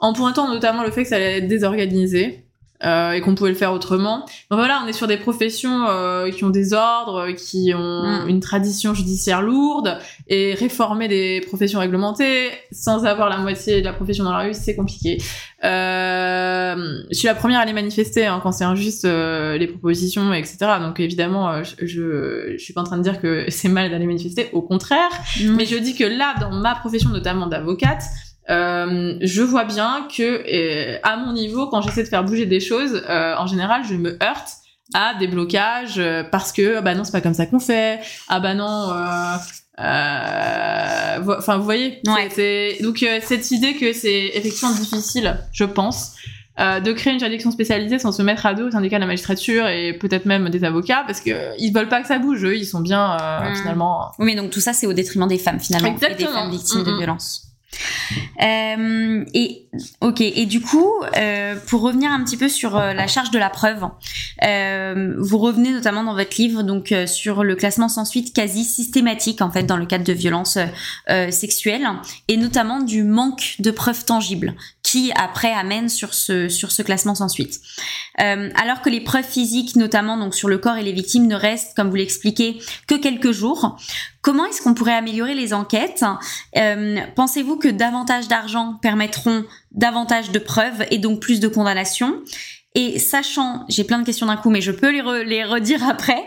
en 0.00 0.12
pointant 0.12 0.48
notamment 0.48 0.82
le 0.82 0.90
fait 0.90 1.04
que 1.04 1.08
ça 1.08 1.14
allait 1.14 1.38
être 1.38 1.46
désorganisé. 1.46 2.47
Euh, 2.84 3.10
et 3.10 3.20
qu'on 3.20 3.34
pouvait 3.34 3.50
le 3.50 3.56
faire 3.56 3.72
autrement. 3.72 4.20
Donc 4.50 4.60
voilà, 4.60 4.80
on 4.84 4.86
est 4.86 4.92
sur 4.92 5.08
des 5.08 5.16
professions 5.16 5.88
euh, 5.88 6.30
qui 6.30 6.44
ont 6.44 6.50
des 6.50 6.74
ordres, 6.74 7.32
qui 7.32 7.72
ont 7.74 8.22
mm. 8.24 8.28
une 8.28 8.38
tradition 8.38 8.94
judiciaire 8.94 9.42
lourde, 9.42 9.98
et 10.28 10.54
réformer 10.54 11.08
des 11.08 11.40
professions 11.40 11.80
réglementées 11.80 12.50
sans 12.70 13.04
avoir 13.04 13.30
la 13.30 13.38
moitié 13.38 13.80
de 13.80 13.84
la 13.84 13.92
profession 13.92 14.22
dans 14.22 14.32
la 14.32 14.44
rue, 14.44 14.54
c'est 14.54 14.76
compliqué. 14.76 15.18
Euh, 15.64 17.02
je 17.10 17.16
suis 17.16 17.26
la 17.26 17.34
première 17.34 17.58
à 17.58 17.64
les 17.64 17.72
manifester 17.72 18.26
hein, 18.26 18.38
quand 18.40 18.52
c'est 18.52 18.64
injuste 18.64 19.04
euh, 19.04 19.58
les 19.58 19.66
propositions, 19.66 20.32
etc. 20.32 20.58
Donc 20.80 21.00
évidemment, 21.00 21.50
euh, 21.50 21.62
je, 21.64 21.84
je, 21.84 22.52
je 22.52 22.62
suis 22.62 22.72
pas 22.72 22.82
en 22.82 22.84
train 22.84 22.98
de 22.98 23.02
dire 23.02 23.20
que 23.20 23.46
c'est 23.48 23.68
mal 23.68 23.90
d'aller 23.90 24.06
manifester, 24.06 24.50
au 24.52 24.62
contraire. 24.62 25.10
Mm. 25.40 25.56
Mais 25.56 25.66
je 25.66 25.76
dis 25.76 25.96
que 25.96 26.04
là, 26.04 26.34
dans 26.40 26.52
ma 26.52 26.76
profession 26.76 27.10
notamment 27.10 27.48
d'avocate, 27.48 28.04
euh, 28.50 29.14
je 29.20 29.42
vois 29.42 29.64
bien 29.64 30.08
que 30.14 30.98
à 31.02 31.16
mon 31.16 31.32
niveau, 31.32 31.66
quand 31.66 31.82
j'essaie 31.82 32.02
de 32.02 32.08
faire 32.08 32.24
bouger 32.24 32.46
des 32.46 32.60
choses, 32.60 33.02
euh, 33.08 33.34
en 33.36 33.46
général, 33.46 33.82
je 33.88 33.94
me 33.94 34.12
heurte 34.22 34.48
à 34.94 35.14
des 35.14 35.26
blocages 35.26 35.98
euh, 35.98 36.22
parce 36.24 36.52
que 36.52 36.76
ah 36.78 36.80
bah 36.80 36.94
non, 36.94 37.04
c'est 37.04 37.12
pas 37.12 37.20
comme 37.20 37.34
ça 37.34 37.44
qu'on 37.46 37.60
fait. 37.60 38.00
Ah 38.28 38.40
bah 38.40 38.54
non. 38.54 38.90
Enfin, 41.36 41.58
vous 41.58 41.64
voyez. 41.64 42.00
Ouais. 42.06 42.78
Donc 42.80 43.04
cette 43.22 43.50
idée 43.50 43.74
que 43.74 43.92
c'est 43.92 44.30
effectivement 44.34 44.74
difficile, 44.74 45.36
je 45.52 45.64
pense. 45.64 46.14
de 46.58 46.92
créer 46.92 47.12
une 47.12 47.18
juridiction 47.18 47.50
spécialisée 47.50 47.98
sans 47.98 48.12
se 48.12 48.22
mettre 48.22 48.46
à 48.46 48.54
dos 48.54 48.68
au 48.68 48.70
syndicat 48.70 48.96
de 48.96 49.02
la 49.02 49.06
magistrature 49.08 49.68
et 49.68 49.92
peut-être 49.92 50.24
même 50.24 50.48
des 50.48 50.64
avocats 50.64 51.04
parce 51.06 51.20
que 51.20 51.54
ils 51.58 51.70
veulent 51.70 51.90
pas 51.90 52.00
que 52.00 52.08
ça 52.08 52.18
bouge 52.18 52.44
eux 52.44 52.56
ils 52.56 52.66
sont 52.66 52.80
bien 52.80 53.16
mm. 53.16 53.54
finalement 53.54 54.10
oui 54.18 54.26
mais 54.26 54.34
donc 54.34 54.50
tout 54.50 54.58
ça 54.58 54.72
c'est 54.72 54.88
au 54.88 54.92
détriment 54.92 55.28
des 55.28 55.38
femmes 55.38 55.60
finalement 55.60 55.86
Exactement. 55.86 56.18
et 56.18 56.32
des 56.32 56.32
femmes 56.32 56.50
victimes 56.50 56.82
de 56.82 56.96
violences 56.96 57.47
euh, 58.42 59.24
et 59.32 60.46
du 60.46 60.60
coup, 60.60 60.90
euh, 61.16 61.56
pour 61.66 61.82
revenir 61.82 62.10
un 62.10 62.22
petit 62.24 62.36
peu 62.36 62.48
sur 62.48 62.76
euh, 62.76 62.92
la 62.92 63.06
charge 63.06 63.30
de 63.30 63.38
la 63.38 63.50
preuve, 63.50 63.80
vous 65.18 65.38
revenez 65.38 65.72
notamment 65.72 66.04
dans 66.04 66.14
votre 66.14 66.36
livre 66.38 66.62
donc 66.62 66.94
sur 67.06 67.44
le 67.44 67.56
classement 67.56 67.88
sans 67.88 68.04
suite 68.04 68.34
quasi 68.34 68.64
systématique 68.64 69.42
en 69.42 69.50
fait 69.50 69.64
dans 69.64 69.76
le 69.76 69.86
cadre 69.86 70.04
de 70.04 70.12
violences 70.12 70.58
sexuelles 71.30 71.88
et 72.28 72.36
notamment 72.36 72.80
du 72.80 73.02
manque 73.02 73.56
de 73.58 73.70
preuves 73.70 74.04
tangibles 74.04 74.54
qui 74.90 75.12
après 75.14 75.52
amène 75.52 75.90
sur 75.90 76.14
ce 76.14 76.82
classement 76.82 77.14
sans 77.14 77.28
suite. 77.28 77.60
Euh, 78.20 78.50
alors 78.54 78.80
que 78.80 78.88
les 78.88 79.00
preuves 79.00 79.26
physiques, 79.26 79.76
notamment 79.76 80.30
sur 80.32 80.48
le 80.48 80.56
corps 80.56 80.76
et 80.76 80.82
les 80.82 80.92
victimes, 80.92 81.26
ne 81.26 81.34
restent, 81.34 81.76
comme 81.76 81.90
vous 81.90 81.96
l'expliquez, 81.96 82.58
que 82.86 82.94
quelques 82.94 83.32
jours. 83.32 83.76
Comment 84.22 84.46
est-ce 84.46 84.62
qu'on 84.62 84.74
pourrait 84.74 84.94
améliorer 84.94 85.34
les 85.34 85.52
enquêtes? 85.52 86.04
Euh, 86.56 87.00
Pensez-vous 87.14 87.56
que 87.56 87.68
davantage 87.68 88.28
d'argent 88.28 88.78
permettront 88.80 89.44
davantage 89.72 90.30
de 90.30 90.38
preuves 90.38 90.86
et 90.90 90.98
donc 90.98 91.20
plus 91.20 91.38
de 91.40 91.48
condamnations? 91.48 92.22
Et 92.74 92.98
sachant, 92.98 93.64
j'ai 93.68 93.82
plein 93.82 93.98
de 93.98 94.04
questions 94.04 94.26
d'un 94.26 94.36
coup, 94.36 94.50
mais 94.50 94.60
je 94.60 94.70
peux 94.70 94.90
les, 94.90 95.24
les 95.24 95.42
redire 95.42 95.88
après, 95.88 96.22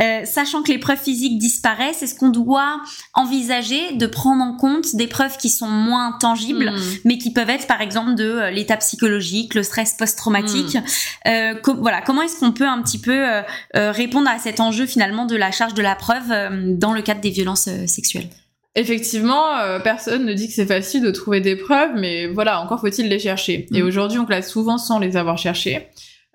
euh, 0.00 0.24
sachant 0.24 0.62
que 0.62 0.70
les 0.70 0.78
preuves 0.78 1.00
physiques 1.00 1.36
disparaissent, 1.38 2.02
est-ce 2.02 2.14
qu'on 2.14 2.28
doit 2.28 2.80
envisager 3.14 3.94
de 3.94 4.06
prendre 4.06 4.42
en 4.42 4.56
compte 4.56 4.94
des 4.94 5.08
preuves 5.08 5.36
qui 5.36 5.50
sont 5.50 5.68
moins 5.68 6.16
tangibles, 6.20 6.70
hmm. 6.70 6.80
mais 7.04 7.18
qui 7.18 7.32
peuvent 7.32 7.50
être 7.50 7.66
par 7.66 7.80
exemple 7.80 8.14
de 8.14 8.24
euh, 8.24 8.50
l'état 8.50 8.76
psychologique, 8.76 9.54
le 9.54 9.64
stress 9.64 9.94
post-traumatique 9.94 10.76
hmm. 10.76 11.28
euh, 11.28 11.54
Voilà, 11.78 12.02
comment 12.02 12.22
est-ce 12.22 12.38
qu'on 12.38 12.52
peut 12.52 12.68
un 12.68 12.80
petit 12.82 12.98
peu 12.98 13.28
euh, 13.28 13.42
euh, 13.76 13.90
répondre 13.90 14.30
à 14.30 14.38
cet 14.38 14.60
enjeu 14.60 14.86
finalement 14.86 15.26
de 15.26 15.36
la 15.36 15.50
charge 15.50 15.74
de 15.74 15.82
la 15.82 15.96
preuve 15.96 16.32
dans 16.78 16.92
le 16.92 17.02
cadre 17.02 17.20
des 17.20 17.30
violences 17.30 17.68
sexuelles? 17.86 18.28
Effectivement, 18.76 19.58
euh, 19.58 19.80
personne 19.80 20.24
ne 20.24 20.32
dit 20.32 20.46
que 20.46 20.54
c'est 20.54 20.66
facile 20.66 21.02
de 21.02 21.10
trouver 21.10 21.40
des 21.40 21.56
preuves, 21.56 21.90
mais 21.96 22.26
voilà, 22.28 22.60
encore 22.60 22.80
faut-il 22.80 23.08
les 23.08 23.18
chercher. 23.18 23.66
Et 23.74 23.82
mm. 23.82 23.86
aujourd'hui, 23.86 24.18
on 24.18 24.26
classe 24.26 24.50
souvent 24.50 24.78
sans 24.78 24.98
les 24.98 25.16
avoir 25.16 25.38
cherchées. 25.38 25.88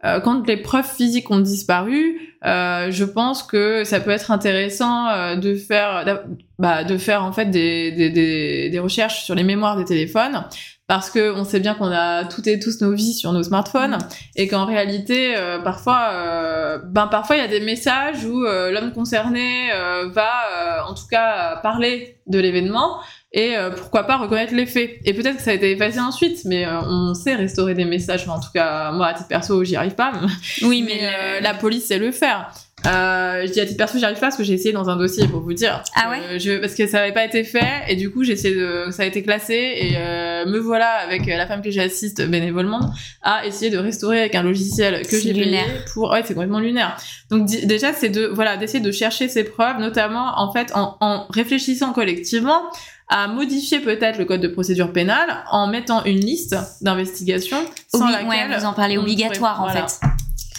euh, 0.03 0.19
quand 0.19 0.45
les 0.45 0.57
preuves 0.57 0.89
physiques 0.89 1.31
ont 1.31 1.39
disparu, 1.39 2.35
euh, 2.45 2.91
je 2.91 3.05
pense 3.05 3.41
que 3.41 3.83
ça 3.85 3.99
peut 3.99 4.11
être 4.11 4.31
intéressant 4.31 5.07
euh, 5.07 5.35
de 5.35 5.55
faire, 5.55 6.25
bah, 6.59 6.83
de 6.83 6.97
faire 6.97 7.23
en 7.23 7.31
fait 7.31 7.45
des, 7.45 7.91
des, 7.93 8.09
des, 8.09 8.69
des, 8.69 8.79
recherches 8.79 9.23
sur 9.23 9.33
les 9.33 9.43
mémoires 9.43 9.77
des 9.77 9.85
téléphones, 9.85 10.45
parce 10.87 11.09
que 11.09 11.33
on 11.33 11.43
sait 11.43 11.59
bien 11.59 11.73
qu'on 11.73 11.91
a 11.91 12.25
toutes 12.25 12.47
et 12.47 12.59
tous 12.59 12.81
nos 12.81 12.91
vies 12.91 13.13
sur 13.13 13.31
nos 13.33 13.43
smartphones, 13.43 13.97
et 14.35 14.47
qu'en 14.47 14.65
réalité, 14.65 15.35
euh, 15.35 15.59
parfois, 15.59 16.09
euh, 16.13 16.77
ben 16.83 17.07
parfois 17.07 17.37
il 17.37 17.39
y 17.39 17.45
a 17.45 17.47
des 17.47 17.59
messages 17.59 18.25
où 18.25 18.41
l'homme 18.41 18.91
concerné 18.93 19.69
va, 20.13 20.85
en 20.87 20.93
tout 20.93 21.07
cas, 21.09 21.57
parler 21.57 22.17
de 22.27 22.39
l'événement 22.39 22.99
et 23.35 23.57
euh, 23.57 23.69
pourquoi 23.69 24.05
pas 24.05 24.15
reconnaître 24.15 24.55
les 24.55 24.65
faits. 24.65 24.97
Et 25.03 25.13
peut-être 25.13 25.35
que 25.35 25.41
ça 25.41 25.51
a 25.51 25.53
été 25.53 25.71
effacé 25.71 25.99
ensuite, 25.99 26.45
mais 26.45 26.65
euh, 26.65 26.79
on 26.81 27.13
sait 27.13 27.35
restaurer 27.35 27.73
des 27.73 27.83
messages. 27.83 28.27
en 28.29 28.39
tout 28.39 28.49
cas, 28.53 28.91
moi, 28.93 29.07
à 29.07 29.13
titre 29.13 29.27
perso, 29.27 29.61
j'y 29.65 29.75
arrive 29.75 29.95
pas. 29.95 30.13
Oui, 30.63 30.81
mais, 30.87 31.01
euh, 31.03 31.41
la 31.41 31.53
police 31.53 31.87
sait 31.87 31.99
le 31.99 32.11
faire. 32.11 32.49
Je 32.85 33.51
dis 33.51 33.59
à 33.59 33.65
titre 33.65 33.77
perso, 33.77 33.97
j'y 33.97 34.05
arrive 34.05 34.17
pas 34.19 34.27
parce 34.27 34.37
que 34.37 34.43
j'ai 34.43 34.53
essayé 34.53 34.73
dans 34.73 34.89
un 34.89 34.95
dossier 34.95 35.27
pour 35.27 35.41
vous 35.41 35.53
dire. 35.53 35.83
Ah 35.95 36.09
ouais. 36.09 36.39
je, 36.39 36.57
parce 36.57 36.75
que 36.75 36.87
ça 36.87 36.99
n'avait 36.99 37.13
pas 37.13 37.25
été 37.25 37.43
fait 37.43 37.83
et 37.87 37.95
du 37.95 38.11
coup 38.11 38.23
j'ai 38.23 38.33
essayé 38.33 38.55
de, 38.55 38.87
ça 38.91 39.03
a 39.03 39.05
été 39.05 39.23
classé 39.23 39.53
et 39.53 39.91
me 40.45 40.59
voilà 40.59 40.89
avec 41.03 41.25
la 41.25 41.47
femme 41.47 41.61
que 41.61 41.71
j'assiste 41.71 42.25
bénévolement 42.27 42.79
à 43.21 43.45
essayer 43.45 43.71
de 43.71 43.77
restaurer 43.77 44.19
avec 44.19 44.35
un 44.35 44.43
logiciel 44.43 45.05
que 45.07 45.19
j'ai 45.19 45.33
payé 45.33 45.59
pour. 45.93 46.11
Ouais, 46.11 46.21
c'est 46.23 46.33
complètement 46.33 46.59
lunaire. 46.59 46.97
Donc 47.29 47.47
déjà 47.47 47.93
c'est 47.93 48.09
de 48.09 48.25
voilà 48.25 48.57
d'essayer 48.57 48.83
de 48.83 48.91
chercher 48.91 49.27
ces 49.27 49.43
preuves, 49.43 49.79
notamment 49.79 50.39
en 50.39 50.51
fait 50.51 50.71
en, 50.75 50.97
en 51.01 51.25
réfléchissant 51.29 51.93
collectivement 51.93 52.61
à 53.07 53.27
modifier 53.27 53.79
peut-être 53.79 54.17
le 54.17 54.25
code 54.25 54.41
de 54.41 54.47
procédure 54.47 54.91
pénale 54.91 55.43
en 55.51 55.67
mettant 55.67 56.03
une 56.05 56.19
liste 56.19 56.55
d'investigations 56.81 57.63
sans 57.93 58.09
laquelle 58.09 58.27
ouais, 58.27 58.57
vous 58.57 58.65
en 58.65 58.73
parlez 58.73 58.97
obligatoire 58.97 59.61
en 59.61 59.69
fait 59.69 59.99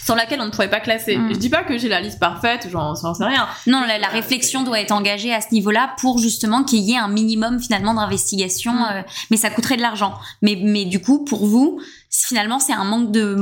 sans 0.07 0.15
laquelle 0.15 0.39
on 0.39 0.45
ne 0.45 0.51
pourrait 0.51 0.69
pas 0.69 0.79
classer. 0.79 1.17
Mm. 1.17 1.33
Je 1.33 1.37
dis 1.37 1.49
pas 1.49 1.63
que 1.63 1.77
j'ai 1.77 1.89
la 1.89 1.99
liste 1.99 2.17
parfaite, 2.17 2.69
j'en 2.71 2.95
sais 2.95 3.25
rien. 3.25 3.45
Non, 3.67 3.81
la, 3.85 3.97
la, 3.97 4.07
réflexion 4.07 4.63
doit 4.63 4.79
être 4.79 4.93
engagée 4.93 5.33
à 5.33 5.41
ce 5.41 5.47
niveau-là 5.51 5.95
pour 5.99 6.17
justement 6.17 6.63
qu'il 6.63 6.79
y 6.79 6.93
ait 6.93 6.97
un 6.97 7.09
minimum 7.09 7.59
finalement 7.59 7.93
d'investigation, 7.93 8.71
mm. 8.71 8.87
euh, 8.93 9.01
mais 9.31 9.37
ça 9.37 9.49
coûterait 9.49 9.75
de 9.75 9.81
l'argent. 9.81 10.13
Mais, 10.41 10.57
mais 10.63 10.85
du 10.85 11.01
coup, 11.01 11.25
pour 11.25 11.45
vous, 11.45 11.81
finalement, 12.09 12.59
c'est 12.59 12.71
un 12.71 12.85
manque 12.85 13.11
de, 13.11 13.35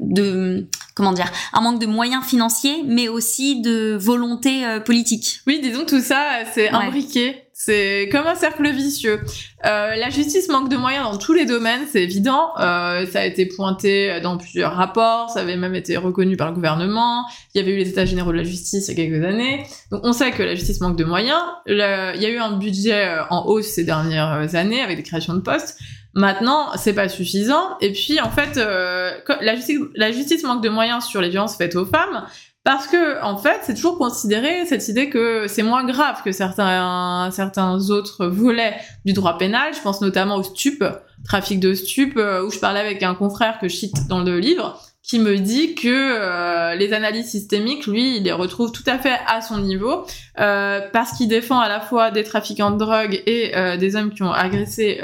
de 0.00 0.70
comment 0.94 1.12
dire, 1.12 1.30
un 1.52 1.60
manque 1.60 1.82
de 1.82 1.86
moyens 1.86 2.24
financiers, 2.24 2.82
mais 2.86 3.08
aussi 3.08 3.60
de 3.60 3.98
volonté 4.00 4.64
euh, 4.64 4.80
politique. 4.80 5.40
Oui, 5.46 5.60
disons 5.62 5.84
tout 5.84 6.00
ça, 6.00 6.24
c'est 6.54 6.70
imbriqué 6.70 7.45
c'est 7.58 8.10
comme 8.12 8.26
un 8.26 8.34
cercle 8.34 8.70
vicieux. 8.70 9.18
Euh, 9.64 9.96
la 9.96 10.10
justice 10.10 10.50
manque 10.50 10.68
de 10.68 10.76
moyens 10.76 11.10
dans 11.10 11.16
tous 11.16 11.32
les 11.32 11.46
domaines, 11.46 11.86
c'est 11.90 12.02
évident. 12.02 12.50
Euh, 12.60 13.06
ça 13.06 13.20
a 13.20 13.24
été 13.24 13.46
pointé 13.46 14.20
dans 14.20 14.36
plusieurs 14.36 14.74
rapports, 14.74 15.30
ça 15.30 15.40
avait 15.40 15.56
même 15.56 15.74
été 15.74 15.96
reconnu 15.96 16.36
par 16.36 16.48
le 16.48 16.54
gouvernement. 16.54 17.24
Il 17.54 17.58
y 17.58 17.64
avait 17.64 17.72
eu 17.72 17.78
les 17.78 17.88
états 17.88 18.04
généraux 18.04 18.30
de 18.30 18.36
la 18.36 18.44
justice 18.44 18.88
il 18.88 18.98
y 18.98 19.00
a 19.00 19.06
quelques 19.06 19.24
années. 19.24 19.64
Donc 19.90 20.02
on 20.04 20.12
sait 20.12 20.32
que 20.32 20.42
la 20.42 20.54
justice 20.54 20.82
manque 20.82 20.98
de 20.98 21.04
moyens. 21.04 21.40
il 21.66 21.76
y 21.76 21.82
a 21.82 22.28
eu 22.28 22.36
un 22.36 22.58
budget 22.58 23.06
euh, 23.06 23.22
en 23.30 23.46
hausse 23.46 23.68
ces 23.68 23.84
dernières 23.84 24.54
années 24.54 24.82
avec 24.82 24.98
des 24.98 25.02
créations 25.02 25.32
de 25.32 25.40
postes. 25.40 25.78
Maintenant, 26.12 26.76
c'est 26.76 26.94
pas 26.94 27.08
suffisant. 27.08 27.76
Et 27.80 27.92
puis, 27.92 28.20
en 28.20 28.30
fait, 28.30 28.56
euh, 28.56 29.12
la 29.40 30.12
justice 30.12 30.44
manque 30.44 30.62
de 30.62 30.70
moyens 30.70 31.04
sur 31.04 31.20
les 31.20 31.28
violences 31.28 31.56
faites 31.56 31.76
aux 31.76 31.84
femmes. 31.84 32.26
Parce 32.66 32.88
que, 32.88 33.22
en 33.22 33.36
fait, 33.36 33.60
c'est 33.62 33.74
toujours 33.74 33.96
considéré 33.96 34.66
cette 34.66 34.88
idée 34.88 35.08
que 35.08 35.46
c'est 35.46 35.62
moins 35.62 35.84
grave 35.84 36.22
que 36.24 36.32
certains, 36.32 37.30
certains 37.30 37.90
autres 37.90 38.26
volets 38.26 38.74
du 39.04 39.12
droit 39.12 39.38
pénal. 39.38 39.72
Je 39.72 39.80
pense 39.80 40.00
notamment 40.00 40.34
au 40.34 40.42
stup, 40.42 40.82
trafic 41.24 41.60
de 41.60 41.74
stup, 41.74 42.16
euh, 42.16 42.44
où 42.44 42.50
je 42.50 42.58
parlais 42.58 42.80
avec 42.80 43.04
un 43.04 43.14
confrère 43.14 43.60
que 43.60 43.68
je 43.68 43.76
cite 43.76 44.08
dans 44.08 44.20
le 44.20 44.40
livre, 44.40 44.82
qui 45.04 45.20
me 45.20 45.36
dit 45.38 45.76
que 45.76 45.86
euh, 45.86 46.74
les 46.74 46.92
analyses 46.92 47.30
systémiques, 47.30 47.86
lui, 47.86 48.16
il 48.16 48.24
les 48.24 48.32
retrouve 48.32 48.72
tout 48.72 48.82
à 48.86 48.98
fait 48.98 49.16
à 49.28 49.42
son 49.42 49.58
niveau, 49.58 50.04
euh, 50.40 50.80
parce 50.92 51.12
qu'il 51.12 51.28
défend 51.28 51.60
à 51.60 51.68
la 51.68 51.78
fois 51.78 52.10
des 52.10 52.24
trafiquants 52.24 52.72
de 52.72 52.78
drogue 52.78 53.22
et 53.26 53.52
des 53.78 53.94
hommes 53.94 54.12
qui 54.12 54.24
ont 54.24 54.32
agressé 54.32 54.98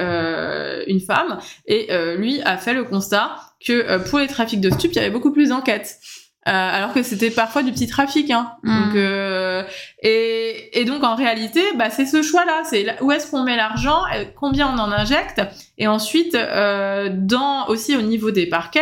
une 0.88 0.98
femme, 0.98 1.38
et 1.66 1.86
lui 2.16 2.42
a 2.42 2.56
fait 2.56 2.74
le 2.74 2.82
constat 2.82 3.36
que 3.64 3.98
pour 4.08 4.18
les 4.18 4.26
trafics 4.26 4.60
de 4.60 4.70
stup, 4.70 4.90
il 4.90 4.96
y 4.96 4.98
avait 4.98 5.10
beaucoup 5.10 5.30
plus 5.30 5.50
d'enquêtes. 5.50 6.00
Euh, 6.48 6.50
alors 6.52 6.92
que 6.92 7.04
c'était 7.04 7.30
parfois 7.30 7.62
du 7.62 7.70
petit 7.70 7.86
trafic. 7.86 8.28
Hein. 8.32 8.52
Mm. 8.64 8.82
Donc, 8.82 8.96
euh, 8.96 9.62
et, 10.02 10.80
et, 10.80 10.84
donc 10.84 11.04
en 11.04 11.14
réalité, 11.14 11.60
bah, 11.76 11.88
c'est 11.88 12.04
ce 12.04 12.20
choix-là. 12.20 12.62
C'est 12.64 13.00
où 13.00 13.12
est-ce 13.12 13.30
qu'on 13.30 13.44
met 13.44 13.56
l'argent, 13.56 14.02
combien 14.34 14.68
on 14.68 14.78
en 14.78 14.90
injecte, 14.90 15.40
et 15.78 15.86
ensuite, 15.86 16.34
euh, 16.34 17.10
dans 17.12 17.68
aussi 17.68 17.96
au 17.96 18.02
niveau 18.02 18.32
des 18.32 18.46
parquets, 18.46 18.80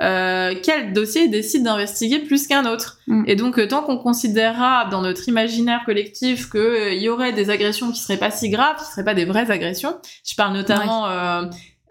euh, 0.00 0.54
quel 0.62 0.92
dossier 0.92 1.26
décide 1.26 1.64
d'investiguer 1.64 2.20
plus 2.20 2.46
qu'un 2.46 2.64
autre. 2.64 2.98
Mm. 3.08 3.24
Et 3.26 3.34
donc, 3.34 3.68
tant 3.68 3.82
qu'on 3.82 3.98
considérera 3.98 4.84
dans 4.84 5.02
notre 5.02 5.28
imaginaire 5.28 5.82
collectif 5.84 6.48
qu'il 6.48 7.02
y 7.02 7.08
aurait 7.08 7.32
des 7.32 7.50
agressions 7.50 7.90
qui 7.90 8.00
seraient 8.00 8.18
pas 8.18 8.30
si 8.30 8.50
graves, 8.50 8.76
qui 8.76 8.84
seraient 8.84 9.04
pas 9.04 9.14
des 9.14 9.24
vraies 9.24 9.50
agressions, 9.50 9.98
je 10.24 10.36
parle 10.36 10.54
notamment 10.54 11.08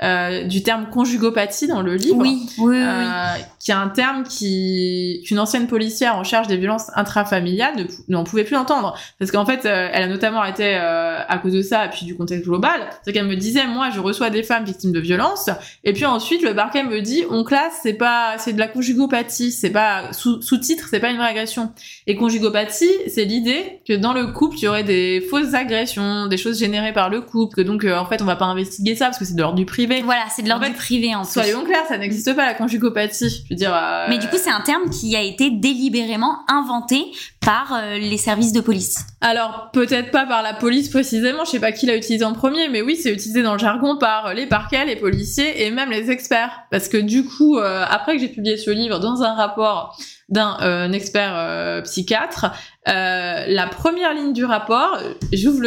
euh, 0.02 0.44
du 0.44 0.64
terme 0.64 0.88
conjugopathie 0.90 1.68
dans 1.68 1.82
le 1.82 1.96
livre, 1.96 2.16
oui, 2.20 2.48
oui, 2.60 2.78
euh, 2.78 3.34
qui 3.60 3.72
est 3.72 3.74
un 3.74 3.90
terme 3.90 4.24
qui 4.24 5.22
qu'une 5.28 5.40
ancienne 5.40 5.68
policière 5.68 6.16
en 6.16 6.24
charge 6.24 6.48
des 6.48 6.56
violences 6.56 6.90
intrafamiliales 6.96 7.76
ne 7.76 7.84
n'en 8.08 8.24
pouvait 8.24 8.46
plus 8.46 8.56
entendre. 8.56 8.98
Parce 9.20 9.30
qu'en 9.30 9.46
fait 9.46 9.66
euh, 9.66 9.90
elle 9.92 10.04
a 10.04 10.08
notamment 10.08 10.46
été 10.46 10.78
euh, 10.78 11.20
à 11.28 11.38
cause 11.40 11.52
de 11.52 11.62
ça 11.62 11.86
et 11.86 11.90
puis 11.90 12.06
du 12.06 12.16
contexte 12.16 12.46
global. 12.46 12.80
C'est 13.04 13.12
qu'elle 13.12 13.28
me 13.28 13.36
disait 13.36 13.68
moi 13.68 13.90
je 13.94 14.00
reçois 14.00 14.30
des 14.30 14.42
femmes 14.42 14.64
victimes 14.64 14.94
de 14.94 15.02
violences 15.02 15.50
et 15.84 15.92
puis 15.92 16.06
ensuite 16.06 16.44
le 16.44 16.56
parquet 16.56 16.84
me 16.84 17.02
dit 17.02 17.26
on 17.30 17.44
classe 17.44 17.80
c'est 17.84 17.94
pas 17.94 18.38
c'est 18.38 18.54
de 18.54 18.60
la 18.60 18.70
conjugopathie 18.70 19.52
c'est 19.52 19.72
pas 19.72 20.14
sous 20.14 20.42
sous-titre 20.42 20.88
c'est 20.90 21.02
pas 21.02 21.10
une 21.10 21.18
vraie 21.18 21.32
agression 21.32 21.74
et 22.08 22.16
conjugopathie 22.16 22.90
c'est 23.08 23.26
l'idée 23.26 23.82
que 23.86 23.94
dans 23.94 24.14
le 24.14 24.28
couple 24.28 24.56
il 24.60 24.64
y 24.64 24.68
aurait 24.70 24.84
des 24.84 25.20
fausses 25.30 25.54
agressions 25.54 26.28
des 26.28 26.38
choses 26.38 26.58
générées 26.58 26.94
par 26.94 27.10
le 27.10 27.20
couple 27.20 27.58
que 27.58 27.62
donc 27.62 27.84
en 27.84 28.06
fait 28.06 28.22
on 28.22 28.26
va 28.26 28.38
pas 28.38 28.46
investiguer 28.46 28.96
ça 28.96 29.06
parce 29.06 29.18
que 29.18 29.26
c'est 29.26 29.36
de 29.36 29.42
l'ordre 29.42 29.58
du 29.58 29.66
privé 29.66 29.89
voilà, 30.04 30.24
c'est 30.30 30.44
de 30.44 30.50
l'ordre 30.50 30.68
du 30.68 30.74
privé 30.74 31.16
en 31.16 31.24
Soyons 31.24 31.64
clairs, 31.64 31.86
ça 31.88 31.98
n'existe 31.98 32.36
pas 32.36 32.46
la 32.46 32.54
conjugopathie. 32.54 33.44
Je 33.46 33.50
veux 33.50 33.56
dire. 33.56 33.74
Euh, 33.74 34.06
Mais 34.10 34.18
du 34.18 34.28
coup, 34.28 34.38
c'est 34.38 34.52
un 34.52 34.62
terme 34.62 34.90
qui 34.90 35.16
a 35.16 35.22
été 35.22 35.50
délibérément 35.52 36.40
inventé 36.48 37.06
par 37.46 37.74
euh, 37.74 37.98
les 37.98 38.18
services 38.18 38.54
de 38.54 38.62
police. 38.62 39.00
Alors 39.22 39.70
peut-être 39.74 40.12
pas 40.12 40.26
par 40.26 40.44
la 40.44 40.54
police 40.54 40.90
précisément, 40.90 41.46
je 41.46 41.52
sais 41.52 41.60
pas 41.60 41.72
qui 41.72 41.86
l'a 41.86 41.96
utilisé 41.96 42.24
en 42.24 42.34
premier, 42.34 42.70
mais 42.70 42.82
oui, 42.82 42.96
c'est 42.96 43.12
utilisé 43.12 43.42
dans 43.42 43.54
le 43.54 43.60
jargon 43.60 43.98
par 43.98 44.34
les 44.34 44.46
parquets, 44.46 44.86
les 44.86 44.96
policiers 44.96 45.66
et 45.66 45.72
même 45.72 45.90
les 45.90 46.12
experts. 46.12 46.52
Parce 46.72 46.88
que 46.88 46.98
du 46.98 47.26
coup, 47.26 47.58
euh, 47.58 47.84
après 47.90 48.16
que 48.16 48.22
j'ai 48.22 48.30
publié 48.30 48.58
ce 48.58 48.72
livre 48.72 49.00
dans 49.00 49.24
un 49.24 49.34
rapport 49.34 49.98
d'un 50.30 50.92
expert 50.92 51.82
psychiatre, 51.84 52.52
la 52.86 53.68
première 53.68 54.14
ligne 54.14 54.34
du 54.34 54.46
rapport, 54.46 54.98
j'ouvre 55.34 55.64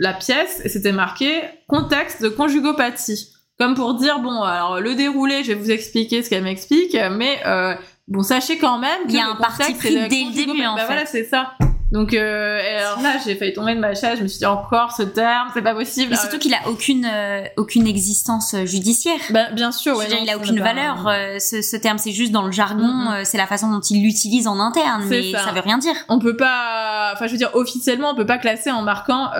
la 0.00 0.12
pièce 0.12 0.60
et 0.64 0.68
c'était 0.68 0.92
marqué 0.92 1.40
contexte 1.68 2.22
de 2.22 2.28
conjugopathie. 2.28 3.30
Comme 3.60 3.74
pour 3.74 3.92
dire, 3.92 4.20
bon, 4.20 4.42
alors 4.42 4.80
le 4.80 4.94
déroulé, 4.94 5.44
je 5.44 5.48
vais 5.48 5.54
vous 5.54 5.70
expliquer 5.70 6.22
ce 6.22 6.30
qu'elle 6.30 6.44
m'explique, 6.44 6.96
mais 7.12 7.40
euh, 7.44 7.74
bon, 8.08 8.22
sachez 8.22 8.56
quand 8.56 8.78
même 8.78 9.06
qu'il 9.06 9.16
y 9.16 9.20
a 9.20 9.28
un 9.28 9.36
parti 9.36 9.74
pris 9.74 9.94
dès 9.94 10.24
le 10.24 10.34
début, 10.34 10.64
en 10.64 10.76
bah 10.76 10.80
fait. 10.80 10.86
Voilà, 10.86 11.04
c'est 11.04 11.24
ça. 11.24 11.52
Donc 11.92 12.14
euh, 12.14 12.60
alors 12.78 13.02
là, 13.02 13.16
j'ai 13.24 13.34
failli 13.34 13.52
tomber 13.52 13.74
de 13.74 13.80
ma 13.80 13.94
chaise. 13.94 14.18
Je 14.18 14.22
me 14.22 14.28
suis 14.28 14.38
dit 14.38 14.46
encore 14.46 14.92
ce 14.92 15.02
terme, 15.02 15.48
c'est 15.52 15.62
pas 15.62 15.74
possible. 15.74 16.10
Mais 16.10 16.16
surtout 16.16 16.38
qu'il 16.38 16.54
a 16.54 16.68
aucune 16.68 17.04
euh, 17.04 17.42
aucune 17.56 17.86
existence 17.86 18.54
euh, 18.54 18.64
judiciaire. 18.64 19.18
Ben, 19.30 19.52
bien 19.54 19.72
sûr, 19.72 19.96
ouais, 19.96 20.06
il 20.22 20.30
a 20.30 20.36
aucune 20.36 20.60
valeur. 20.60 21.08
Euh, 21.08 21.38
ce, 21.40 21.62
ce, 21.62 21.76
terme, 21.76 21.98
c'est 21.98 22.12
juste 22.12 22.30
dans 22.30 22.42
le 22.42 22.52
jargon. 22.52 22.86
Mm-hmm. 22.86 23.24
c'est 23.24 23.38
la 23.38 23.46
façon 23.46 23.70
dont 23.70 23.80
il 23.80 24.04
l'utilise 24.04 24.46
en 24.46 24.60
interne, 24.60 25.04
mais 25.08 25.32
ça. 25.32 25.50
veut 25.52 25.60
rien 25.60 25.78
dire. 25.78 25.94
On 26.08 26.20
peut 26.20 26.36
pas. 26.36 27.10
Enfin, 27.12 27.26
je 27.26 27.32
veux 27.32 27.38
dire, 27.38 27.50
officiellement, 27.54 28.10
on 28.10 28.14
peut 28.14 28.26
pas 28.26 28.38
classer 28.38 28.70
en 28.70 28.82
marquant 28.82 29.30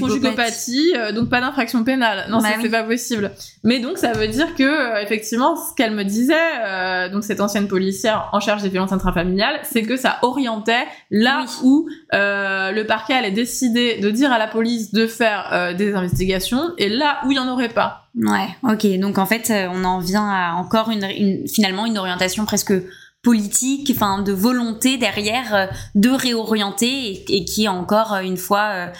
conjugopathie, 0.00 0.92
donc 1.14 1.28
pas 1.28 1.40
d'infraction 1.40 1.82
pénale. 1.82 2.26
Non, 2.30 2.38
bah 2.38 2.48
c'est 2.60 2.68
pas 2.68 2.84
possible. 2.84 3.32
Mais 3.64 3.80
donc, 3.80 3.98
ça 3.98 4.12
veut 4.12 4.28
dire 4.28 4.54
que 4.54 5.02
effectivement, 5.02 5.56
ce 5.56 5.74
qu'elle 5.74 5.94
me 5.94 6.04
disait, 6.04 7.10
donc 7.10 7.24
cette 7.24 7.40
ancienne 7.40 7.66
policière 7.66 8.28
en 8.32 8.40
charge 8.40 8.62
des 8.62 8.68
violences 8.68 8.92
intrafamiliales, 8.92 9.58
c'est 9.64 9.82
que 9.82 9.96
ça 9.96 10.18
orientait 10.22 10.86
là 11.10 11.44
où 11.64 11.87
euh, 12.14 12.72
le 12.72 12.86
parquet 12.86 13.14
allait 13.14 13.30
décider 13.30 13.98
de 13.98 14.10
dire 14.10 14.32
à 14.32 14.38
la 14.38 14.46
police 14.46 14.92
de 14.92 15.06
faire 15.06 15.48
euh, 15.52 15.74
des 15.74 15.94
investigations 15.94 16.72
et 16.78 16.88
là 16.88 17.18
où 17.24 17.30
il 17.30 17.34
n'y 17.34 17.38
en 17.38 17.48
aurait 17.48 17.68
pas. 17.68 18.08
Ouais, 18.16 18.48
ok. 18.62 18.98
Donc 18.98 19.18
en 19.18 19.26
fait, 19.26 19.50
euh, 19.50 19.68
on 19.72 19.84
en 19.84 19.98
vient 19.98 20.28
à 20.28 20.54
encore 20.54 20.90
une, 20.90 21.46
finalement 21.48 21.86
une 21.86 21.98
orientation 21.98 22.44
presque 22.44 22.74
politique, 23.22 23.90
enfin 23.94 24.22
de 24.22 24.32
volonté 24.32 24.96
derrière 24.96 25.68
de 25.94 26.08
réorienter 26.08 27.24
et, 27.28 27.44
qui 27.44 27.64
est 27.64 27.68
encore 27.68 28.14
une 28.22 28.36
fois 28.36 28.92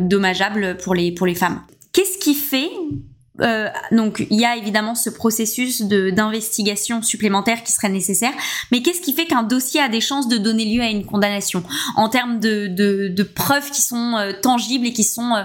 dommageable 0.00 0.78
pour 0.78 0.94
les 0.94 1.12
pour 1.12 1.26
les 1.26 1.34
femmes. 1.34 1.60
Qu'est-ce 1.92 2.18
qui 2.18 2.34
fait 2.34 2.70
euh, 3.40 3.68
donc 3.90 4.24
il 4.30 4.38
y 4.38 4.44
a 4.44 4.56
évidemment 4.56 4.94
ce 4.94 5.10
processus 5.10 5.82
d'investigation 5.82 7.02
supplémentaire 7.02 7.64
qui 7.64 7.72
serait 7.72 7.88
nécessaire, 7.88 8.32
mais 8.70 8.80
qu'est-ce 8.80 9.00
qui 9.00 9.12
fait 9.12 9.26
qu'un 9.26 9.42
dossier 9.42 9.80
a 9.80 9.88
des 9.88 10.00
chances 10.00 10.28
de 10.28 10.36
donner 10.36 10.64
lieu 10.64 10.82
à 10.82 10.88
une 10.88 11.04
condamnation? 11.04 11.64
En 11.96 12.08
termes 12.08 12.38
de, 12.38 12.68
de, 12.68 13.08
de 13.08 13.22
preuves 13.24 13.70
qui 13.70 13.82
sont 13.82 14.16
euh, 14.16 14.32
tangibles 14.40 14.86
et 14.86 14.92
qui 14.92 15.04
sont 15.04 15.34
euh, 15.34 15.42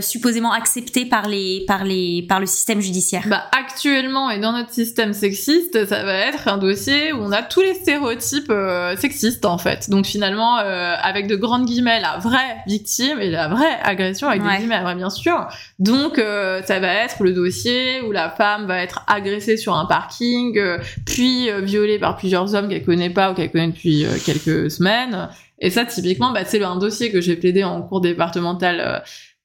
supposément 0.00 0.52
accepté 0.52 1.06
par 1.06 1.26
les 1.28 1.64
par 1.66 1.84
les 1.84 2.24
par 2.28 2.38
le 2.40 2.46
système 2.46 2.80
judiciaire 2.80 3.22
Bah 3.26 3.44
actuellement 3.58 4.30
et 4.30 4.38
dans 4.38 4.52
notre 4.52 4.72
système 4.72 5.12
sexiste, 5.12 5.86
ça 5.86 6.04
va 6.04 6.12
être 6.14 6.48
un 6.48 6.58
dossier 6.58 7.12
où 7.12 7.18
on 7.18 7.32
a 7.32 7.42
tous 7.42 7.60
les 7.62 7.74
stéréotypes 7.74 8.50
euh, 8.50 8.96
sexistes 8.96 9.44
en 9.46 9.56
fait. 9.58 9.88
Donc 9.88 10.06
finalement, 10.06 10.58
euh, 10.58 10.94
avec 11.02 11.26
de 11.28 11.36
grandes 11.36 11.64
guillemets, 11.64 12.00
la 12.00 12.18
vraie 12.18 12.56
victime 12.66 13.20
et 13.20 13.30
la 13.30 13.48
vraie 13.48 13.78
agression 13.82 14.28
avec 14.28 14.42
Ouais. 14.42 14.52
des 14.52 14.58
guillemets, 14.58 14.82
ouais, 14.84 14.94
bien 14.94 15.10
sûr. 15.10 15.46
Donc 15.78 16.18
euh, 16.18 16.62
ça 16.64 16.78
va 16.78 16.92
être 16.92 17.22
le 17.22 17.32
dossier 17.32 18.02
où 18.02 18.12
la 18.12 18.28
femme 18.30 18.66
va 18.66 18.82
être 18.82 19.04
agressée 19.06 19.56
sur 19.56 19.74
un 19.76 19.86
parking, 19.86 20.58
euh, 20.58 20.78
puis 21.06 21.48
euh, 21.50 21.60
violée 21.60 21.98
par 21.98 22.16
plusieurs 22.16 22.54
hommes 22.54 22.68
qu'elle 22.68 22.84
connaît 22.84 23.10
pas 23.10 23.30
ou 23.30 23.34
qu'elle 23.34 23.50
connaît 23.50 23.68
depuis 23.68 24.04
euh, 24.04 24.10
quelques 24.24 24.70
semaines. 24.70 25.28
Et 25.62 25.68
ça, 25.68 25.84
typiquement, 25.84 26.32
bah, 26.32 26.44
c'est 26.46 26.62
un 26.64 26.76
dossier 26.76 27.12
que 27.12 27.20
j'ai 27.20 27.36
plaidé 27.36 27.64
en 27.64 27.82
cours 27.82 28.00
départemental, 28.00 28.80
euh, 28.80 28.98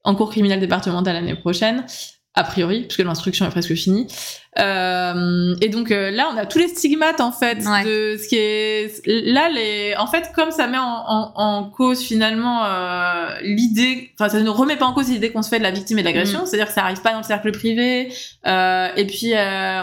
en 0.05 0.15
cours 0.15 0.29
criminel 0.31 0.59
départemental 0.59 1.13
l'année 1.15 1.35
prochaine, 1.35 1.83
a 2.37 2.43
priori, 2.43 2.81
puisque 2.81 2.99
l'instruction 3.03 3.45
est 3.45 3.49
presque 3.49 3.73
finie. 3.75 4.07
Euh, 4.59 5.55
et 5.61 5.69
donc 5.69 5.91
euh, 5.91 6.11
là, 6.11 6.29
on 6.33 6.37
a 6.37 6.45
tous 6.45 6.59
les 6.59 6.67
stigmates 6.69 7.19
en 7.21 7.31
fait 7.31 7.59
Ouais. 7.65 7.83
de 7.83 8.17
ce 8.21 8.27
qui 8.27 8.35
est 8.37 9.01
là 9.05 9.49
les. 9.49 9.95
En 9.97 10.07
fait, 10.07 10.31
comme 10.35 10.51
ça 10.51 10.67
met 10.67 10.77
en, 10.77 10.83
en, 10.83 11.31
en 11.35 11.63
cause 11.69 12.01
finalement 12.01 12.63
euh, 12.65 13.29
l'idée, 13.41 14.11
enfin 14.19 14.29
ça 14.29 14.39
ne 14.41 14.49
remet 14.49 14.75
pas 14.77 14.85
en 14.85 14.93
cause 14.93 15.09
l'idée 15.09 15.31
qu'on 15.31 15.41
se 15.41 15.49
fait 15.49 15.57
de 15.59 15.63
la 15.63 15.71
victime 15.71 15.97
et 15.99 16.01
de 16.01 16.07
l'agression, 16.07 16.41
Mm. 16.43 16.45
c'est-à-dire 16.45 16.67
que 16.67 16.73
ça 16.73 16.83
arrive 16.83 17.01
pas 17.01 17.11
dans 17.11 17.19
le 17.19 17.23
cercle 17.23 17.51
privé. 17.51 18.11
Et 18.45 19.07
puis 19.07 19.33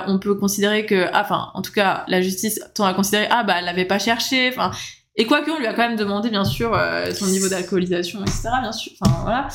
on 0.06 0.18
peut 0.18 0.34
considérer 0.34 0.84
que, 0.86 1.06
ah, 1.12 1.22
enfin, 1.22 1.50
en 1.54 1.62
tout 1.62 1.72
cas, 1.72 2.04
la 2.08 2.20
justice 2.22 2.60
tend 2.74 2.84
à 2.84 2.92
considérer, 2.94 3.28
ah 3.30 3.44
bah 3.44 3.56
elle 3.58 3.64
l'avait 3.66 3.84
pas 3.86 3.98
cherché, 3.98 4.50
enfin. 4.50 4.70
Et 5.16 5.26
quoique 5.26 5.50
on 5.50 5.58
lui 5.58 5.66
a 5.66 5.74
quand 5.74 5.86
même 5.86 5.96
demandé 5.96 6.30
bien 6.30 6.44
sûr 6.44 6.72
euh, 6.74 7.12
son 7.12 7.26
niveau 7.26 7.46
d'alcoolisation, 7.48 8.20
etc. 8.22 8.48
Bien 8.62 8.72
sûr, 8.72 8.92
enfin 9.00 9.14
voilà. 9.22 9.48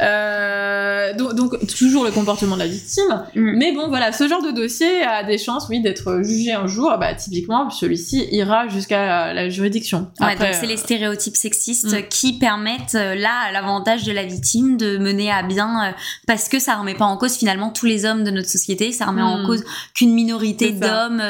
Euh, 0.00 1.14
donc, 1.14 1.34
donc 1.34 1.66
toujours 1.66 2.04
le 2.04 2.10
comportement 2.10 2.54
de 2.54 2.60
la 2.60 2.66
victime. 2.66 3.22
Mm. 3.34 3.56
Mais 3.58 3.72
bon 3.72 3.88
voilà, 3.88 4.12
ce 4.12 4.26
genre 4.26 4.42
de 4.42 4.50
dossier 4.50 5.02
a 5.02 5.22
des 5.24 5.38
chances, 5.38 5.66
oui, 5.68 5.80
d'être 5.82 6.22
jugé 6.22 6.52
un 6.52 6.66
jour. 6.66 6.94
Bah 6.98 7.14
typiquement, 7.14 7.68
celui-ci 7.70 8.26
ira 8.32 8.68
jusqu'à 8.68 9.32
la 9.34 9.48
juridiction. 9.48 10.10
Ouais, 10.20 10.32
Après, 10.32 10.46
donc 10.46 10.54
c'est 10.58 10.66
les 10.66 10.74
euh, 10.74 10.78
stéréotypes 10.78 11.36
sexistes 11.36 11.92
Mm. 11.92 12.08
qui 12.08 12.38
permettent 12.38 12.94
euh, 12.94 13.14
là 13.14 13.32
à 13.48 13.52
l'avantage 13.52 14.04
de 14.04 14.12
la 14.12 14.24
victime 14.24 14.76
de 14.76 14.98
mener 14.98 15.30
à 15.30 15.42
bien 15.42 15.88
euh, 15.88 15.92
parce 16.26 16.48
que 16.48 16.58
ça 16.58 16.76
remet 16.76 16.94
pas 16.94 17.04
en 17.04 17.16
cause 17.16 17.36
finalement 17.36 17.70
tous 17.70 17.86
les 17.86 18.04
hommes 18.04 18.24
de 18.24 18.30
notre 18.30 18.48
société, 18.48 18.92
ça 18.92 19.06
remet 19.06 19.22
en 19.22 19.42
Mm. 19.42 19.46
cause 19.46 19.64
qu'une 19.94 20.14
minorité 20.14 20.72
d'hommes 20.72 21.22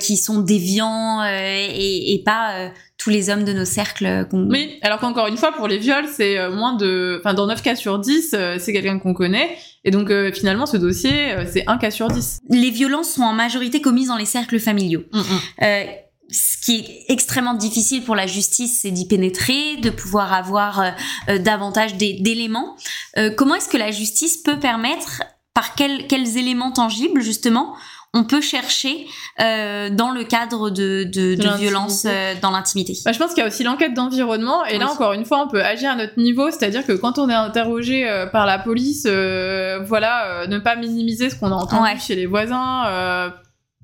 qui 0.00 0.16
sont 0.16 0.40
déviants 0.40 1.22
euh, 1.22 1.26
et, 1.32 2.14
et 2.14 2.22
pas 2.24 2.52
euh, 2.56 2.68
tous 2.98 3.10
les 3.10 3.28
hommes 3.30 3.44
de 3.44 3.52
nos 3.52 3.64
cercles 3.64 4.26
Oui, 4.32 4.78
alors 4.82 4.98
qu'encore 4.98 5.26
une 5.26 5.36
fois, 5.36 5.52
pour 5.52 5.68
les 5.68 5.78
viols, 5.78 6.08
c'est 6.12 6.38
euh, 6.38 6.50
moins 6.50 6.74
de... 6.74 7.18
Enfin, 7.20 7.34
dans 7.34 7.46
9 7.46 7.62
cas 7.62 7.76
sur 7.76 7.98
10, 7.98 8.30
euh, 8.34 8.56
c'est 8.58 8.72
quelqu'un 8.72 8.98
qu'on 8.98 9.14
connaît. 9.14 9.56
Et 9.84 9.90
donc, 9.90 10.10
euh, 10.10 10.32
finalement, 10.32 10.66
ce 10.66 10.76
dossier, 10.76 11.34
c'est 11.52 11.64
un 11.68 11.78
cas 11.78 11.90
sur 11.90 12.08
10. 12.08 12.40
les 12.50 12.70
violences 12.70 13.10
sont 13.10 13.22
en 13.22 13.32
majorité 13.32 13.80
commises 13.80 14.08
dans 14.08 14.16
les 14.16 14.24
cercles 14.24 14.58
familiaux. 14.58 15.04
Mm, 15.12 15.18
mm. 15.18 15.24
Euh, 15.62 15.84
ce 16.28 16.56
qui 16.64 16.76
est 16.80 17.12
extrêmement 17.12 17.54
difficile 17.54 18.02
pour 18.02 18.16
la 18.16 18.26
justice, 18.26 18.80
c'est 18.82 18.90
d'y 18.90 19.06
pénétrer, 19.06 19.76
de 19.76 19.90
pouvoir 19.90 20.32
avoir 20.32 20.80
euh, 21.28 21.38
davantage 21.38 21.94
d'é- 21.96 22.18
d'éléments. 22.20 22.76
Comment 23.36 23.54
est-ce 23.54 23.68
que 23.68 23.76
la 23.76 23.92
justice 23.92 24.38
peut 24.38 24.58
permettre, 24.58 25.22
par 25.54 25.74
quels 25.76 26.36
éléments 26.36 26.72
tangibles 26.72 27.20
justement, 27.22 27.74
on 28.14 28.24
peut 28.24 28.40
chercher 28.40 29.06
euh, 29.40 29.90
dans 29.90 30.10
le 30.10 30.24
cadre 30.24 30.70
de, 30.70 31.04
de, 31.04 31.56
violences 31.58 32.06
euh, 32.06 32.34
dans 32.40 32.50
l'intimité 32.50 32.96
Bah, 33.04 33.12
je 33.12 33.18
pense 33.18 33.30
qu'il 33.34 33.38
y 33.38 33.42
a 33.42 33.46
aussi 33.46 33.62
l'enquête 33.62 33.94
d'environnement. 33.94 34.64
Et 34.64 34.78
là, 34.78 34.90
encore 34.90 35.12
une 35.12 35.24
fois, 35.24 35.44
on 35.44 35.48
peut 35.48 35.62
agir 35.62 35.90
à 35.90 35.96
notre 35.96 36.18
niveau. 36.18 36.50
C'est-à-dire 36.50 36.86
que 36.86 36.92
quand 36.92 37.18
on 37.18 37.28
est 37.28 37.34
interrogé 37.34 38.08
euh, 38.08 38.26
par 38.26 38.46
la 38.46 38.58
police, 38.58 39.06
voilà, 39.06 40.46
ne 40.46 40.58
pas 40.58 40.76
minimiser 40.76 41.30
ce 41.30 41.36
qu'on 41.36 41.52
a 41.52 41.54
entendu 41.54 41.82
Ouais. 41.82 41.98
chez 41.98 42.14
les 42.14 42.26
voisins. 42.26 43.32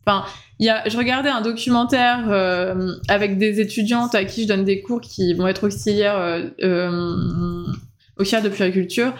Enfin, 0.04 0.24
il 0.58 0.66
y 0.66 0.70
a, 0.70 0.88
je 0.88 0.96
regardais 0.96 1.28
un 1.28 1.42
documentaire 1.42 2.24
avec 3.08 3.38
des 3.38 3.60
étudiantes 3.60 4.14
à 4.14 4.24
qui 4.24 4.44
je 4.44 4.48
donne 4.48 4.64
des 4.64 4.80
cours 4.82 5.00
qui 5.00 5.34
vont 5.34 5.46
être 5.46 5.66
auxiliaires 5.66 6.40
auxiliaires 8.22 8.42
de 8.42 8.48
puériculture. 8.48 9.12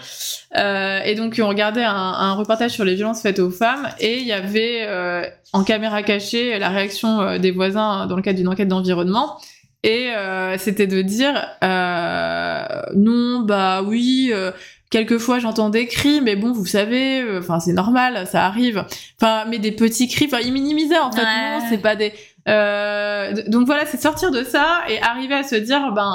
Euh, 0.57 0.99
et 1.05 1.15
donc, 1.15 1.39
on 1.41 1.47
regardait 1.47 1.83
un, 1.83 1.93
un 1.93 2.33
reportage 2.33 2.71
sur 2.71 2.85
les 2.85 2.95
violences 2.95 3.21
faites 3.21 3.39
aux 3.39 3.51
femmes 3.51 3.89
et 3.99 4.17
il 4.17 4.25
y 4.25 4.33
avait 4.33 4.85
euh, 4.87 5.23
en 5.53 5.63
caméra 5.63 6.03
cachée 6.03 6.57
la 6.59 6.69
réaction 6.69 7.21
euh, 7.21 7.37
des 7.37 7.51
voisins 7.51 8.07
dans 8.07 8.15
le 8.15 8.21
cadre 8.21 8.37
d'une 8.37 8.47
enquête 8.47 8.67
d'environnement. 8.67 9.37
Et 9.83 10.11
euh, 10.11 10.57
c'était 10.57 10.87
de 10.87 11.01
dire 11.01 11.33
non, 12.95 13.41
bah 13.41 13.81
oui, 13.83 14.31
quelquefois 14.89 15.39
j'entends 15.39 15.69
des 15.69 15.87
cris, 15.87 16.21
mais 16.21 16.37
bon, 16.37 16.53
vous 16.53 16.65
savez, 16.65 17.21
enfin 17.37 17.59
c'est 17.59 17.73
normal, 17.73 18.25
ça 18.25 18.45
arrive. 18.45 18.85
Enfin, 19.21 19.43
mais 19.49 19.59
des 19.59 19.73
petits 19.73 20.07
cris, 20.07 20.25
enfin 20.27 20.39
ils 20.39 20.53
minimisaient 20.53 20.99
en 20.99 21.11
fait. 21.11 21.21
Ouais. 21.21 21.59
Non, 21.59 21.65
c'est 21.69 21.79
pas 21.81 21.97
des. 21.97 22.13
Euh, 22.49 23.33
donc 23.47 23.65
voilà, 23.65 23.85
c'est 23.85 24.01
sortir 24.01 24.31
de 24.31 24.43
ça 24.43 24.83
et 24.89 25.01
arriver 25.01 25.35
à 25.35 25.43
se 25.43 25.55
dire, 25.55 25.91
ben 25.93 26.11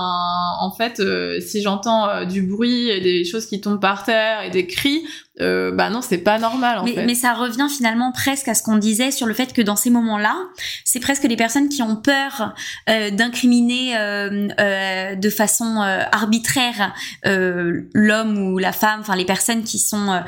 en 0.61 0.71
fait, 0.71 1.01
euh, 1.01 1.41
si 1.41 1.63
j'entends 1.63 2.09
euh, 2.09 2.25
du 2.25 2.43
bruit 2.43 2.89
et 2.91 3.01
des 3.01 3.25
choses 3.25 3.47
qui 3.47 3.61
tombent 3.61 3.81
par 3.81 4.05
terre 4.05 4.43
et 4.43 4.51
des 4.51 4.67
cris, 4.67 5.07
euh, 5.41 5.71
bah 5.73 5.91
non, 5.91 6.01
c'est 6.03 6.19
pas 6.19 6.39
normal 6.39 6.79
en 6.79 6.85
mais, 6.85 6.95
fait. 6.95 7.07
mais 7.07 7.15
ça 7.15 7.33
revient 7.35 7.69
finalement 7.75 8.13
presque 8.13 8.49
à 8.49 8.55
ce 8.55 8.63
qu'on 8.63 8.77
disait 8.77 9.11
sur 9.11 9.27
le 9.27 9.35
fait 9.35 9.53
que 9.53 9.63
dans 9.63 9.77
ces 9.77 9.91
moments-là, 9.91 10.37
c'est 10.85 11.01
presque 11.01 11.25
les 11.25 11.37
personnes 11.37 11.69
qui 11.69 11.83
ont 11.83 11.97
peur 11.97 12.55
euh, 12.89 13.11
d'incriminer 13.11 13.97
euh, 13.97 14.49
euh, 14.61 15.15
de 15.15 15.31
façon 15.31 15.81
euh, 15.83 16.03
arbitraire 16.13 16.93
euh, 17.27 17.83
l'homme 17.95 18.39
ou 18.39 18.59
la 18.59 18.73
femme, 18.73 19.01
enfin 19.01 19.17
les 19.17 19.25
personnes 19.25 19.63
qui 19.65 19.79
sont 19.79 20.23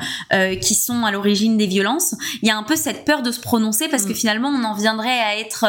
qui 0.61 0.75
sont 0.75 1.03
à 1.05 1.11
l'origine 1.11 1.57
des 1.57 1.67
violences. 1.67 2.15
Il 2.41 2.47
y 2.47 2.51
a 2.51 2.57
un 2.57 2.63
peu 2.63 2.75
cette 2.75 3.05
peur 3.05 3.21
de 3.21 3.31
se 3.31 3.39
prononcer 3.39 3.87
parce 3.89 4.03
que 4.03 4.11
Mm. 4.11 4.15
finalement 4.15 4.49
on 4.49 4.63
en 4.63 4.73
viendrait 4.75 5.19
à 5.19 5.37
être 5.37 5.65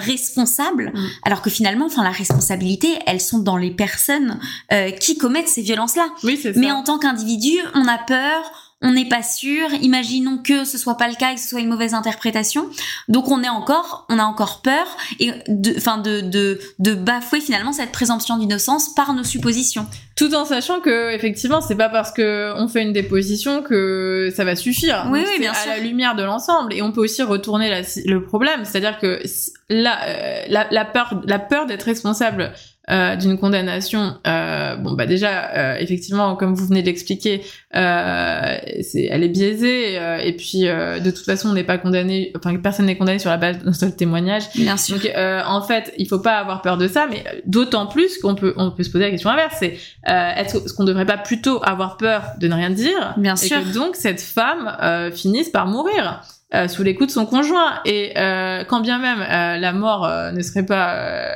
responsable, 0.00 0.92
Mm. 0.94 1.06
alors 1.24 1.42
que 1.42 1.50
finalement, 1.50 1.86
enfin 1.86 2.02
la 2.04 2.10
responsabilité, 2.10 2.88
elles 3.06 3.20
sont 3.20 3.38
dans 3.38 3.56
les 3.56 3.70
personnes 3.70 4.38
euh, 4.72 4.90
qui 4.90 5.16
commettent 5.18 5.48
ces 5.48 5.62
violences-là. 5.62 6.08
oui, 6.24 6.38
c'est 6.40 6.52
ça. 6.54 6.60
Mais 6.60 6.70
en 6.72 6.82
tant 6.82 6.98
qu'individu, 6.98 7.52
on 7.74 7.86
a 7.86 7.98
peur, 7.98 8.65
on 8.82 8.92
n'est 8.92 9.08
pas 9.08 9.22
sûr. 9.22 9.68
Imaginons 9.80 10.38
que 10.38 10.64
ce 10.64 10.76
soit 10.78 10.96
pas 10.96 11.08
le 11.08 11.14
cas 11.14 11.32
et 11.32 11.34
que 11.36 11.40
ce 11.40 11.48
soit 11.48 11.60
une 11.60 11.68
mauvaise 11.68 11.94
interprétation. 11.94 12.68
Donc 13.08 13.28
on 13.30 13.42
est 13.42 13.48
encore, 13.48 14.06
on 14.10 14.18
a 14.18 14.24
encore 14.24 14.60
peur 14.62 14.86
et 15.18 15.32
de, 15.48 15.74
enfin 15.76 15.98
de, 15.98 16.20
de, 16.20 16.60
de 16.78 16.94
bafouer 16.94 17.40
finalement 17.40 17.72
cette 17.72 17.90
présomption 17.92 18.36
d'innocence 18.36 18.94
par 18.94 19.14
nos 19.14 19.24
suppositions. 19.24 19.86
Tout 20.14 20.34
en 20.34 20.44
sachant 20.44 20.80
que 20.80 21.10
effectivement, 21.14 21.60
c'est 21.60 21.74
pas 21.76 21.88
parce 21.88 22.10
que 22.12 22.52
on 22.56 22.68
fait 22.68 22.82
une 22.82 22.92
déposition 22.92 23.62
que 23.62 24.30
ça 24.34 24.44
va 24.44 24.56
suffire. 24.56 25.06
Oui, 25.10 25.20
Donc, 25.20 25.28
oui, 25.32 25.38
bien 25.40 25.52
à 25.52 25.54
sûr. 25.54 25.70
la 25.70 25.78
lumière 25.78 26.14
de 26.14 26.22
l'ensemble. 26.22 26.72
Et 26.74 26.82
on 26.82 26.92
peut 26.92 27.00
aussi 27.02 27.22
retourner 27.22 27.68
la- 27.70 27.82
le 28.04 28.22
problème, 28.24 28.64
c'est-à-dire 28.64 28.98
que 28.98 29.20
la, 29.68 29.98
euh, 30.06 30.42
la, 30.48 30.66
la 30.70 30.84
peur, 30.84 31.20
la 31.26 31.38
peur 31.38 31.66
d'être 31.66 31.82
responsable 31.84 32.52
euh, 32.90 33.16
d'une 33.16 33.36
condamnation, 33.38 34.14
euh, 34.26 34.76
bon 34.76 34.92
bah 34.92 35.06
déjà, 35.06 35.50
euh, 35.56 35.76
effectivement, 35.78 36.36
comme 36.36 36.54
vous 36.54 36.66
venez 36.66 36.82
de 36.82 36.86
l'expliquer, 36.86 37.42
euh, 37.74 38.56
c'est, 38.82 39.08
elle 39.10 39.22
est 39.24 39.28
biaisée. 39.28 39.98
euh, 39.98 40.18
et 40.18 40.32
puis 40.32 40.68
euh, 40.68 41.00
de 41.00 41.10
toute 41.10 41.24
façon, 41.24 41.48
on 41.48 41.52
n'est 41.54 41.64
pas 41.64 41.78
condamné, 41.78 42.32
enfin 42.36 42.54
personne 42.56 42.86
n'est 42.86 42.96
condamné 42.96 43.18
sur 43.18 43.30
la 43.30 43.36
base 43.38 43.58
d'un 43.64 43.72
seul 43.72 43.94
témoignage. 43.96 44.44
Bien 44.54 44.76
sûr. 44.76 44.96
Donc 44.96 45.06
euh, 45.16 45.40
en 45.46 45.62
fait, 45.62 45.92
il 45.98 46.06
faut 46.08 46.20
pas 46.20 46.38
avoir 46.38 46.62
peur 46.62 46.76
de 46.76 46.86
ça, 46.88 47.06
mais 47.10 47.24
d'autant 47.46 47.86
plus 47.86 48.18
qu'on 48.18 48.34
peut 48.34 48.54
on 48.56 48.70
peut 48.70 48.82
se 48.84 48.90
poser 48.90 49.04
la 49.04 49.10
question 49.10 49.30
inverse, 49.30 49.56
c'est 49.58 49.76
euh, 50.08 50.30
est-ce 50.36 50.72
qu'on 50.74 50.84
devrait 50.84 51.06
pas 51.06 51.18
plutôt 51.18 51.60
avoir 51.64 51.96
peur 51.96 52.22
de 52.40 52.46
ne 52.48 52.54
rien 52.54 52.70
dire 52.70 53.14
Bien 53.16 53.34
et 53.34 53.46
sûr. 53.48 53.58
que 53.62 53.74
donc 53.74 53.96
cette 53.96 54.20
femme 54.20 54.76
euh, 54.82 55.10
finisse 55.10 55.48
par 55.50 55.66
mourir? 55.66 56.20
Euh, 56.54 56.68
sous 56.68 56.82
les 56.84 56.94
coups 56.94 57.08
de 57.08 57.12
son 57.12 57.26
conjoint 57.26 57.80
et 57.84 58.12
euh, 58.16 58.62
quand 58.64 58.80
bien 58.80 58.98
même 58.98 59.20
euh, 59.20 59.56
la 59.58 59.72
mort 59.72 60.04
euh, 60.04 60.30
ne 60.30 60.40
serait 60.42 60.64
pas 60.64 61.32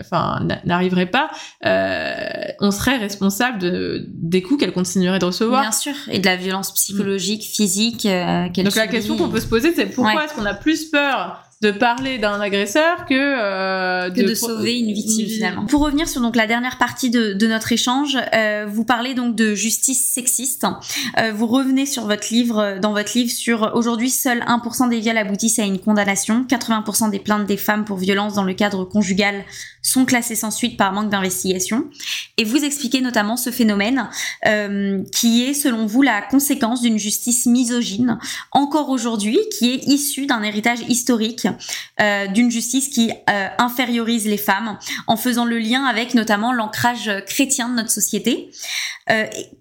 enfin 0.00 0.40
n'a- 0.44 0.60
n'arriverait 0.64 1.06
pas 1.06 1.28
euh, 1.66 2.14
on 2.60 2.70
serait 2.70 2.96
responsable 2.96 3.58
de 3.58 4.06
des 4.08 4.42
coups 4.42 4.60
qu'elle 4.60 4.72
continuerait 4.72 5.18
de 5.18 5.24
recevoir 5.26 5.60
Bien 5.62 5.72
sûr. 5.72 5.94
Et 6.10 6.18
de 6.18 6.26
la 6.26 6.36
violence 6.36 6.72
psychologique, 6.72 7.42
physique. 7.44 8.06
euh, 8.06 8.48
qu'elle 8.50 8.64
donc 8.64 8.74
la 8.76 8.86
question 8.86 9.16
qu'on 9.16 9.28
peut 9.28 9.40
se 9.40 9.46
poser 9.46 9.74
c'est 9.74 9.86
pourquoi 9.86 10.14
Ouais. 10.16 10.24
est-ce 10.24 10.34
qu'on 10.34 10.46
a 10.46 10.54
plus 10.54 10.86
peur 10.90 11.42
de 11.64 11.70
parler 11.70 12.18
d'un 12.18 12.40
agresseur 12.40 13.06
que 13.06 13.14
euh, 13.14 14.10
que 14.10 14.20
de, 14.20 14.34
sauver 14.34 14.78
une 14.78 14.92
victime 14.92 15.26
finalement. 15.26 15.64
Pour 15.64 15.80
revenir 15.80 16.06
sur 16.06 16.20
donc 16.20 16.36
la 16.36 16.46
dernière 16.46 16.76
partie 16.76 17.08
de, 17.08 17.32
de 17.32 17.46
notre 17.46 17.72
échange, 17.72 18.18
euh, 18.34 18.66
vous 18.68 18.84
parlez 18.84 19.14
donc 19.14 19.34
de 19.34 19.54
justice 19.54 20.12
sexiste. 20.12 20.66
Euh, 21.18 21.32
vous 21.32 21.46
revenez 21.46 21.86
sur 21.86 22.06
votre 22.06 22.26
livre, 22.30 22.58
euh, 22.58 22.78
dans 22.78 22.92
votre 22.92 23.16
livre, 23.16 23.30
sur 23.30 23.72
aujourd'hui 23.74 24.10
seul 24.10 24.40
1% 24.40 24.90
des 24.90 25.00
viols 25.00 25.16
aboutissent 25.16 25.58
à 25.58 25.64
une 25.64 25.78
condamnation, 25.78 26.44
80% 26.46 27.10
des 27.10 27.18
plaintes 27.18 27.46
des 27.46 27.56
femmes 27.56 27.86
pour 27.86 27.96
violence 27.96 28.34
dans 28.34 28.44
le 28.44 28.52
cadre 28.52 28.84
conjugal 28.84 29.44
sont 29.84 30.06
classées 30.06 30.34
sans 30.34 30.50
suite 30.50 30.76
par 30.76 30.92
manque 30.92 31.10
d'investigation. 31.10 31.84
Et 32.38 32.44
vous 32.44 32.64
expliquez 32.64 33.02
notamment 33.02 33.36
ce 33.36 33.50
phénomène 33.50 34.08
euh, 34.46 35.02
qui 35.12 35.44
est 35.44 35.54
selon 35.54 35.86
vous 35.86 36.02
la 36.02 36.22
conséquence 36.22 36.80
d'une 36.80 36.98
justice 36.98 37.46
misogyne 37.46 38.18
encore 38.50 38.88
aujourd'hui, 38.88 39.38
qui 39.56 39.72
est 39.72 39.84
issue 39.86 40.26
d'un 40.26 40.42
héritage 40.42 40.80
historique 40.88 41.46
euh, 42.00 42.26
d'une 42.28 42.50
justice 42.50 42.88
qui 42.88 43.12
euh, 43.30 43.46
infériorise 43.58 44.26
les 44.26 44.38
femmes 44.38 44.78
en 45.06 45.16
faisant 45.16 45.44
le 45.44 45.58
lien 45.58 45.84
avec 45.84 46.14
notamment 46.14 46.52
l'ancrage 46.52 47.10
chrétien 47.26 47.68
de 47.68 47.74
notre 47.74 47.90
société. 47.90 48.50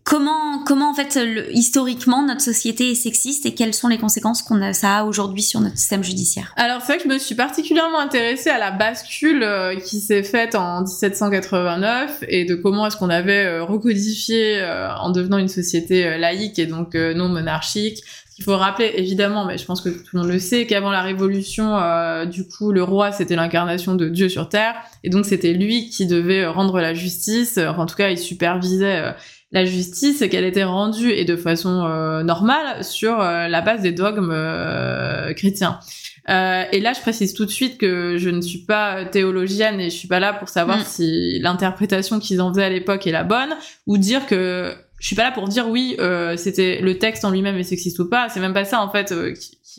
Comment, 0.06 0.64
comment 0.64 0.90
en 0.90 0.94
fait, 0.94 1.20
historiquement, 1.52 2.26
notre 2.26 2.40
société 2.40 2.92
est 2.92 2.96
sexiste 2.96 3.46
et 3.46 3.54
quelles 3.54 3.74
sont 3.74 3.90
les 3.90 3.98
conséquences 3.98 4.42
qu'on 4.42 4.62
a, 4.62 4.72
ça 4.72 5.00
a 5.00 5.04
aujourd'hui 5.04 5.44
sur 5.44 5.60
notre 5.60 5.78
système 5.78 6.02
judiciaire? 6.02 6.54
Alors 6.56 6.80
c'est 6.80 6.94
vrai 6.94 6.98
que 6.98 7.04
je 7.04 7.10
me 7.10 7.18
suis 7.18 7.36
particulièrement 7.36 8.00
intéressée 8.00 8.50
à 8.50 8.58
la 8.58 8.72
bascule 8.72 9.46
qui 9.86 10.00
s'est 10.00 10.13
faite 10.22 10.54
en 10.54 10.82
1789 10.82 12.24
et 12.28 12.46
de 12.46 12.54
comment 12.54 12.86
est-ce 12.86 12.98
qu'on 12.98 13.10
avait 13.10 13.46
euh, 13.46 13.64
recodifié 13.64 14.62
euh, 14.62 14.94
en 14.94 15.10
devenant 15.10 15.40
une 15.40 15.48
société 15.48 16.18
laïque 16.20 16.60
et 16.60 16.68
donc 16.68 16.94
non 16.94 17.30
monarchique. 17.30 18.04
Il 18.38 18.44
faut 18.44 18.58
rappeler 18.58 18.92
évidemment, 18.96 19.46
mais 19.46 19.58
je 19.58 19.66
pense 19.66 19.82
que 19.82 19.90
tout 19.90 20.10
le 20.14 20.20
monde 20.20 20.30
le 20.30 20.40
sait, 20.40 20.66
qu'avant 20.66 20.92
la 20.92 21.04
Révolution, 21.04 21.78
du 22.26 22.48
coup, 22.48 22.72
le 22.72 22.82
roi 22.82 23.12
c'était 23.12 23.36
l'incarnation 23.36 23.94
de 23.94 24.10
Dieu 24.10 24.28
sur 24.28 24.50
terre, 24.50 24.74
et 25.04 25.10
donc 25.10 25.26
c'était 25.26 25.54
lui 25.54 25.90
qui 25.90 26.08
devait 26.08 26.48
rendre 26.48 26.82
la 26.82 26.96
justice. 26.96 27.60
En 27.60 27.86
tout 27.86 27.96
cas, 27.96 28.10
il 28.10 28.18
supervisait 28.18 29.14
la 29.54 29.66
justice 29.66 30.22
et 30.22 30.30
qu'elle 30.30 30.46
était 30.46 30.64
rendue 30.64 31.12
et 31.12 31.26
de 31.26 31.36
façon 31.36 31.86
euh, 31.86 32.24
normale 32.24 32.84
sur 32.84 33.22
euh, 33.22 33.48
la 33.48 33.62
base 33.62 33.82
des 33.82 33.92
dogmes 33.92 34.34
euh, 36.30 36.64
et 36.72 36.80
là, 36.80 36.94
je 36.94 37.02
précise 37.02 37.34
tout 37.34 37.46
de 37.46 37.52
suite 37.52 37.78
que 37.78 38.18
je 38.18 38.30
ne 38.30 38.42
suis 38.42 38.60
pas 38.60 39.06
théologienne 39.06 39.80
et 39.80 39.90
je 39.90 39.96
suis 39.96 40.08
pas 40.08 40.20
là 40.20 40.34
pour 40.34 40.50
savoir 40.50 40.80
mm. 40.80 40.86
si 40.86 41.40
l'interprétation 41.40 42.20
qu'ils 42.20 42.42
en 42.42 42.54
faisaient 42.54 42.64
à 42.64 42.70
l'époque 42.70 43.06
est 43.08 43.12
la 43.12 43.24
bonne 43.24 43.56
ou 43.88 43.98
dire 43.98 44.26
que 44.26 44.74
je 45.00 45.08
suis 45.08 45.16
pas 45.16 45.24
là 45.24 45.32
pour 45.32 45.48
dire 45.50 45.68
oui, 45.68 45.98
c'était 46.38 46.80
le 46.82 46.98
texte 46.98 47.26
en 47.26 47.32
lui-même 47.32 47.58
est 47.58 47.64
sexiste 47.64 48.00
ou 48.00 48.10
pas. 48.10 48.30
C'est 48.30 48.40
même 48.40 48.54
pas 48.54 48.64
ça 48.64 48.82
en 48.82 48.90
fait 48.90 49.14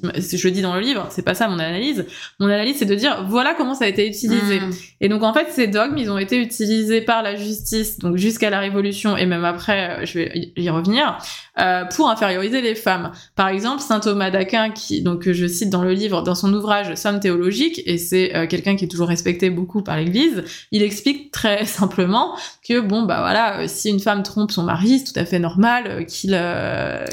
je 0.02 0.48
le 0.48 0.50
dis 0.50 0.62
dans 0.62 0.74
le 0.74 0.80
livre, 0.80 1.06
c'est 1.10 1.24
pas 1.24 1.34
ça 1.34 1.48
mon 1.48 1.58
analyse. 1.58 2.06
Mon 2.40 2.46
analyse, 2.46 2.76
c'est 2.78 2.84
de 2.84 2.94
dire 2.94 3.24
voilà 3.28 3.54
comment 3.54 3.74
ça 3.74 3.84
a 3.84 3.88
été 3.88 4.06
utilisé. 4.06 4.60
Mm. 4.60 4.70
Et 5.00 5.08
donc 5.08 5.22
en 5.22 5.32
fait, 5.32 5.50
ces 5.50 5.66
dogmes, 5.66 5.96
ils 5.98 6.10
ont 6.10 6.18
été 6.18 6.38
utilisés 6.38 7.00
par 7.00 7.22
la 7.22 7.36
justice, 7.36 7.98
donc 7.98 8.16
jusqu'à 8.16 8.50
la 8.50 8.60
Révolution 8.60 9.16
et 9.16 9.26
même 9.26 9.44
après, 9.44 10.02
euh, 10.02 10.06
je 10.06 10.18
vais 10.18 10.52
y 10.56 10.70
revenir, 10.70 11.18
euh, 11.60 11.84
pour 11.84 12.08
inférioriser 12.10 12.60
les 12.60 12.74
femmes. 12.74 13.12
Par 13.36 13.48
exemple, 13.48 13.80
saint 13.80 14.00
Thomas 14.00 14.30
d'Aquin, 14.30 14.70
qui 14.70 15.02
donc 15.02 15.30
je 15.30 15.46
cite 15.46 15.70
dans 15.70 15.82
le 15.82 15.92
livre, 15.92 16.22
dans 16.22 16.34
son 16.34 16.52
ouvrage 16.52 16.94
Somme 16.94 17.20
théologique, 17.20 17.80
et 17.86 17.98
c'est 17.98 18.34
euh, 18.34 18.46
quelqu'un 18.46 18.76
qui 18.76 18.84
est 18.84 18.88
toujours 18.88 19.08
respecté 19.08 19.50
beaucoup 19.50 19.82
par 19.82 19.96
l'Église, 19.96 20.44
il 20.72 20.82
explique 20.82 21.30
très 21.30 21.64
simplement 21.66 22.36
que 22.66 22.80
bon 22.80 23.02
bah 23.02 23.18
voilà, 23.20 23.68
si 23.68 23.90
une 23.90 24.00
femme 24.00 24.22
trompe 24.22 24.50
son 24.50 24.64
mari, 24.64 24.98
c'est 24.98 25.12
tout 25.12 25.20
à 25.20 25.24
fait 25.24 25.38
normal 25.38 26.06
qu'il 26.06 26.38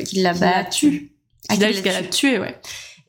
qu'il 0.05 0.23
la 0.23 0.33
battue 0.33 1.11
qu'il 1.49 1.63
a 1.63 1.71
jusqu'à 1.71 1.93
la 1.93 2.03
tuer, 2.03 2.39
ouais. 2.39 2.55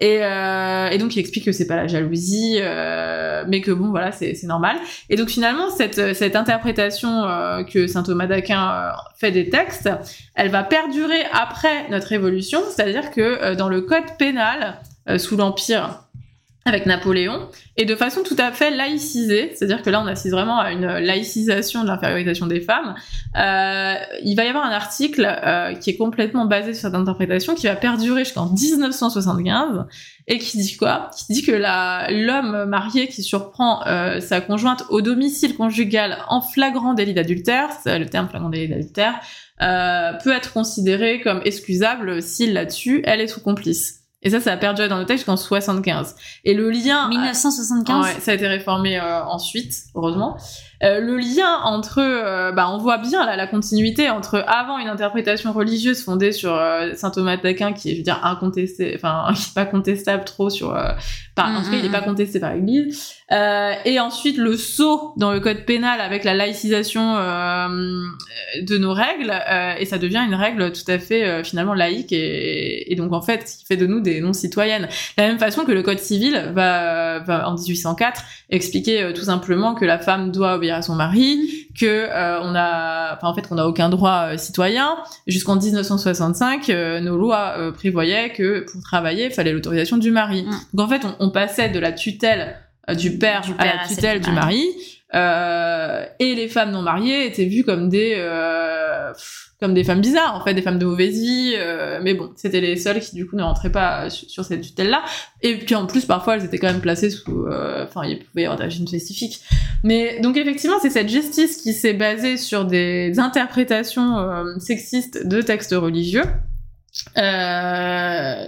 Et, 0.02 0.18
euh, 0.20 0.88
et, 0.90 0.98
donc 0.98 1.14
il 1.14 1.20
explique 1.20 1.44
que 1.44 1.52
c'est 1.52 1.68
pas 1.68 1.76
la 1.76 1.86
jalousie, 1.86 2.56
euh, 2.58 3.44
mais 3.46 3.60
que 3.60 3.70
bon 3.70 3.90
voilà 3.90 4.10
c'est 4.10 4.36
normal. 4.42 4.76
Et 5.08 5.14
donc 5.14 5.28
finalement 5.28 5.70
cette, 5.70 6.14
cette 6.14 6.34
interprétation 6.34 7.22
euh, 7.22 7.62
que 7.62 7.86
saint 7.86 8.02
Thomas 8.02 8.26
d'Aquin 8.26 8.68
euh, 8.68 8.90
fait 9.16 9.30
des 9.30 9.48
textes, 9.48 9.88
elle 10.34 10.48
va 10.48 10.64
perdurer 10.64 11.22
après 11.32 11.88
notre 11.88 12.08
révolution, 12.08 12.62
c'est-à-dire 12.68 13.12
que 13.12 13.20
euh, 13.20 13.54
dans 13.54 13.68
le 13.68 13.80
code 13.82 14.16
pénal 14.18 14.80
sous 15.18 15.36
l'empire 15.36 16.04
avec 16.64 16.86
Napoléon, 16.86 17.48
et 17.76 17.84
de 17.84 17.94
façon 17.96 18.22
tout 18.22 18.36
à 18.38 18.52
fait 18.52 18.70
laïcisée, 18.70 19.52
c'est-à-dire 19.54 19.82
que 19.82 19.90
là 19.90 20.00
on 20.00 20.06
assiste 20.06 20.32
vraiment 20.32 20.58
à 20.60 20.72
une 20.72 20.86
laïcisation 20.86 21.82
de 21.82 21.88
l'infériorisation 21.88 22.46
des 22.46 22.60
femmes, 22.60 22.94
euh, 23.36 23.94
il 24.22 24.36
va 24.36 24.44
y 24.44 24.48
avoir 24.48 24.64
un 24.64 24.70
article 24.70 25.26
euh, 25.26 25.74
qui 25.74 25.90
est 25.90 25.96
complètement 25.96 26.46
basé 26.46 26.72
sur 26.74 26.82
cette 26.82 26.94
interprétation 26.94 27.54
qui 27.54 27.66
va 27.66 27.74
perdurer 27.74 28.24
jusqu'en 28.24 28.50
1975 28.50 29.86
et 30.28 30.38
qui 30.38 30.58
dit 30.58 30.76
quoi? 30.76 31.10
Qui 31.16 31.32
dit 31.32 31.42
que 31.42 31.52
l'homme 31.52 32.66
marié 32.66 33.08
qui 33.08 33.22
surprend 33.22 33.84
euh, 33.86 34.20
sa 34.20 34.40
conjointe 34.40 34.84
au 34.90 35.00
domicile 35.00 35.56
conjugal 35.56 36.18
en 36.28 36.40
flagrant 36.40 36.94
délit 36.94 37.14
d'adultère, 37.14 37.70
c'est 37.82 37.98
le 37.98 38.06
terme 38.06 38.28
flagrant 38.28 38.50
délit 38.50 38.68
d'adultère, 38.68 39.20
euh, 39.60 40.12
peut 40.22 40.32
être 40.32 40.52
considéré 40.52 41.20
comme 41.20 41.40
excusable 41.44 42.20
la 42.48 42.66
tue, 42.66 43.02
elle 43.04 43.20
est 43.20 43.28
sous 43.28 43.40
complice. 43.40 44.01
Et 44.22 44.30
ça, 44.30 44.40
ça 44.40 44.52
a 44.52 44.56
perdu 44.56 44.86
dans 44.88 44.98
le 44.98 45.04
texte 45.04 45.22
jusqu'en 45.22 45.36
75. 45.36 46.14
Et 46.44 46.54
le 46.54 46.70
lien... 46.70 47.08
1975 47.08 48.04
Ouais, 48.04 48.20
ça 48.20 48.30
a 48.30 48.34
été 48.34 48.46
réformé 48.46 48.98
euh, 48.98 49.24
ensuite, 49.24 49.74
heureusement. 49.94 50.36
Euh, 50.84 51.00
le 51.00 51.16
lien 51.16 51.60
entre, 51.62 52.00
euh, 52.00 52.50
bah, 52.50 52.68
on 52.68 52.78
voit 52.78 52.98
bien 52.98 53.24
là 53.24 53.36
la 53.36 53.46
continuité 53.46 54.10
entre 54.10 54.44
avant 54.48 54.78
une 54.78 54.88
interprétation 54.88 55.52
religieuse 55.52 56.02
fondée 56.02 56.32
sur 56.32 56.56
euh, 56.56 56.92
saint 56.94 57.10
Thomas 57.10 57.36
d'Aquin 57.36 57.72
qui 57.72 57.90
est, 57.90 57.92
je 57.92 57.98
veux 57.98 58.02
dire, 58.02 58.20
incontesté, 58.24 58.92
enfin 58.96 59.32
qui 59.34 59.42
est 59.42 59.54
pas 59.54 59.64
contestable 59.64 60.24
trop 60.24 60.50
sur, 60.50 60.76
par, 61.36 61.50
en 61.50 61.62
tout 61.62 61.70
cas 61.70 61.76
il 61.76 61.84
est 61.84 61.92
pas 61.92 62.00
contesté 62.00 62.40
par 62.40 62.52
l'Église, 62.54 63.14
et 63.30 64.00
ensuite 64.00 64.36
le 64.36 64.56
saut 64.56 65.12
dans 65.16 65.32
le 65.32 65.40
code 65.40 65.64
pénal 65.64 66.00
avec 66.00 66.24
la 66.24 66.34
laïcisation 66.34 67.14
de 67.14 68.78
nos 68.78 68.92
règles, 68.92 69.32
et 69.78 69.84
ça 69.84 69.98
devient 69.98 70.22
une 70.26 70.34
règle 70.34 70.72
tout 70.72 70.90
à 70.90 70.98
fait 70.98 71.44
finalement 71.44 71.74
laïque 71.74 72.12
et, 72.12 72.92
et, 72.92 72.96
donc 72.96 73.12
en 73.12 73.22
fait 73.22 73.44
qui 73.44 73.64
fait 73.64 73.76
de 73.76 73.86
nous 73.86 74.00
des 74.00 74.20
non 74.20 74.32
citoyennes. 74.32 74.88
De 75.16 75.22
la 75.22 75.28
même 75.28 75.38
façon 75.38 75.64
que 75.64 75.72
le 75.72 75.82
code 75.82 75.98
civil 75.98 76.50
va, 76.54 77.20
va 77.20 77.48
en 77.48 77.54
1804 77.54 78.22
expliquer 78.50 79.12
tout 79.14 79.24
simplement 79.24 79.74
que 79.74 79.84
la 79.84 79.98
femme 79.98 80.30
doit 80.30 80.54
obéir 80.54 80.71
à 80.72 80.82
son 80.82 80.94
mari, 80.94 81.68
que 81.78 81.86
euh, 81.86 82.40
on 82.42 82.54
a, 82.54 83.14
enfin 83.14 83.28
en 83.28 83.34
fait 83.34 83.48
qu'on 83.48 83.54
n'a 83.56 83.66
aucun 83.66 83.88
droit 83.88 84.28
euh, 84.32 84.36
citoyen. 84.38 84.96
Jusqu'en 85.26 85.56
1965, 85.56 86.68
euh, 86.70 87.00
nos 87.00 87.16
lois 87.16 87.72
prévoyaient 87.74 88.30
que 88.30 88.64
pour 88.70 88.82
travailler, 88.82 89.26
il 89.26 89.30
fallait 89.32 89.52
l'autorisation 89.52 89.96
du 89.96 90.10
mari. 90.10 90.44
Mm. 90.44 90.50
Donc 90.74 90.86
en 90.86 90.90
fait, 90.90 91.06
on, 91.18 91.30
passait 91.30 91.68
de 91.68 91.78
la 91.78 91.92
tutelle 91.92 92.56
du 92.96 93.18
père, 93.18 93.42
à 93.58 93.64
la 93.64 93.86
tutelle 93.86 94.20
du 94.20 94.32
mari. 94.32 94.66
Et 95.12 96.34
les 96.34 96.48
femmes 96.48 96.70
non 96.70 96.82
mariées 96.82 97.26
étaient 97.26 97.44
vues 97.44 97.64
comme 97.64 97.88
des 97.88 98.16
comme 99.62 99.74
des 99.74 99.84
femmes 99.84 100.00
bizarres, 100.00 100.34
en 100.34 100.44
fait, 100.44 100.54
des 100.54 100.60
femmes 100.60 100.80
de 100.80 100.84
mauvaise 100.84 101.20
vie. 101.20 101.54
Euh, 101.56 102.00
mais 102.02 102.14
bon, 102.14 102.32
c'était 102.34 102.60
les 102.60 102.76
seules 102.76 102.98
qui, 102.98 103.14
du 103.14 103.28
coup, 103.28 103.36
ne 103.36 103.44
rentraient 103.44 103.70
pas 103.70 104.10
sur, 104.10 104.44
cette 104.44 104.60
tutelle-là. 104.60 105.04
Et 105.40 105.56
puis, 105.56 105.76
en 105.76 105.86
plus, 105.86 106.04
parfois, 106.04 106.34
elles 106.34 106.44
étaient 106.44 106.58
quand 106.58 106.66
même 106.66 106.80
placées 106.80 107.10
sous... 107.10 107.46
Euh, 107.46 107.84
enfin, 107.84 108.04
il 108.04 108.18
pouvait 108.18 108.42
y 108.42 108.44
avoir 108.44 108.58
des 108.58 108.64
régimes 108.64 108.88
spécifiques. 108.88 109.40
Mais 109.84 110.18
donc, 110.20 110.36
effectivement, 110.36 110.78
c'est 110.82 110.90
cette 110.90 111.08
justice 111.08 111.58
qui 111.58 111.74
s'est 111.74 111.92
basée 111.92 112.38
sur 112.38 112.64
des 112.64 113.20
interprétations 113.20 114.18
euh, 114.18 114.58
sexistes 114.58 115.28
de 115.28 115.40
textes 115.40 115.74
religieux. 115.74 116.24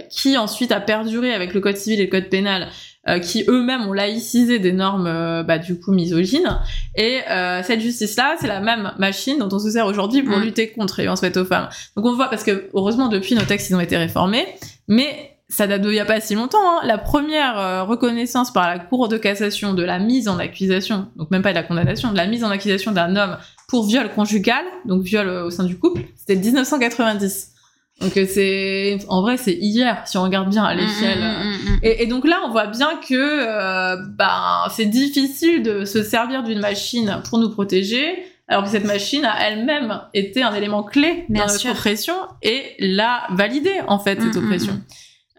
qui 0.09 0.37
ensuite 0.37 0.73
a 0.73 0.81
perduré 0.81 1.33
avec 1.33 1.53
le 1.53 1.61
code 1.61 1.77
civil 1.77 2.01
et 2.01 2.05
le 2.05 2.11
code 2.11 2.27
pénal 2.27 2.67
euh, 3.07 3.19
qui 3.19 3.45
eux-mêmes 3.47 3.87
ont 3.87 3.93
laïcisé 3.93 4.57
des 4.57 4.73
normes 4.73 5.05
euh, 5.05 5.43
bah, 5.43 5.59
du 5.59 5.79
coup 5.79 5.91
misogynes. 5.91 6.59
Et 6.95 7.19
euh, 7.29 7.61
cette 7.61 7.79
justice-là, 7.79 8.35
c'est 8.39 8.47
la 8.47 8.61
même 8.61 8.93
machine 8.97 9.37
dont 9.37 9.49
on 9.51 9.59
se 9.59 9.69
sert 9.69 9.85
aujourd'hui 9.85 10.23
pour 10.23 10.39
mm. 10.39 10.41
lutter 10.41 10.71
contre 10.71 10.95
les 10.97 11.03
violences 11.03 11.21
faites 11.21 11.37
aux 11.37 11.45
femmes. 11.45 11.69
Donc 11.95 12.05
on 12.05 12.15
voit, 12.15 12.29
parce 12.29 12.43
que 12.43 12.67
heureusement 12.73 13.07
depuis 13.07 13.35
nos 13.35 13.43
textes 13.43 13.69
ils 13.69 13.75
ont 13.75 13.79
été 13.79 13.95
réformés, 13.95 14.47
mais 14.87 15.37
ça 15.49 15.67
date 15.67 15.83
d'il 15.83 15.91
n'y 15.91 15.99
a 15.99 16.05
pas 16.05 16.19
si 16.19 16.33
longtemps. 16.33 16.57
Hein. 16.63 16.79
La 16.83 16.97
première 16.97 17.85
reconnaissance 17.87 18.51
par 18.51 18.67
la 18.67 18.79
Cour 18.79 19.07
de 19.07 19.17
cassation 19.17 19.75
de 19.75 19.83
la 19.83 19.99
mise 19.99 20.27
en 20.27 20.39
accusation, 20.39 21.07
donc 21.15 21.29
même 21.29 21.43
pas 21.43 21.51
de 21.51 21.55
la 21.55 21.63
condamnation, 21.63 22.11
de 22.11 22.17
la 22.17 22.25
mise 22.25 22.43
en 22.43 22.49
accusation 22.49 22.91
d'un 22.91 23.15
homme 23.15 23.37
pour 23.67 23.85
viol 23.85 24.09
conjugal, 24.15 24.65
donc 24.85 25.03
viol 25.03 25.29
au 25.29 25.51
sein 25.51 25.63
du 25.63 25.77
couple, 25.77 26.01
c'était 26.15 26.35
1990. 26.35 27.54
Donc 28.01 28.17
euh, 28.17 28.25
c'est 28.27 28.97
en 29.07 29.21
vrai 29.21 29.37
c'est 29.37 29.53
hier 29.53 30.01
si 30.05 30.17
on 30.17 30.23
regarde 30.23 30.49
bien 30.49 30.63
à 30.63 30.75
mm, 30.75 30.77
l'échelle. 30.77 31.19
Mm, 31.19 31.71
mm, 31.71 31.79
et, 31.83 32.03
et, 32.03 32.07
donc 32.07 32.27
là 32.27 32.41
on 32.45 32.51
voit 32.51 32.67
bien 32.67 32.99
que 33.07 33.13
euh, 33.13 33.95
ben 34.17 34.65
c'est 34.75 34.85
difficile 34.85 35.63
de 35.63 35.85
se 35.85 36.03
servir 36.03 36.43
d'une 36.43 36.59
machine 36.59 37.21
pour 37.29 37.39
nous 37.39 37.49
protéger, 37.49 38.25
alors 38.49 38.63
que 38.63 38.69
cette 38.69 38.83
machine 38.83 39.23
a 39.23 39.47
elle-même 39.47 40.01
été 40.13 40.43
un 40.43 40.53
élément 40.53 40.83
clé 40.83 41.25
dans 41.29 41.47
notre 41.47 41.71
oppression 41.71 42.15
et 42.41 42.63
l'a 42.79 43.27
validé 43.31 43.71
en 43.87 43.97
fait 43.97 44.21
cette 44.21 44.35
oppression. 44.35 44.81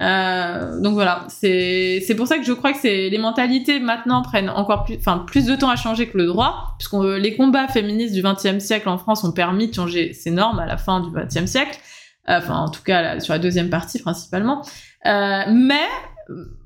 Euh, 0.02 0.78
donc 0.80 0.92
voilà, 0.92 1.24
c'est 1.28 2.02
c'est 2.06 2.14
pour 2.14 2.26
ça 2.26 2.38
que 2.38 2.44
je 2.44 2.52
crois 2.52 2.72
que 2.72 2.78
c'est 2.78 3.08
les 3.08 3.18
mentalités 3.18 3.80
maintenant 3.80 4.22
prennent 4.22 4.50
encore 4.50 4.84
plus, 4.84 4.96
enfin 4.96 5.24
plus 5.26 5.46
de 5.46 5.56
temps 5.56 5.70
à 5.70 5.76
changer 5.76 6.08
que 6.08 6.16
le 6.16 6.26
droit, 6.26 6.74
puisque 6.78 7.02
les 7.18 7.34
combats 7.36 7.68
féministes 7.68 8.14
du 8.14 8.22
XXe 8.22 8.64
siècle 8.64 8.88
en 8.88 8.96
France 8.96 9.24
ont 9.24 9.32
permis 9.32 9.68
de 9.68 9.74
changer 9.74 10.14
ces 10.14 10.30
normes 10.30 10.58
à 10.58 10.66
la 10.66 10.78
fin 10.78 11.00
du 11.00 11.10
XXe 11.10 11.50
siècle 11.50 11.78
enfin 12.26 12.56
en 12.56 12.68
tout 12.68 12.82
cas 12.82 13.20
sur 13.20 13.32
la 13.32 13.38
deuxième 13.38 13.70
partie 13.70 14.00
principalement. 14.00 14.62
Euh, 15.06 15.42
mais 15.48 15.86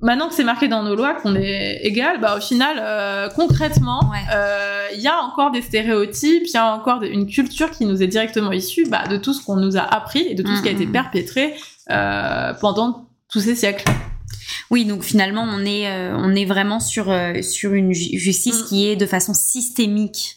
maintenant 0.01 0.29
que 0.29 0.35
c'est 0.35 0.45
marqué 0.45 0.69
dans 0.69 0.83
nos 0.83 0.95
lois 0.95 1.15
qu'on 1.15 1.35
est 1.35 1.81
égal, 1.83 2.21
bah 2.21 2.37
au 2.37 2.41
final, 2.41 2.79
euh, 2.81 3.29
concrètement, 3.29 4.01
euh, 4.33 4.87
il 4.95 5.01
y 5.01 5.09
a 5.09 5.19
encore 5.23 5.51
des 5.51 5.63
stéréotypes, 5.63 6.45
il 6.47 6.53
y 6.53 6.57
a 6.57 6.75
encore 6.75 7.03
une 7.03 7.27
culture 7.27 7.71
qui 7.71 7.85
nous 7.85 8.03
est 8.03 8.07
directement 8.07 8.53
issue 8.53 8.87
bah, 8.89 9.07
de 9.09 9.17
tout 9.17 9.35
ce 9.35 9.45
qu'on 9.45 9.57
nous 9.57 9.77
a 9.77 9.83
appris 9.83 10.21
et 10.21 10.35
de 10.35 10.43
tout 10.43 10.55
ce 10.57 10.63
qui 10.63 10.69
a 10.69 10.73
été 10.73 10.85
mm, 10.85 10.89
mm, 10.89 10.91
mm. 10.91 10.93
perpétré 10.93 11.55
pendant 12.61 13.09
tous 13.31 13.41
ces 13.41 13.55
siècles. 13.55 13.85
Oui, 14.71 14.85
donc 14.85 15.03
finalement, 15.03 15.47
on 15.47 15.65
est, 15.65 15.89
on 16.13 16.35
est 16.35 16.45
vraiment 16.45 16.81
sur, 16.81 17.13
sur 17.43 17.75
une 17.75 17.93
justice 17.93 18.63
qui 18.63 18.87
est 18.89 18.97
de 18.97 19.07
façon 19.07 19.35
systémique 19.35 20.37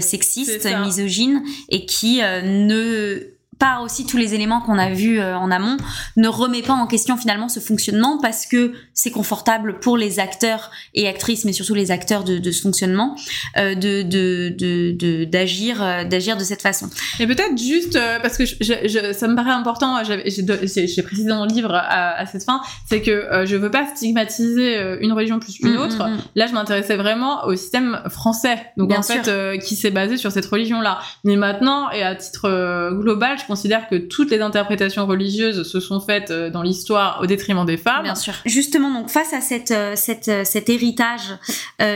sexiste, 0.00 0.66
misogyne, 0.82 1.42
et 1.68 1.84
qui 1.84 2.20
ne 2.20 3.33
par 3.58 3.82
aussi 3.82 4.06
tous 4.06 4.16
les 4.16 4.34
éléments 4.34 4.60
qu'on 4.60 4.78
a 4.78 4.90
vus 4.90 5.20
euh, 5.20 5.36
en 5.36 5.50
amont, 5.50 5.76
ne 6.16 6.28
remet 6.28 6.62
pas 6.62 6.74
en 6.74 6.86
question 6.86 7.16
finalement 7.16 7.48
ce 7.48 7.60
fonctionnement 7.60 8.18
parce 8.20 8.46
que 8.46 8.72
c'est 8.92 9.10
confortable 9.10 9.78
pour 9.80 9.96
les 9.96 10.20
acteurs 10.20 10.70
et 10.94 11.08
actrices, 11.08 11.44
mais 11.44 11.52
surtout 11.52 11.74
les 11.74 11.90
acteurs 11.90 12.24
de, 12.24 12.38
de 12.38 12.50
ce 12.50 12.62
fonctionnement, 12.62 13.16
euh, 13.56 13.74
de 13.74 14.02
de 14.02 15.24
d'agir 15.24 15.78
de, 15.78 15.82
euh, 15.82 16.04
d'agir 16.04 16.36
de 16.36 16.44
cette 16.44 16.62
façon. 16.62 16.88
Et 17.20 17.26
peut-être 17.26 17.58
juste 17.58 17.96
euh, 17.96 18.18
parce 18.20 18.36
que 18.36 18.44
je, 18.44 18.54
je, 18.60 19.12
ça 19.12 19.28
me 19.28 19.34
paraît 19.34 19.50
important, 19.50 20.02
j'ai 20.04 21.02
précisé 21.02 21.28
dans 21.28 21.44
le 21.44 21.52
livre 21.52 21.74
à, 21.74 22.18
à 22.18 22.26
cette 22.26 22.44
fin, 22.44 22.60
c'est 22.88 23.02
que 23.02 23.44
je 23.44 23.56
veux 23.56 23.70
pas 23.70 23.86
stigmatiser 23.94 24.98
une 25.00 25.12
religion 25.12 25.38
plus 25.38 25.54
qu'une 25.58 25.74
mm, 25.74 25.78
autre. 25.78 26.08
Mm, 26.08 26.14
mm. 26.14 26.18
Là, 26.36 26.46
je 26.46 26.52
m'intéressais 26.52 26.96
vraiment 26.96 27.44
au 27.44 27.56
système 27.56 28.00
français, 28.08 28.58
donc 28.76 28.92
en 28.92 29.02
fait 29.02 29.58
qui 29.58 29.76
s'est 29.76 29.90
basé 29.90 30.16
sur 30.16 30.32
cette 30.32 30.46
religion 30.46 30.80
là. 30.80 31.00
Mais 31.24 31.36
maintenant 31.36 31.90
et 31.90 32.02
à 32.02 32.14
titre 32.14 32.90
global, 32.92 33.38
je 33.38 33.43
considère 33.46 33.88
que 33.88 33.96
toutes 33.96 34.30
les 34.30 34.40
interprétations 34.40 35.06
religieuses 35.06 35.68
se 35.70 35.80
sont 35.80 36.00
faites 36.00 36.30
euh, 36.30 36.50
dans 36.50 36.62
l'histoire 36.62 37.20
au 37.22 37.26
détriment 37.26 37.64
des 37.64 37.76
femmes. 37.76 38.02
Bien 38.02 38.14
sûr. 38.14 38.34
Justement, 38.44 38.92
donc 38.92 39.10
face 39.10 39.32
à 39.32 39.40
cette, 39.40 39.70
euh, 39.70 39.94
cette 39.96 40.28
euh, 40.28 40.44
cet 40.44 40.68
héritage 40.68 41.36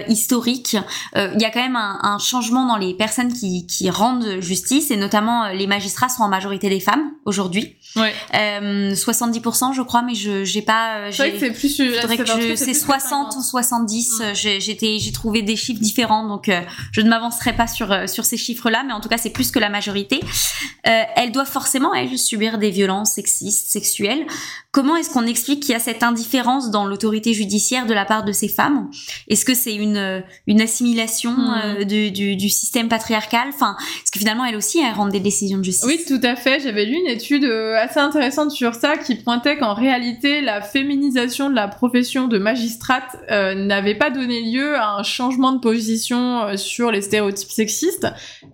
historique, 0.08 0.76
il 1.14 1.40
y 1.40 1.44
a 1.44 1.50
quand 1.50 1.62
même 1.62 1.76
un, 1.76 1.98
un, 2.02 2.18
changement 2.18 2.66
dans 2.66 2.76
les 2.76 2.94
personnes 2.94 3.32
qui, 3.32 3.66
qui 3.66 3.88
rendent 3.90 4.40
justice 4.40 4.90
et 4.90 4.96
notamment 4.96 5.48
les 5.48 5.66
magistrats 5.66 6.08
sont 6.08 6.22
en 6.22 6.28
majorité 6.28 6.68
des 6.68 6.80
femmes 6.80 7.12
aujourd'hui. 7.24 7.76
Ouais. 7.96 8.12
70% 8.32 9.74
je 9.74 9.82
crois, 9.82 10.02
mais 10.02 10.14
je 10.14 10.44
j'ai 10.44 10.62
pas. 10.62 11.10
C'est 11.10 11.22
vrai 11.22 11.32
que 11.32 11.38
c'est 11.38 11.52
plus. 11.52 12.56
c'est 12.56 12.74
60 12.74 13.36
ou 13.36 13.42
70. 13.42 14.20
Mm. 14.20 14.22
J'étais 14.34 14.98
j'ai 14.98 15.12
trouvé 15.12 15.42
des 15.42 15.56
chiffres 15.56 15.80
différents, 15.80 16.26
donc 16.26 16.50
je 16.92 17.00
ne 17.00 17.08
m'avancerai 17.08 17.54
pas 17.54 17.66
sur 17.66 18.08
sur 18.08 18.24
ces 18.24 18.36
chiffres-là, 18.36 18.82
mais 18.86 18.92
en 18.92 19.00
tout 19.00 19.08
cas 19.08 19.18
c'est 19.18 19.30
plus 19.30 19.50
que 19.50 19.58
la 19.58 19.70
majorité. 19.70 20.20
elle 20.82 21.32
doit 21.32 21.37
forcément, 21.44 21.94
elle, 21.94 22.18
subir 22.18 22.58
des 22.58 22.70
violences 22.70 23.12
sexistes, 23.12 23.70
sexuelles. 23.70 24.26
Comment 24.70 24.96
est-ce 24.96 25.10
qu'on 25.10 25.24
explique 25.24 25.60
qu'il 25.60 25.72
y 25.72 25.74
a 25.74 25.80
cette 25.80 26.02
indifférence 26.02 26.70
dans 26.70 26.84
l'autorité 26.84 27.32
judiciaire 27.32 27.86
de 27.86 27.94
la 27.94 28.04
part 28.04 28.24
de 28.24 28.32
ces 28.32 28.48
femmes? 28.48 28.90
Est-ce 29.28 29.44
que 29.44 29.54
c'est 29.54 29.74
une, 29.74 30.22
une 30.46 30.60
assimilation 30.60 31.32
hmm. 31.32 31.60
euh, 31.64 31.84
du, 31.84 32.10
du, 32.10 32.36
du, 32.36 32.50
système 32.50 32.88
patriarcal? 32.88 33.48
Enfin, 33.48 33.76
est-ce 34.02 34.12
que 34.12 34.18
finalement, 34.18 34.44
elle 34.44 34.56
aussi, 34.56 34.78
elle 34.78 34.94
rend 34.94 35.08
des 35.08 35.20
décisions 35.20 35.58
de 35.58 35.64
justice 35.64 35.86
Oui, 35.86 36.04
tout 36.06 36.20
à 36.22 36.36
fait. 36.36 36.60
J'avais 36.60 36.84
lu 36.84 36.96
une 36.96 37.10
étude 37.10 37.44
euh, 37.44 37.76
assez 37.76 37.98
intéressante 37.98 38.50
sur 38.50 38.74
ça 38.74 38.98
qui 38.98 39.14
pointait 39.14 39.56
qu'en 39.56 39.74
réalité, 39.74 40.42
la 40.42 40.60
féminisation 40.60 41.48
de 41.48 41.54
la 41.54 41.68
profession 41.68 42.28
de 42.28 42.38
magistrate 42.38 43.16
euh, 43.30 43.54
n'avait 43.54 43.96
pas 43.96 44.10
donné 44.10 44.42
lieu 44.42 44.76
à 44.76 44.96
un 44.96 45.02
changement 45.02 45.52
de 45.52 45.60
position 45.60 46.56
sur 46.56 46.90
les 46.90 47.00
stéréotypes 47.00 47.50
sexistes. 47.50 48.06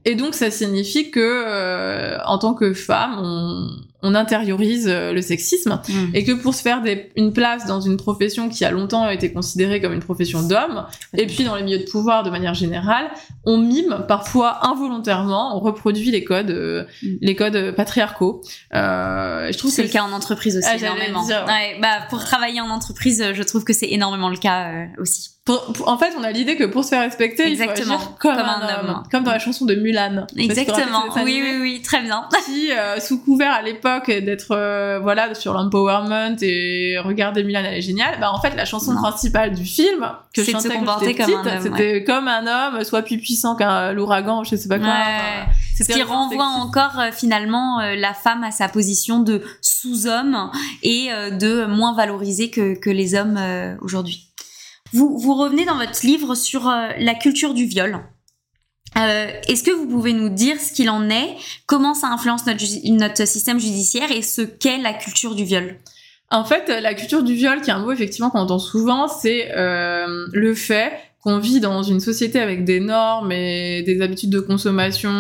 Et 0.04 0.14
donc, 0.14 0.34
ça 0.34 0.50
signifie 0.50 1.10
que, 1.10 2.24
en 2.24 2.38
tant 2.38 2.54
que 2.54 2.72
femme, 2.74 3.16
on, 3.18 3.68
on 4.02 4.14
intériorise 4.14 4.86
euh, 4.88 5.12
le 5.12 5.22
sexisme 5.22 5.80
mm. 5.88 6.10
et 6.14 6.24
que 6.24 6.32
pour 6.32 6.54
se 6.54 6.62
faire 6.62 6.82
des, 6.82 7.10
une 7.16 7.32
place 7.32 7.66
dans 7.66 7.80
une 7.80 7.96
profession 7.96 8.48
qui 8.48 8.64
a 8.64 8.70
longtemps 8.70 9.08
été 9.08 9.32
considérée 9.32 9.80
comme 9.80 9.92
une 9.92 10.00
profession 10.00 10.42
d'homme 10.42 10.86
et 11.16 11.26
puis 11.26 11.44
dans 11.44 11.56
les 11.56 11.62
milieux 11.62 11.78
de 11.78 11.90
pouvoir 11.90 12.22
de 12.22 12.30
manière 12.30 12.54
générale, 12.54 13.10
on 13.44 13.58
mime 13.58 14.04
parfois 14.06 14.66
involontairement, 14.66 15.56
on 15.56 15.60
reproduit 15.60 16.10
les 16.10 16.24
codes, 16.24 16.50
euh, 16.50 16.84
mm. 17.02 17.08
les 17.20 17.36
codes 17.36 17.74
patriarcaux. 17.74 18.42
Euh, 18.74 19.50
je 19.50 19.58
trouve 19.58 19.70
c'est 19.70 19.82
le 19.82 19.88
cas 19.88 20.02
en 20.02 20.12
entreprise 20.12 20.56
aussi 20.56 20.68
ah, 20.70 20.76
énormément. 20.76 21.24
ouais, 21.26 21.78
bah 21.80 22.06
pour 22.10 22.22
travailler 22.24 22.60
en 22.60 22.68
entreprise, 22.68 23.24
je 23.32 23.42
trouve 23.42 23.64
que 23.64 23.72
c'est 23.72 23.90
énormément 23.90 24.28
le 24.28 24.36
cas 24.36 24.68
euh, 24.68 24.86
aussi 24.98 25.33
en 25.46 25.98
fait, 25.98 26.14
on 26.18 26.24
a 26.24 26.30
l'idée 26.30 26.56
que 26.56 26.64
pour 26.64 26.84
se 26.84 26.90
faire 26.90 27.02
respecter, 27.02 27.46
Exactement. 27.46 27.76
il 27.76 27.86
faut 27.86 27.92
agir 27.92 28.16
comme, 28.18 28.38
un, 28.38 28.78
homme. 28.78 29.02
Comme 29.10 29.24
dans 29.24 29.30
la 29.30 29.38
chanson 29.38 29.66
de 29.66 29.74
Mulan. 29.74 30.26
Exactement. 30.38 31.04
Oui, 31.16 31.42
oui, 31.44 31.58
oui, 31.60 31.82
très 31.82 32.00
bien. 32.00 32.26
Qui, 32.46 32.72
euh, 32.72 32.98
sous 32.98 33.18
couvert 33.20 33.52
à 33.52 33.60
l'époque 33.60 34.06
d'être, 34.06 34.52
euh, 34.52 35.00
voilà, 35.02 35.34
sur 35.34 35.52
l'empowerment 35.52 36.36
et 36.40 36.96
regarder 36.98 37.44
Mulan, 37.44 37.62
elle 37.66 37.74
est 37.74 37.82
géniale. 37.82 38.18
Bah, 38.20 38.32
en 38.32 38.40
fait, 38.40 38.56
la 38.56 38.64
chanson 38.64 38.94
principale 38.94 39.52
du 39.52 39.66
film, 39.66 40.10
que 40.34 40.42
je 40.42 40.50
chantais 40.50 40.78
quand 40.82 40.98
j'étais 41.00 41.24
petite, 41.24 41.62
c'était 41.62 42.04
comme 42.04 42.26
un 42.26 42.46
homme, 42.46 42.82
soit 42.82 43.02
plus 43.02 43.18
puissant 43.18 43.54
qu'un 43.54 43.92
l'ouragan, 43.92 44.44
je 44.44 44.56
sais 44.56 44.68
pas 44.68 44.78
quoi. 44.78 44.88
Ouais. 44.88 45.44
Ce 45.76 45.84
qui 45.84 46.02
renvoie 46.02 46.46
encore 46.46 46.98
euh, 46.98 47.10
finalement 47.12 47.80
la 47.80 48.14
femme 48.14 48.44
à 48.44 48.50
sa 48.50 48.68
position 48.68 49.20
de 49.20 49.42
sous-homme 49.60 50.50
et 50.82 51.08
de 51.32 51.66
moins 51.66 51.94
valorisée 51.94 52.48
que, 52.48 52.78
que 52.78 52.88
les 52.88 53.14
hommes 53.14 53.38
aujourd'hui. 53.82 54.30
Vous, 54.94 55.34
revenez 55.34 55.64
dans 55.64 55.76
votre 55.76 56.06
livre 56.06 56.36
sur 56.36 56.68
euh, 56.68 56.88
la 56.98 57.14
culture 57.14 57.52
du 57.52 57.64
viol. 57.64 57.98
Euh, 58.96 59.26
Est-ce 59.48 59.64
que 59.64 59.72
vous 59.72 59.88
pouvez 59.88 60.12
nous 60.12 60.28
dire 60.28 60.60
ce 60.60 60.72
qu'il 60.72 60.88
en 60.88 61.10
est, 61.10 61.34
comment 61.66 61.94
ça 61.94 62.06
influence 62.08 62.46
notre, 62.46 63.26
système 63.26 63.58
judiciaire 63.58 64.12
et 64.12 64.22
ce 64.22 64.42
qu'est 64.42 64.78
la 64.78 64.92
culture 64.92 65.34
du 65.34 65.42
viol? 65.42 65.80
En 66.30 66.44
fait, 66.44 66.68
la 66.68 66.94
culture 66.94 67.24
du 67.24 67.34
viol, 67.34 67.60
qui 67.60 67.70
est 67.70 67.72
un 67.72 67.80
mot 67.80 67.90
effectivement 67.90 68.30
qu'on 68.30 68.38
entend 68.38 68.60
souvent, 68.60 69.08
c'est 69.08 69.50
euh, 69.56 70.28
le 70.32 70.54
fait 70.54 70.92
qu'on 71.20 71.38
vit 71.38 71.58
dans 71.58 71.82
une 71.82 72.00
société 72.00 72.38
avec 72.38 72.64
des 72.64 72.78
normes 72.78 73.32
et 73.32 73.82
des 73.82 74.00
habitudes 74.00 74.30
de 74.30 74.40
consommation, 74.40 75.10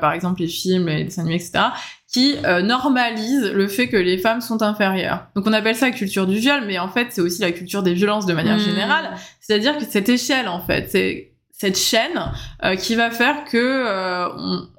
par 0.00 0.12
exemple 0.12 0.40
les 0.40 0.48
films, 0.48 0.86
les 0.86 1.04
dessins 1.04 1.22
animés, 1.22 1.36
etc., 1.36 1.64
qui 2.10 2.36
euh, 2.44 2.62
normalise 2.62 3.52
le 3.52 3.68
fait 3.68 3.88
que 3.88 3.96
les 3.96 4.16
femmes 4.16 4.40
sont 4.40 4.62
inférieures. 4.62 5.26
Donc 5.36 5.46
on 5.46 5.52
appelle 5.52 5.76
ça 5.76 5.90
culture 5.90 6.26
du 6.26 6.38
viol, 6.38 6.64
mais 6.66 6.78
en 6.78 6.88
fait 6.88 7.08
c'est 7.10 7.20
aussi 7.20 7.42
la 7.42 7.52
culture 7.52 7.82
des 7.82 7.92
violences 7.92 8.24
de 8.24 8.32
manière 8.32 8.56
mmh. 8.56 8.60
générale. 8.60 9.10
C'est-à-dire 9.40 9.76
que 9.78 9.84
cette 9.84 10.08
échelle, 10.08 10.48
en 10.48 10.60
fait, 10.60 10.88
c'est 10.90 11.27
cette 11.60 11.76
chaîne 11.76 12.32
euh, 12.62 12.76
qui 12.76 12.94
va 12.94 13.10
faire 13.10 13.44
que 13.44 13.56
euh, 13.56 14.28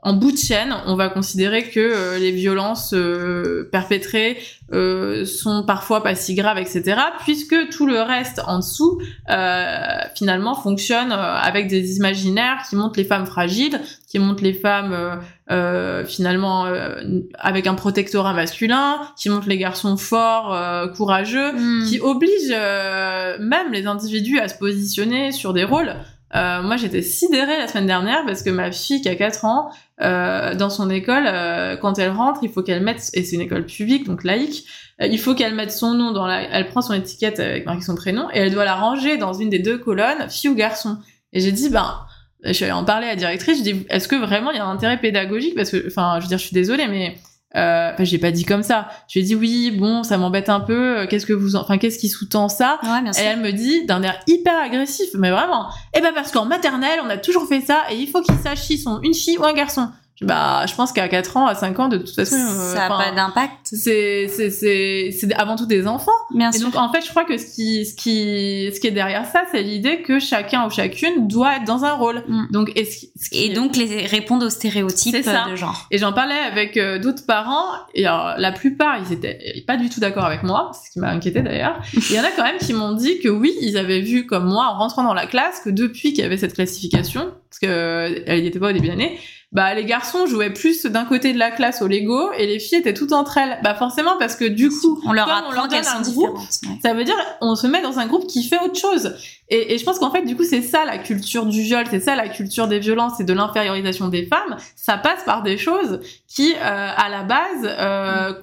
en 0.01 0.13
bout 0.13 0.31
de 0.31 0.37
chaîne, 0.37 0.73
on 0.85 0.95
va 0.95 1.09
considérer 1.09 1.63
que 1.63 1.79
euh, 1.79 2.17
les 2.17 2.31
violences 2.31 2.95
perpétrées 3.71 4.37
sont 5.25 5.63
parfois 5.65 6.03
pas 6.03 6.13
si 6.13 6.35
graves, 6.35 6.59
etc. 6.59 7.01
Puisque 7.23 7.69
tout 7.69 7.87
le 7.87 8.01
reste 8.01 8.39
en 8.45 8.59
dessous, 8.59 9.01
finalement, 10.15 10.53
fonctionne 10.53 11.11
avec 11.11 11.67
des 11.67 11.97
imaginaires 11.97 12.63
qui 12.69 12.75
montrent 12.75 12.99
les 12.99 13.03
femmes 13.03 13.25
fragiles, 13.25 13.81
qui 14.07 14.19
montrent 14.19 14.43
les 14.43 14.53
femmes 14.53 14.95
finalement 16.05 16.67
avec 17.39 17.65
un 17.65 17.73
protectorat 17.73 18.33
masculin, 18.33 18.99
qui 19.17 19.29
montrent 19.29 19.49
les 19.49 19.57
garçons 19.57 19.97
forts, 19.97 20.55
courageux, 20.95 21.51
hmm. 21.51 21.85
qui 21.89 21.99
obligent 21.99 22.49
même 22.51 23.71
les 23.71 23.87
individus 23.87 24.37
à 24.37 24.47
se 24.47 24.55
positionner 24.59 25.31
sur 25.31 25.53
des 25.53 25.63
rôles 25.63 25.95
euh, 26.35 26.61
moi, 26.61 26.77
j'étais 26.77 27.01
sidérée 27.01 27.57
la 27.57 27.67
semaine 27.67 27.87
dernière 27.87 28.23
parce 28.25 28.43
que 28.43 28.49
ma 28.49 28.71
fille 28.71 29.01
qui 29.01 29.09
a 29.09 29.15
4 29.15 29.45
ans, 29.45 29.71
euh, 30.01 30.53
dans 30.53 30.69
son 30.69 30.89
école, 30.89 31.25
euh, 31.27 31.75
quand 31.75 31.97
elle 31.97 32.11
rentre, 32.11 32.39
il 32.43 32.49
faut 32.49 32.61
qu'elle 32.61 32.83
mette, 32.83 33.09
et 33.13 33.23
c'est 33.23 33.35
une 33.35 33.41
école 33.41 33.65
publique, 33.65 34.05
donc 34.05 34.23
laïque, 34.23 34.65
euh, 35.01 35.07
il 35.07 35.19
faut 35.19 35.33
qu'elle 35.33 35.55
mette 35.55 35.71
son 35.71 35.93
nom 35.93 36.11
dans 36.11 36.27
la, 36.27 36.43
elle 36.43 36.67
prend 36.67 36.81
son 36.81 36.93
étiquette 36.93 37.39
avec 37.39 37.65
marqué 37.65 37.81
son 37.81 37.95
prénom 37.95 38.29
et 38.31 38.39
elle 38.39 38.53
doit 38.53 38.65
la 38.65 38.75
ranger 38.75 39.17
dans 39.17 39.33
une 39.33 39.49
des 39.49 39.59
deux 39.59 39.77
colonnes, 39.77 40.29
fille 40.29 40.49
ou 40.49 40.55
garçon. 40.55 40.97
Et 41.33 41.39
j'ai 41.39 41.51
dit, 41.51 41.69
ben, 41.69 42.05
je 42.43 42.53
suis 42.53 42.63
allée 42.63 42.73
en 42.73 42.85
parler 42.85 43.07
à 43.07 43.11
la 43.11 43.15
directrice, 43.15 43.57
je 43.57 43.63
dis, 43.63 43.85
est-ce 43.89 44.07
que 44.07 44.15
vraiment 44.15 44.51
il 44.51 44.57
y 44.57 44.59
a 44.59 44.65
un 44.65 44.71
intérêt 44.71 44.99
pédagogique? 44.99 45.55
Parce 45.55 45.71
que, 45.71 45.87
enfin, 45.87 46.15
je 46.19 46.23
veux 46.23 46.29
dire, 46.29 46.37
je 46.37 46.45
suis 46.45 46.53
désolée, 46.53 46.87
mais 46.87 47.17
euh, 47.55 47.91
enfin, 47.93 48.03
j'ai 48.03 48.19
pas 48.19 48.31
dit 48.31 48.45
comme 48.45 48.61
ça. 48.63 48.89
Je 49.07 49.17
lui 49.17 49.25
ai 49.25 49.27
dit 49.27 49.35
oui, 49.35 49.71
bon, 49.71 50.03
ça 50.03 50.17
m'embête 50.17 50.49
un 50.49 50.59
peu. 50.59 50.99
Euh, 50.99 51.07
qu'est-ce 51.07 51.25
que 51.25 51.33
vous, 51.33 51.55
enfin, 51.55 51.77
qu'est-ce 51.77 51.97
qui 51.97 52.09
sous-tend 52.09 52.47
ça? 52.47 52.79
Et 53.19 53.23
elle 53.25 53.39
me 53.39 53.51
dit 53.51 53.85
d'un 53.85 54.03
air 54.03 54.19
hyper 54.27 54.55
agressif, 54.59 55.09
mais 55.15 55.31
vraiment. 55.31 55.67
Eh 55.95 56.01
ben 56.01 56.11
parce 56.13 56.31
qu'en 56.31 56.45
maternelle, 56.45 56.99
on 57.03 57.09
a 57.09 57.17
toujours 57.17 57.47
fait 57.47 57.61
ça, 57.61 57.83
et 57.91 57.95
il 57.95 58.07
faut 58.07 58.21
qu'ils 58.21 58.37
sachent 58.37 58.61
s'ils 58.63 58.79
sont 58.79 59.01
une 59.01 59.13
fille 59.15 59.37
ou 59.37 59.45
un 59.45 59.53
garçon 59.53 59.89
bah 60.21 60.65
je 60.65 60.75
pense 60.75 60.91
qu'à 60.91 61.07
4 61.07 61.37
ans 61.37 61.47
à 61.47 61.55
5 61.55 61.79
ans 61.79 61.87
de 61.87 61.97
toute 61.97 62.13
façon 62.13 62.35
euh, 62.35 62.73
ça 62.73 62.85
a 62.85 62.87
pas 62.89 63.11
d'impact. 63.11 63.53
c'est 63.63 64.27
c'est 64.27 64.49
c'est 64.49 65.11
c'est 65.11 65.33
avant 65.33 65.55
tout 65.55 65.65
des 65.65 65.87
enfants. 65.87 66.11
Bien 66.31 66.51
et 66.51 66.59
donc 66.59 66.75
en 66.75 66.91
fait 66.91 67.05
je 67.05 67.09
crois 67.09 67.23
que 67.23 67.37
ce 67.37 67.45
qui 67.45 67.85
ce 67.85 67.95
qui 67.95 68.69
ce 68.73 68.79
qui 68.81 68.87
est 68.87 68.91
derrière 68.91 69.25
ça 69.25 69.43
c'est 69.51 69.63
l'idée 69.63 70.01
que 70.01 70.19
chacun 70.19 70.65
ou 70.65 70.69
chacune 70.69 71.27
doit 71.27 71.57
être 71.57 71.63
dans 71.63 71.85
un 71.85 71.93
rôle. 71.93 72.23
Mm. 72.27 72.47
donc 72.51 72.71
et, 72.75 72.83
ce, 72.83 73.05
et 73.31 73.53
donc 73.53 73.77
les 73.77 74.05
répondre 74.07 74.45
aux 74.45 74.49
stéréotypes 74.49 75.15
de 75.15 75.55
genre. 75.55 75.87
Et 75.89 75.97
j'en 75.97 76.11
parlais 76.11 76.35
avec 76.35 76.75
euh, 76.75 76.99
d'autres 76.99 77.25
parents 77.25 77.69
et 77.93 78.05
alors, 78.05 78.35
la 78.37 78.51
plupart 78.51 78.97
ils 78.99 79.13
étaient 79.13 79.63
pas 79.67 79.77
du 79.77 79.89
tout 79.89 80.01
d'accord 80.01 80.25
avec 80.25 80.43
moi 80.43 80.71
ce 80.73 80.91
qui 80.91 80.99
m'a 80.99 81.09
inquiété 81.09 81.41
d'ailleurs. 81.41 81.79
Il 81.93 82.15
y 82.15 82.19
en 82.19 82.23
a 82.23 82.31
quand 82.35 82.43
même 82.43 82.57
qui 82.57 82.73
m'ont 82.73 82.93
dit 82.93 83.19
que 83.19 83.29
oui 83.29 83.53
ils 83.61 83.77
avaient 83.77 84.01
vu 84.01 84.25
comme 84.25 84.45
moi 84.45 84.67
en 84.73 84.77
rentrant 84.77 85.03
dans 85.03 85.13
la 85.13 85.27
classe 85.27 85.61
que 85.61 85.69
depuis 85.69 86.11
qu'il 86.11 86.23
y 86.23 86.27
avait 86.27 86.37
cette 86.37 86.55
classification 86.55 87.31
parce 87.49 87.59
que 87.59 88.23
elle 88.27 88.41
n'y 88.41 88.47
était 88.47 88.59
pas 88.59 88.69
au 88.69 88.73
début 88.73 88.87
d'année 88.87 89.17
bah 89.51 89.73
les 89.73 89.83
garçons 89.83 90.27
jouaient 90.27 90.53
plus 90.53 90.85
d'un 90.85 91.05
côté 91.05 91.33
de 91.33 91.39
la 91.39 91.49
classe 91.49 91.81
au 91.81 91.87
Lego 91.87 92.31
et 92.37 92.45
les 92.45 92.59
filles 92.59 92.77
étaient 92.77 92.93
toutes 92.93 93.13
entre 93.13 93.39
elles. 93.39 93.59
Bah 93.63 93.73
forcément 93.73 94.15
parce 94.19 94.35
que 94.35 94.45
du 94.45 94.69
coup, 94.69 95.01
on 95.05 95.11
leur 95.11 95.27
apprend 95.27 95.67
qu'elles 95.67 95.83
sont 95.83 96.01
différentes. 96.01 96.59
Ça 96.83 96.93
veut 96.93 97.03
dire 97.03 97.15
on 97.41 97.55
se 97.55 97.65
met 97.65 97.81
dans 97.81 97.97
un 97.97 98.05
groupe 98.05 98.27
qui 98.27 98.43
fait 98.43 98.59
autre 98.59 98.79
chose. 98.79 99.15
Et, 99.49 99.73
et 99.73 99.77
je 99.79 99.83
pense 99.83 99.97
qu'en 99.97 100.11
fait 100.11 100.21
du 100.21 100.35
coup 100.35 100.43
c'est 100.43 100.61
ça 100.61 100.85
la 100.85 100.99
culture 100.99 101.47
du 101.47 101.61
viol, 101.61 101.83
c'est 101.89 101.99
ça 101.99 102.15
la 102.15 102.29
culture 102.29 102.67
des 102.67 102.77
violences 102.77 103.19
et 103.19 103.23
de 103.23 103.33
l'infériorisation 103.33 104.07
des 104.07 104.27
femmes. 104.27 104.57
Ça 104.75 104.97
passe 104.97 105.23
par 105.23 105.41
des 105.41 105.57
choses 105.57 105.99
qui 106.27 106.53
euh, 106.53 106.57
à 106.61 107.09
la 107.09 107.23
base 107.23 107.63
euh, 107.63 108.33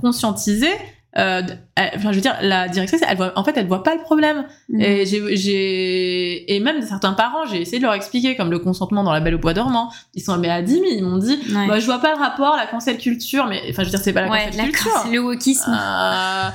conscientisées 0.00 0.76
euh, 1.18 1.42
enfin, 1.76 2.10
je 2.10 2.16
veux 2.16 2.20
dire, 2.20 2.36
la 2.42 2.68
directrice, 2.68 3.00
elle 3.08 3.16
voit, 3.16 3.32
en 3.36 3.44
fait, 3.44 3.56
elle 3.56 3.66
voit 3.66 3.82
pas 3.82 3.94
le 3.94 4.00
problème. 4.02 4.44
Mm. 4.68 4.80
Et 4.80 5.06
j'ai, 5.06 6.54
et 6.54 6.60
même 6.60 6.82
certains 6.82 7.12
parents, 7.12 7.46
j'ai 7.50 7.60
essayé 7.60 7.78
de 7.78 7.84
leur 7.84 7.94
expliquer, 7.94 8.36
comme 8.36 8.50
le 8.50 8.58
consentement 8.58 9.02
dans 9.02 9.12
la 9.12 9.20
Belle 9.20 9.34
au 9.34 9.38
bois 9.38 9.54
dormant. 9.54 9.90
Ils 10.14 10.22
sont 10.22 10.36
mais 10.36 10.50
à 10.50 10.62
10 10.62 10.72
000, 10.72 10.84
ils 10.90 11.02
m'ont 11.04 11.18
dit, 11.18 11.38
Ouais. 11.54 11.66
bah, 11.68 11.80
je 11.80 11.86
vois 11.86 11.98
pas 12.00 12.14
le 12.14 12.20
rapport, 12.20 12.56
la 12.56 12.66
cancel 12.66 12.98
culture, 12.98 13.46
mais, 13.46 13.62
enfin, 13.70 13.82
je 13.82 13.84
veux 13.88 13.90
dire, 13.90 14.00
c'est 14.02 14.12
pas 14.12 14.22
la 14.22 14.28
ouais, 14.30 14.44
cancel 14.46 14.56
d'accord, 14.56 14.72
culture. 14.72 14.92
c'est 15.04 15.12
le 15.12 15.20
wokisme. 15.20 15.70
Euh, 15.78 16.48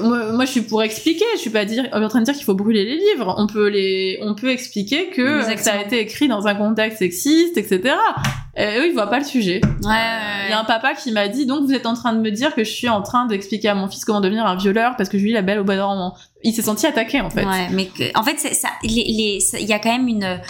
moi, 0.00 0.32
moi, 0.32 0.44
je 0.46 0.50
suis 0.50 0.62
pour 0.62 0.82
expliquer. 0.82 1.24
Je 1.34 1.40
suis 1.40 1.50
pas 1.50 1.64
dire, 1.64 1.86
en 1.92 2.08
train 2.08 2.20
de 2.20 2.24
dire 2.24 2.34
qu'il 2.34 2.44
faut 2.44 2.54
brûler 2.54 2.84
les 2.84 2.96
livres. 2.96 3.34
On 3.38 3.46
peut 3.46 3.68
les, 3.68 4.18
on 4.22 4.34
peut 4.34 4.50
expliquer 4.50 5.10
que 5.10 5.42
ça 5.58 5.74
a 5.74 5.82
été 5.82 6.00
écrit 6.00 6.26
dans 6.28 6.46
un 6.46 6.54
contexte 6.54 6.98
sexiste, 7.00 7.56
etc. 7.58 7.94
Et 8.56 8.78
eux, 8.78 8.86
ils 8.86 8.92
voient 8.94 9.10
pas 9.10 9.18
le 9.18 9.24
sujet. 9.24 9.60
Ouais, 9.82 9.88
ouais, 9.90 10.44
Il 10.46 10.50
y 10.50 10.52
a 10.54 10.60
un 10.60 10.64
papa 10.64 10.94
qui 10.94 11.10
m'a 11.12 11.28
dit, 11.28 11.44
donc 11.44 11.66
vous 11.66 11.74
êtes 11.74 11.86
en 11.86 11.94
train 11.94 12.12
de 12.14 12.20
me 12.20 12.30
dire 12.30 12.54
que 12.54 12.64
je 12.64 12.70
suis 12.70 12.88
en 12.88 13.02
train 13.02 13.26
d'expliquer 13.26 13.68
à 13.68 13.74
mon 13.74 13.88
fils 13.88 14.04
comment 14.04 14.20
devenir 14.20 14.46
un 14.46 14.56
violeur 14.56 14.94
parce 14.96 15.08
que 15.10 15.18
je 15.18 15.24
lis 15.24 15.32
la 15.32 15.42
belle 15.42 15.58
au 15.58 15.64
bois 15.64 15.76
dormant. 15.76 16.14
Il 16.42 16.54
s'est 16.54 16.62
senti 16.62 16.86
attaqué, 16.86 17.20
en 17.20 17.30
fait. 17.30 17.44
Ouais, 17.44 17.68
mais 17.72 17.86
que- 17.86 18.16
en 18.18 18.22
fait, 18.22 18.38
ça. 18.38 18.68
Il 18.84 18.90
y 18.92 19.72
a 19.72 19.78
quand 19.78 19.92
même 19.92 20.08
une. 20.08 20.40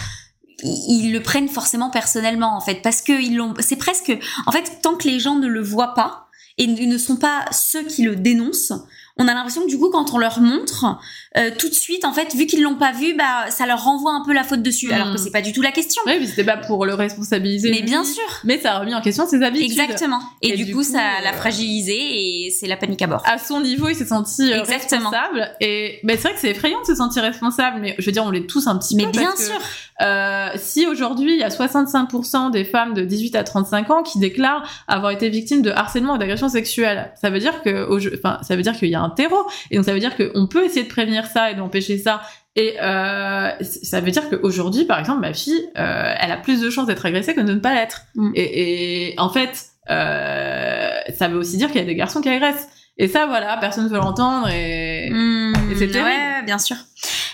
Ils 0.63 1.11
le 1.11 1.19
prennent 1.21 1.49
forcément 1.49 1.89
personnellement, 1.89 2.55
en 2.55 2.61
fait, 2.61 2.81
parce 2.81 3.01
que 3.01 3.11
ils 3.11 3.35
l'ont. 3.35 3.53
C'est 3.59 3.75
presque. 3.75 4.17
En 4.45 4.51
fait, 4.51 4.79
tant 4.81 4.95
que 4.95 5.07
les 5.07 5.19
gens 5.19 5.35
ne 5.35 5.47
le 5.47 5.61
voient 5.61 5.93
pas 5.93 6.27
et 6.57 6.67
ne 6.67 6.97
sont 6.97 7.17
pas 7.17 7.43
ceux 7.51 7.83
qui 7.83 8.03
le 8.03 8.15
dénoncent, 8.15 8.71
on 9.17 9.27
a 9.27 9.33
l'impression 9.33 9.61
que 9.61 9.69
du 9.69 9.79
coup, 9.79 9.89
quand 9.89 10.13
on 10.13 10.17
leur 10.17 10.39
montre, 10.39 10.99
euh, 11.37 11.51
tout 11.57 11.67
de 11.69 11.73
suite, 11.73 12.05
en 12.05 12.13
fait, 12.13 12.33
vu 12.35 12.45
qu'ils 12.45 12.61
l'ont 12.61 12.75
pas 12.75 12.91
vu, 12.91 13.13
bah, 13.15 13.49
ça 13.49 13.65
leur 13.65 13.83
renvoie 13.83 14.11
un 14.13 14.23
peu 14.25 14.33
la 14.33 14.43
faute 14.43 14.61
dessus, 14.61 14.91
alors 14.91 15.11
que 15.11 15.17
c'est 15.17 15.31
pas 15.31 15.41
du 15.41 15.51
tout 15.53 15.61
la 15.61 15.71
question. 15.71 16.01
Oui, 16.05 16.13
mais 16.19 16.25
c'était 16.27 16.43
pas 16.43 16.57
pour 16.57 16.85
le 16.85 16.93
responsabiliser. 16.93 17.69
Mais 17.69 17.77
lui, 17.77 17.83
bien 17.83 18.03
sûr. 18.03 18.23
Mais 18.43 18.59
ça 18.59 18.73
a 18.75 18.79
remis 18.79 18.95
en 18.95 19.01
question 19.01 19.27
ses 19.27 19.41
habitudes. 19.43 19.69
Exactement. 19.71 20.19
Et, 20.41 20.49
Et 20.49 20.57
du, 20.57 20.65
du 20.65 20.71
coup, 20.71 20.77
coup, 20.79 20.83
ça 20.83 21.21
l'a 21.23 21.31
euh, 21.31 21.33
fragilisé 21.33 21.93
et 21.97 22.49
c'est 22.51 22.67
la 22.67 22.77
panique 22.77 23.01
à 23.01 23.07
bord. 23.07 23.21
à 23.25 23.37
son 23.37 23.59
niveau, 23.61 23.89
il 23.89 23.95
s'est 23.95 24.05
senti 24.05 24.51
euh, 24.51 24.59
Exactement. 24.61 25.09
responsable. 25.09 25.49
Et 25.61 25.99
ben, 26.03 26.15
c'est 26.17 26.23
vrai 26.27 26.33
que 26.33 26.39
c'est 26.39 26.51
effrayant 26.51 26.81
de 26.81 26.85
se 26.87 26.95
sentir 26.95 27.23
responsable, 27.23 27.79
mais 27.81 27.95
je 27.99 28.05
veux 28.05 28.11
dire, 28.11 28.23
on 28.23 28.31
l'est 28.31 28.47
tous 28.47 28.67
un 28.67 28.77
petit 28.77 28.95
Mais 28.95 29.03
peu. 29.05 29.11
bien 29.11 29.25
parce 29.25 29.39
que, 29.39 29.45
sûr. 29.53 29.61
euh, 30.01 30.49
si 30.57 30.85
aujourd'hui, 30.87 31.33
il 31.33 31.39
y 31.39 31.43
a 31.43 31.49
65% 31.49 32.51
des 32.51 32.63
femmes 32.65 32.93
de 32.93 33.03
18 33.03 33.35
à 33.35 33.43
35 33.43 33.89
ans 33.91 34.03
qui 34.03 34.19
déclarent 34.19 34.67
avoir 34.87 35.11
été 35.11 35.29
victimes 35.29 35.61
de 35.61 35.71
harcèlement 35.71 36.15
ou 36.15 36.17
d'agression 36.17 36.49
sexuelle, 36.49 37.11
ça 37.19 37.29
veut 37.29 37.39
dire 37.39 37.61
que, 37.63 37.87
enfin, 38.17 38.39
ça 38.41 38.55
veut 38.55 38.61
dire 38.61 38.73
qu'il 38.77 38.89
y 38.89 38.95
a 38.95 39.01
un 39.01 39.09
terreau. 39.09 39.45
Et 39.71 39.75
donc, 39.77 39.85
ça 39.85 39.93
veut 39.93 39.99
dire 39.99 40.15
qu'on 40.15 40.47
peut 40.47 40.63
essayer 40.65 40.83
de 40.83 40.89
prévenir 40.89 41.24
ça 41.25 41.51
et 41.51 41.55
d'empêcher 41.55 41.97
ça. 41.97 42.21
Et 42.55 42.75
euh, 42.81 43.49
ça 43.61 43.99
veut 43.99 44.11
dire 44.11 44.29
qu'aujourd'hui, 44.29 44.85
par 44.85 44.99
exemple, 44.99 45.19
ma 45.19 45.33
fille, 45.33 45.69
euh, 45.77 46.13
elle 46.19 46.31
a 46.31 46.37
plus 46.37 46.61
de 46.61 46.69
chances 46.69 46.87
d'être 46.87 47.05
agressée 47.05 47.33
que 47.33 47.41
de 47.41 47.53
ne 47.53 47.59
pas 47.59 47.73
l'être. 47.73 48.03
Mm. 48.15 48.31
Et, 48.33 49.09
et 49.09 49.19
en 49.19 49.29
fait, 49.29 49.65
euh, 49.89 50.89
ça 51.17 51.27
veut 51.27 51.37
aussi 51.37 51.57
dire 51.57 51.67
qu'il 51.67 51.81
y 51.81 51.83
a 51.83 51.87
des 51.87 51.95
garçons 51.95 52.21
qui 52.21 52.29
agressent. 52.29 52.69
Et 52.97 53.09
ça, 53.09 53.25
voilà, 53.25 53.57
personne 53.57 53.83
ne 53.83 53.89
veut 53.89 53.97
l'entendre. 53.97 54.47
Et, 54.49 55.07
et 55.07 55.44
c'est 55.77 55.87
terrible. 55.87 56.09
Ouais, 56.09 56.43
bien 56.45 56.57
sûr. 56.57 56.75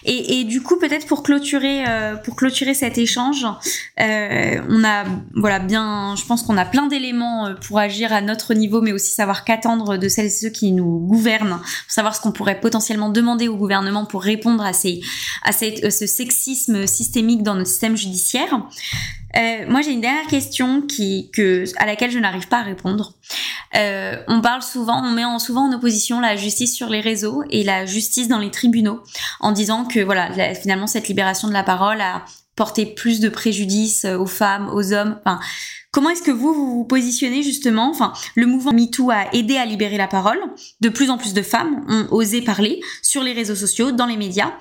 Et, 0.03 0.39
et 0.39 0.43
du 0.45 0.61
coup, 0.63 0.77
peut-être 0.79 1.05
pour 1.05 1.21
clôturer, 1.21 1.83
euh, 1.87 2.15
pour 2.15 2.35
clôturer 2.35 2.73
cet 2.73 2.97
échange, 2.97 3.45
euh, 3.99 4.59
on 4.67 4.83
a, 4.83 5.03
voilà, 5.35 5.59
bien, 5.59 6.15
je 6.17 6.25
pense 6.25 6.41
qu'on 6.41 6.57
a 6.57 6.65
plein 6.65 6.87
d'éléments 6.87 7.45
euh, 7.47 7.53
pour 7.53 7.77
agir 7.77 8.11
à 8.11 8.21
notre 8.21 8.55
niveau, 8.55 8.81
mais 8.81 8.91
aussi 8.93 9.11
savoir 9.13 9.43
qu'attendre 9.45 9.97
de 9.97 10.09
celles 10.09 10.25
et 10.25 10.29
ceux 10.29 10.49
qui 10.49 10.71
nous 10.71 10.99
gouvernent, 11.07 11.59
pour 11.59 11.91
savoir 11.91 12.15
ce 12.15 12.21
qu'on 12.21 12.31
pourrait 12.31 12.59
potentiellement 12.59 13.09
demander 13.09 13.47
au 13.47 13.55
gouvernement 13.57 14.05
pour 14.05 14.23
répondre 14.23 14.63
à 14.65 14.73
ces, 14.73 15.01
à 15.43 15.51
cette- 15.51 15.83
euh, 15.83 15.89
ce 15.91 16.07
sexisme 16.07 16.87
systémique 16.87 17.43
dans 17.43 17.53
notre 17.53 17.69
système 17.69 17.95
judiciaire. 17.95 18.59
Euh, 19.38 19.65
moi, 19.67 19.82
j'ai 19.82 19.91
une 19.91 20.01
dernière 20.01 20.27
question 20.27 20.82
qui, 20.82 21.29
que, 21.32 21.65
à 21.77 21.86
laquelle 21.86 22.11
je 22.11 22.19
n'arrive 22.19 22.47
pas 22.47 22.59
à 22.59 22.63
répondre. 22.63 23.13
Euh, 23.75 24.17
on 24.27 24.41
parle 24.41 24.61
souvent, 24.61 25.01
on 25.03 25.11
met 25.11 25.25
en, 25.25 25.39
souvent 25.39 25.69
en 25.69 25.73
opposition 25.73 26.19
la 26.19 26.36
justice 26.36 26.75
sur 26.75 26.89
les 26.89 26.99
réseaux 26.99 27.43
et 27.49 27.63
la 27.63 27.86
justice 27.86 28.27
dans 28.27 28.39
les 28.39 28.51
tribunaux, 28.51 29.01
en 29.39 29.51
disant 29.51 29.86
que 29.86 29.99
voilà, 29.99 30.53
finalement 30.55 30.88
cette 30.88 31.07
libération 31.07 31.47
de 31.47 31.53
la 31.53 31.63
parole 31.63 32.01
a 32.01 32.25
porté 32.62 32.86
plus 32.86 33.20
de 33.20 33.28
préjudice 33.28 34.05
euh, 34.05 34.20
aux 34.20 34.28
femmes, 34.28 34.70
aux 34.72 34.93
hommes. 34.93 35.18
Enfin, 35.26 35.39
comment 35.89 36.12
est-ce 36.12 36.22
que 36.22 36.30
vous 36.30 36.53
vous, 36.53 36.76
vous 36.76 36.84
positionnez 36.84 37.41
justement? 37.41 37.89
Enfin, 37.89 38.14
le 38.36 38.45
mouvement 38.45 38.72
MeToo 38.72 39.09
a 39.09 39.34
aidé 39.34 39.57
à 39.57 39.66
libérer 39.66 39.97
la 39.97 40.07
parole. 40.07 40.38
De 40.80 40.89
plus 40.89 41.09
en 41.09 41.18
plus 41.18 41.34
de 41.34 41.41
femmes 41.41 41.84
ont 41.89 42.05
osé 42.12 42.43
parler 42.43 42.80
sur 43.01 43.24
les 43.24 43.34
réseaux 43.34 43.55
sociaux, 43.55 43.91
dans 43.91 44.05
les 44.05 44.16
médias. 44.16 44.51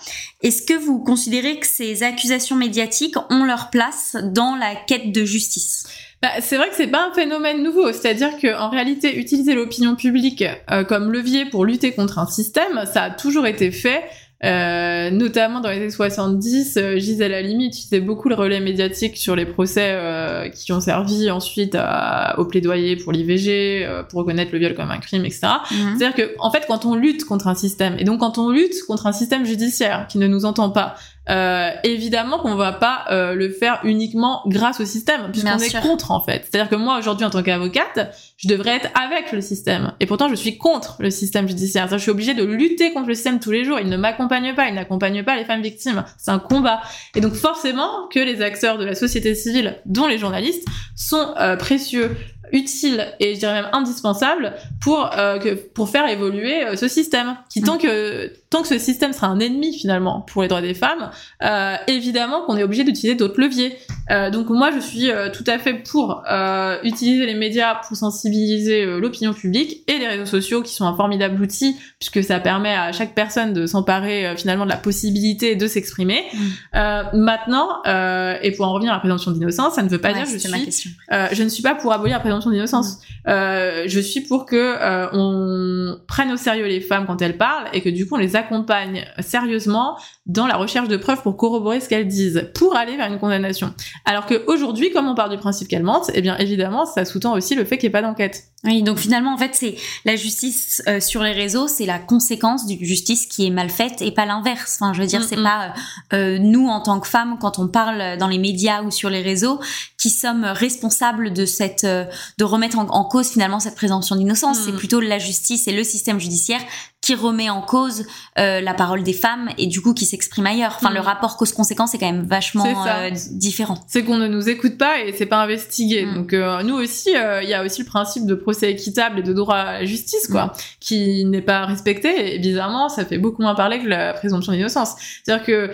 Est-ce 0.42 0.62
que 0.62 0.72
vous 0.72 1.00
considérez 1.00 1.60
que 1.60 1.66
ces 1.66 2.02
accusations 2.02 2.56
médiatiques 2.56 3.16
ont 3.28 3.44
leur 3.44 3.68
place 3.68 4.16
dans 4.32 4.56
la 4.56 4.74
quête 4.86 5.12
de 5.12 5.26
justice? 5.26 5.84
Bah, 6.22 6.30
c'est 6.40 6.56
vrai 6.56 6.70
que 6.70 6.76
c'est 6.76 6.86
pas 6.86 7.06
un 7.06 7.12
phénomène 7.12 7.62
nouveau, 7.62 7.92
c'est-à-dire 7.92 8.38
que 8.38 8.58
en 8.58 8.70
réalité, 8.70 9.18
utiliser 9.18 9.54
l'opinion 9.54 9.94
publique 9.94 10.42
euh, 10.70 10.84
comme 10.84 11.12
levier 11.12 11.44
pour 11.44 11.66
lutter 11.66 11.92
contre 11.92 12.18
un 12.18 12.26
système, 12.26 12.86
ça 12.90 13.02
a 13.02 13.10
toujours 13.10 13.46
été 13.46 13.70
fait. 13.70 14.04
Euh, 14.42 15.10
notamment 15.10 15.60
dans 15.60 15.68
les 15.68 15.76
années 15.76 15.90
70, 15.90 16.78
euh, 16.78 16.98
Gisèle 16.98 17.34
Halimi 17.34 17.66
utilisait 17.66 18.00
beaucoup 18.00 18.30
le 18.30 18.34
relais 18.34 18.60
médiatique 18.60 19.18
sur 19.18 19.36
les 19.36 19.44
procès 19.44 19.90
euh, 19.92 20.48
qui 20.48 20.72
ont 20.72 20.80
servi 20.80 21.30
ensuite 21.30 21.74
à- 21.78 22.36
au 22.38 22.46
plaidoyer 22.46 22.96
pour 22.96 23.12
l'IVG, 23.12 23.84
euh, 23.84 24.02
pour 24.02 24.20
reconnaître 24.20 24.50
le 24.52 24.58
viol 24.58 24.74
comme 24.74 24.90
un 24.90 24.98
crime, 24.98 25.26
etc. 25.26 25.40
Mhm. 25.70 25.98
C'est-à-dire 25.98 26.14
que, 26.14 26.34
en 26.38 26.50
fait, 26.50 26.64
quand 26.66 26.86
on 26.86 26.94
lutte 26.94 27.24
contre 27.26 27.48
un 27.48 27.54
système, 27.54 27.96
et 27.98 28.04
donc 28.04 28.20
quand 28.20 28.38
on 28.38 28.48
lutte 28.50 28.82
contre 28.86 29.06
un 29.06 29.12
système 29.12 29.44
judiciaire 29.44 30.06
qui 30.08 30.16
ne 30.16 30.26
nous 30.26 30.46
entend 30.46 30.70
pas, 30.70 30.94
euh, 31.30 31.70
évidemment 31.84 32.38
qu'on 32.38 32.56
va 32.56 32.72
pas 32.72 33.04
euh, 33.10 33.34
le 33.34 33.50
faire 33.50 33.80
uniquement 33.84 34.42
grâce 34.46 34.80
au 34.80 34.84
système, 34.84 35.30
puisqu'on 35.30 35.58
est 35.58 35.80
contre 35.80 36.10
en 36.10 36.20
fait. 36.20 36.44
C'est-à-dire 36.44 36.68
que 36.68 36.76
moi 36.76 36.98
aujourd'hui 36.98 37.24
en 37.24 37.30
tant 37.30 37.42
qu'avocate, 37.42 38.14
je 38.36 38.48
devrais 38.48 38.76
être 38.76 38.88
avec 39.00 39.32
le 39.32 39.40
système, 39.40 39.92
et 40.00 40.06
pourtant 40.06 40.28
je 40.28 40.34
suis 40.34 40.58
contre 40.58 40.96
le 40.98 41.10
système 41.10 41.48
judiciaire. 41.48 41.88
Je 41.88 41.96
suis 41.96 42.10
obligée 42.10 42.34
de 42.34 42.44
lutter 42.44 42.92
contre 42.92 43.08
le 43.08 43.14
système 43.14 43.38
tous 43.40 43.52
les 43.52 43.64
jours. 43.64 43.78
Il 43.80 43.88
ne 43.88 43.96
m'accompagne 43.96 44.54
pas, 44.54 44.68
il 44.68 44.74
n'accompagne 44.74 45.22
pas 45.24 45.36
les 45.36 45.44
femmes 45.44 45.62
victimes. 45.62 46.04
C'est 46.18 46.30
un 46.30 46.38
combat. 46.38 46.80
Et 47.14 47.20
donc 47.20 47.34
forcément 47.34 48.08
que 48.12 48.18
les 48.18 48.42
acteurs 48.42 48.78
de 48.78 48.84
la 48.84 48.94
société 48.94 49.34
civile, 49.34 49.76
dont 49.86 50.06
les 50.06 50.18
journalistes, 50.18 50.66
sont 50.96 51.34
euh, 51.38 51.56
précieux 51.56 52.16
utiles 52.52 53.06
et 53.20 53.34
je 53.34 53.40
dirais 53.40 53.62
même 53.62 53.70
indispensables 53.72 54.54
pour 54.80 55.10
euh, 55.16 55.38
que 55.38 55.54
pour 55.54 55.88
faire 55.88 56.08
évoluer 56.08 56.64
euh, 56.64 56.76
ce 56.76 56.88
système 56.88 57.36
qui 57.48 57.62
tant 57.62 57.78
que 57.78 58.32
tant 58.50 58.62
que 58.62 58.68
ce 58.68 58.78
système 58.78 59.12
sera 59.12 59.28
un 59.28 59.38
ennemi 59.38 59.72
finalement 59.78 60.20
pour 60.22 60.42
les 60.42 60.48
droits 60.48 60.60
des 60.60 60.74
femmes 60.74 61.10
euh, 61.42 61.76
évidemment 61.86 62.42
qu'on 62.44 62.56
est 62.56 62.62
obligé 62.64 62.84
d'utiliser 62.84 63.14
d'autres 63.14 63.40
leviers 63.40 63.76
Euh, 64.10 64.28
donc 64.28 64.48
moi 64.50 64.70
je 64.74 64.80
suis 64.80 65.08
euh, 65.08 65.30
tout 65.30 65.44
à 65.46 65.56
fait 65.60 65.72
pour 65.88 66.24
euh, 66.28 66.78
utiliser 66.82 67.26
les 67.26 67.34
médias 67.34 67.76
pour 67.86 67.96
sensibiliser 67.96 68.82
euh, 68.82 68.98
l'opinion 68.98 69.32
publique 69.32 69.84
et 69.86 69.98
les 69.98 70.08
réseaux 70.08 70.26
sociaux 70.26 70.62
qui 70.62 70.72
sont 70.74 70.84
un 70.84 70.96
formidable 70.96 71.40
outil 71.40 71.76
puisque 72.00 72.24
ça 72.24 72.40
permet 72.40 72.74
à 72.74 72.90
chaque 72.90 73.14
personne 73.14 73.52
de 73.52 73.66
s'emparer 73.66 74.26
euh, 74.26 74.34
finalement 74.36 74.64
de 74.64 74.70
la 74.70 74.78
possibilité 74.78 75.54
de 75.54 75.66
s'exprimer 75.68 76.24
Mm. 76.32 76.38
Euh, 76.76 77.02
maintenant 77.14 77.68
euh, 77.86 78.34
et 78.42 78.50
pour 78.50 78.66
en 78.66 78.72
revenir 78.72 78.90
à 78.92 78.96
la 78.96 79.00
présomption 79.00 79.30
d'innocence 79.30 79.74
ça 79.74 79.82
ne 79.84 79.88
veut 79.88 80.00
pas 80.00 80.08
Ouais, 80.08 80.24
dire 80.24 80.32
que 80.32 80.38
je 80.38 80.48
ma 80.48 80.56
suis 80.56 80.64
question. 80.66 80.90
euh, 81.12 81.28
je 81.32 81.42
ne 81.44 81.48
suis 81.48 81.62
pas 81.62 81.76
pour 81.76 81.92
abolir 81.92 82.14
la 82.16 82.20
présomption 82.20 82.50
d'innocence. 82.50 82.98
Euh, 83.28 83.84
je 83.86 84.00
suis 84.00 84.22
pour 84.22 84.44
que 84.44 84.56
euh, 84.56 85.06
on 85.12 85.98
prenne 86.08 86.32
au 86.32 86.36
sérieux 86.36 86.66
les 86.66 86.80
femmes 86.80 87.04
quand 87.06 87.22
elles 87.22 87.36
parlent 87.38 87.68
et 87.72 87.80
que 87.80 87.88
du 87.88 88.06
coup 88.08 88.16
on 88.16 88.18
les 88.18 88.34
accompagne 88.40 89.06
sérieusement 89.18 89.98
dans 90.30 90.46
la 90.46 90.56
recherche 90.56 90.88
de 90.88 90.96
preuves 90.96 91.22
pour 91.22 91.36
corroborer 91.36 91.80
ce 91.80 91.88
qu'elles 91.88 92.08
disent, 92.08 92.48
pour 92.54 92.76
aller 92.76 92.96
vers 92.96 93.12
une 93.12 93.18
condamnation. 93.18 93.72
Alors 94.04 94.26
qu'aujourd'hui, 94.26 94.90
comme 94.90 95.06
on 95.08 95.14
part 95.14 95.28
du 95.28 95.36
principe 95.36 95.68
qu'elles 95.68 95.84
mentent, 95.84 96.10
eh 96.14 96.22
bien 96.22 96.36
évidemment 96.38 96.86
ça 96.86 97.04
sous-tend 97.04 97.34
aussi 97.34 97.54
le 97.54 97.64
fait 97.64 97.78
qu'il 97.78 97.88
n'y 97.88 97.90
ait 97.90 98.00
pas 98.00 98.02
d'enquête. 98.02 98.44
Oui, 98.64 98.82
donc 98.82 98.98
finalement, 98.98 99.32
en 99.32 99.38
fait, 99.38 99.52
c'est 99.54 99.76
la 100.04 100.16
justice 100.16 100.82
euh, 100.86 101.00
sur 101.00 101.22
les 101.22 101.32
réseaux, 101.32 101.66
c'est 101.66 101.86
la 101.86 101.98
conséquence 101.98 102.66
d'une 102.66 102.84
justice 102.84 103.24
qui 103.24 103.46
est 103.46 103.50
mal 103.50 103.70
faite 103.70 104.02
et 104.02 104.10
pas 104.10 104.26
l'inverse. 104.26 104.76
Enfin, 104.78 104.92
je 104.92 105.00
veux 105.00 105.06
dire, 105.06 105.20
Mm, 105.20 105.26
c'est 105.28 105.36
mm. 105.36 105.42
pas 105.42 105.64
euh, 105.64 106.16
euh, 106.16 106.38
nous 106.38 106.68
en 106.68 106.80
tant 106.80 107.00
que 107.00 107.06
femmes 107.06 107.36
quand 107.40 107.58
on 107.58 107.68
parle 107.68 108.18
dans 108.18 108.28
les 108.28 108.38
médias 108.38 108.82
ou 108.82 108.90
sur 108.90 109.10
les 109.10 109.22
réseaux 109.22 109.60
qui 109.98 110.10
sommes 110.10 110.44
responsables 110.44 111.32
de 111.32 111.44
cette 111.44 111.84
euh, 111.84 112.04
de 112.38 112.44
remettre 112.44 112.78
en, 112.78 112.86
en 112.88 113.04
cause 113.04 113.28
finalement 113.28 113.60
cette 113.60 113.76
présomption 113.76 114.16
d'innocence. 114.16 114.60
Mm. 114.60 114.62
C'est 114.64 114.76
plutôt 114.76 115.00
la 115.00 115.18
justice 115.18 115.68
et 115.68 115.72
le 115.72 115.84
système 115.84 116.18
judiciaire 116.18 116.60
qui 117.00 117.14
remet 117.14 117.48
en 117.48 117.62
cause 117.62 118.04
la 118.36 118.74
parole 118.74 119.02
des 119.02 119.14
femmes 119.14 119.48
et 119.56 119.66
du 119.66 119.80
coup 119.80 119.94
qui 119.94 120.04
s'exprime 120.20 120.46
ailleurs. 120.46 120.74
Enfin, 120.76 120.90
Mm. 120.90 120.94
le 120.94 121.00
rapport 121.00 121.36
cause-conséquence 121.36 121.94
est 121.94 121.98
quand 121.98 122.10
même 122.12 122.26
vachement 122.26 122.64
euh, 122.66 123.10
différent. 123.32 123.78
c'est 123.86 124.04
qu'on 124.04 124.18
ne 124.18 124.26
nous 124.28 124.48
écoute 124.48 124.76
pas 124.78 125.00
et 125.00 125.12
c'est 125.12 125.26
pas 125.26 125.42
investigué. 125.42 126.04
Mm. 126.04 126.14
Donc 126.14 126.32
euh, 126.32 126.62
nous 126.62 126.74
aussi, 126.74 127.16
euh, 127.16 127.42
il 127.42 127.48
y 127.48 127.54
a 127.54 127.64
aussi 127.64 127.80
le 127.82 127.86
principe 127.86 128.26
de 128.26 128.34
procès 128.34 128.70
équitable 128.70 129.20
et 129.20 129.22
de 129.22 129.32
droit 129.32 129.56
à 129.56 129.72
la 129.80 129.84
justice, 129.84 130.26
quoi, 130.28 130.46
Mm. 130.46 130.52
qui 130.80 131.24
n'est 131.24 131.42
pas 131.42 131.64
respecté. 131.66 132.34
Et 132.34 132.38
bizarrement, 132.38 132.88
ça 132.88 133.04
fait 133.04 133.18
beaucoup 133.18 133.42
moins 133.42 133.54
parler 133.54 133.78
que 133.80 133.88
la 133.88 134.12
présomption 134.12 134.52
d'innocence. 134.52 134.94
C'est-à-dire 135.24 135.44
que 135.44 135.70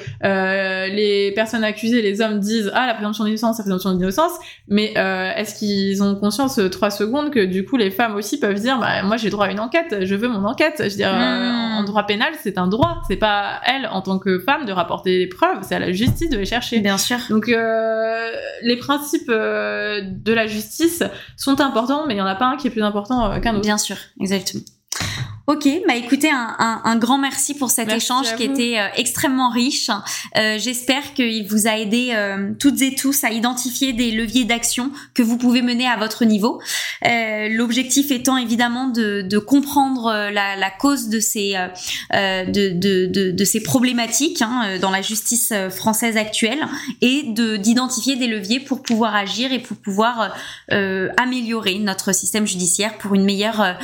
les 0.95 1.33
personnes 1.35 1.65
accusées, 1.65 2.03
les 2.03 2.21
hommes 2.21 2.39
disent 2.41 2.71
ah 2.75 2.87
la 2.87 2.95
présomption 2.95 3.25
d'innocence, 3.25 3.59
la 3.59 3.65
présomption 3.65 3.93
d'innocence, 3.93 4.33
mais 4.69 4.93
est-ce 5.37 5.55
qu'ils 5.59 6.03
ont 6.03 6.15
conscience 6.15 6.61
trois 6.71 6.91
secondes 6.91 7.31
que 7.31 7.45
du 7.45 7.65
coup 7.65 7.77
les 7.77 7.91
femmes 7.91 8.15
aussi 8.15 8.39
peuvent 8.39 8.61
dire 8.61 8.79
bah 8.79 9.03
moi 9.03 9.17
j'ai 9.17 9.31
droit 9.31 9.47
à 9.47 9.51
une 9.51 9.61
enquête, 9.61 10.05
je 10.05 10.15
veux 10.15 10.29
mon 10.29 10.45
enquête. 10.45 10.75
Je 10.79 10.83
veux 10.85 10.97
dire 10.97 11.13
Mm. 11.17 11.79
en 11.79 11.83
droit 11.85 12.05
pénal 12.05 12.33
c'est 12.43 12.59
un 12.59 12.67
droit, 12.69 13.03
c'est 13.09 13.17
pas 13.17 13.61
elle 13.65 13.87
en 13.91 14.03
tant 14.03 14.19
que 14.19 14.26
femme 14.45 14.65
de 14.65 14.73
rapporter 14.73 15.19
les 15.19 15.27
preuves, 15.27 15.59
c'est 15.63 15.75
à 15.75 15.79
la 15.79 15.93
justice 15.93 16.31
de 16.31 16.37
les 16.37 16.45
chercher. 16.45 16.81
Bien 16.81 16.99
sûr. 16.99 17.19
Donc 17.31 17.49
euh, 17.49 18.31
les 18.63 18.77
principes 18.77 19.29
euh, 19.29 20.01
de 20.03 20.33
la 20.33 20.47
justice 20.47 21.03
sont 21.37 21.61
importants, 21.61 22.07
mais 22.07 22.15
il 22.15 22.17
n'y 22.17 22.23
en 22.23 22.27
a 22.27 22.35
pas 22.35 22.47
un 22.47 22.57
qui 22.57 22.67
est 22.67 22.71
plus 22.71 22.83
important 22.83 23.31
euh, 23.31 23.41
qu'un 23.41 23.55
autre. 23.55 23.63
Bien 23.63 23.79
sûr, 23.79 23.97
exactement. 24.21 24.63
Ok, 25.49 25.69
bah 25.87 25.95
écoutez, 25.95 26.29
un, 26.29 26.57
un, 26.59 26.81
un 26.83 26.97
grand 26.97 27.19
merci 27.19 27.55
pour 27.55 27.71
cet 27.71 27.87
Merci 27.87 28.05
échange 28.05 28.35
qui 28.35 28.43
était 28.43 28.81
euh, 28.81 28.89
extrêmement 28.97 29.49
riche. 29.49 29.91
Euh, 30.37 30.59
J'espère 30.59 31.15
qu'il 31.15 31.47
vous 31.47 31.69
a 31.69 31.79
aidé 31.79 32.11
euh, 32.17 32.51
toutes 32.59 32.83
et 32.83 32.97
tous 32.97 33.23
à 33.23 33.31
identifier 33.31 33.93
des 33.93 34.11
leviers 34.11 34.45
d'action 34.45 34.91
que 35.15 35.23
vous 35.23 35.39
pouvez 35.39 35.63
mener 35.63 35.87
à 35.87 35.97
votre 35.99 36.25
niveau. 36.25 36.61
Euh, 37.07 37.49
L'objectif 37.49 38.11
étant 38.11 38.37
évidemment 38.37 38.89
de, 38.89 39.23
de 39.23 39.39
comprendre 39.39 40.07
euh, 40.07 40.31
la, 40.33 40.57
la 40.57 40.71
cause 40.71 41.09
de 41.11 41.21
ces 41.21 41.55
de, 42.13 42.73
de, 42.73 43.31
de, 43.31 43.45
ces 43.45 43.63
problématiques 43.63 44.43
hein, 44.43 44.79
dans 44.81 44.91
la 44.91 45.01
justice 45.01 45.53
française 45.71 46.17
actuelle 46.17 46.67
et 47.03 47.23
de 47.23 47.57
d'identifier 47.57 48.17
des 48.17 48.27
leviers 48.27 48.59
pour 48.59 48.83
pouvoir 48.83 49.15
agir 49.15 49.53
et 49.53 49.61
pour 49.61 49.77
pouvoir 49.77 50.35
euh, 50.73 51.09
améliorer 51.17 51.79
notre 51.79 52.13
système 52.13 52.49
judiciaire 52.49 52.99
pour 52.99 53.15
une 53.15 53.25
meilleure 53.25 53.79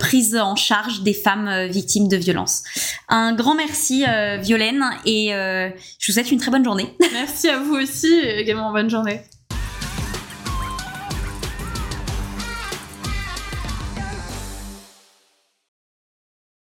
prise 0.00 0.36
en 0.36 0.56
charge 0.56 0.79
des 1.02 1.14
femmes 1.14 1.48
euh, 1.48 1.66
victimes 1.66 2.08
de 2.08 2.16
violences. 2.16 2.62
Un 3.08 3.34
grand 3.34 3.54
merci 3.54 4.04
euh, 4.06 4.38
Violaine 4.38 4.84
et 5.04 5.34
euh, 5.34 5.68
je 5.98 6.10
vous 6.10 6.14
souhaite 6.14 6.30
une 6.30 6.38
très 6.38 6.50
bonne 6.50 6.64
journée. 6.64 6.94
Merci 7.12 7.48
à 7.48 7.58
vous 7.58 7.74
aussi 7.74 8.12
également 8.20 8.72
bonne 8.72 8.90
journée. 8.90 9.20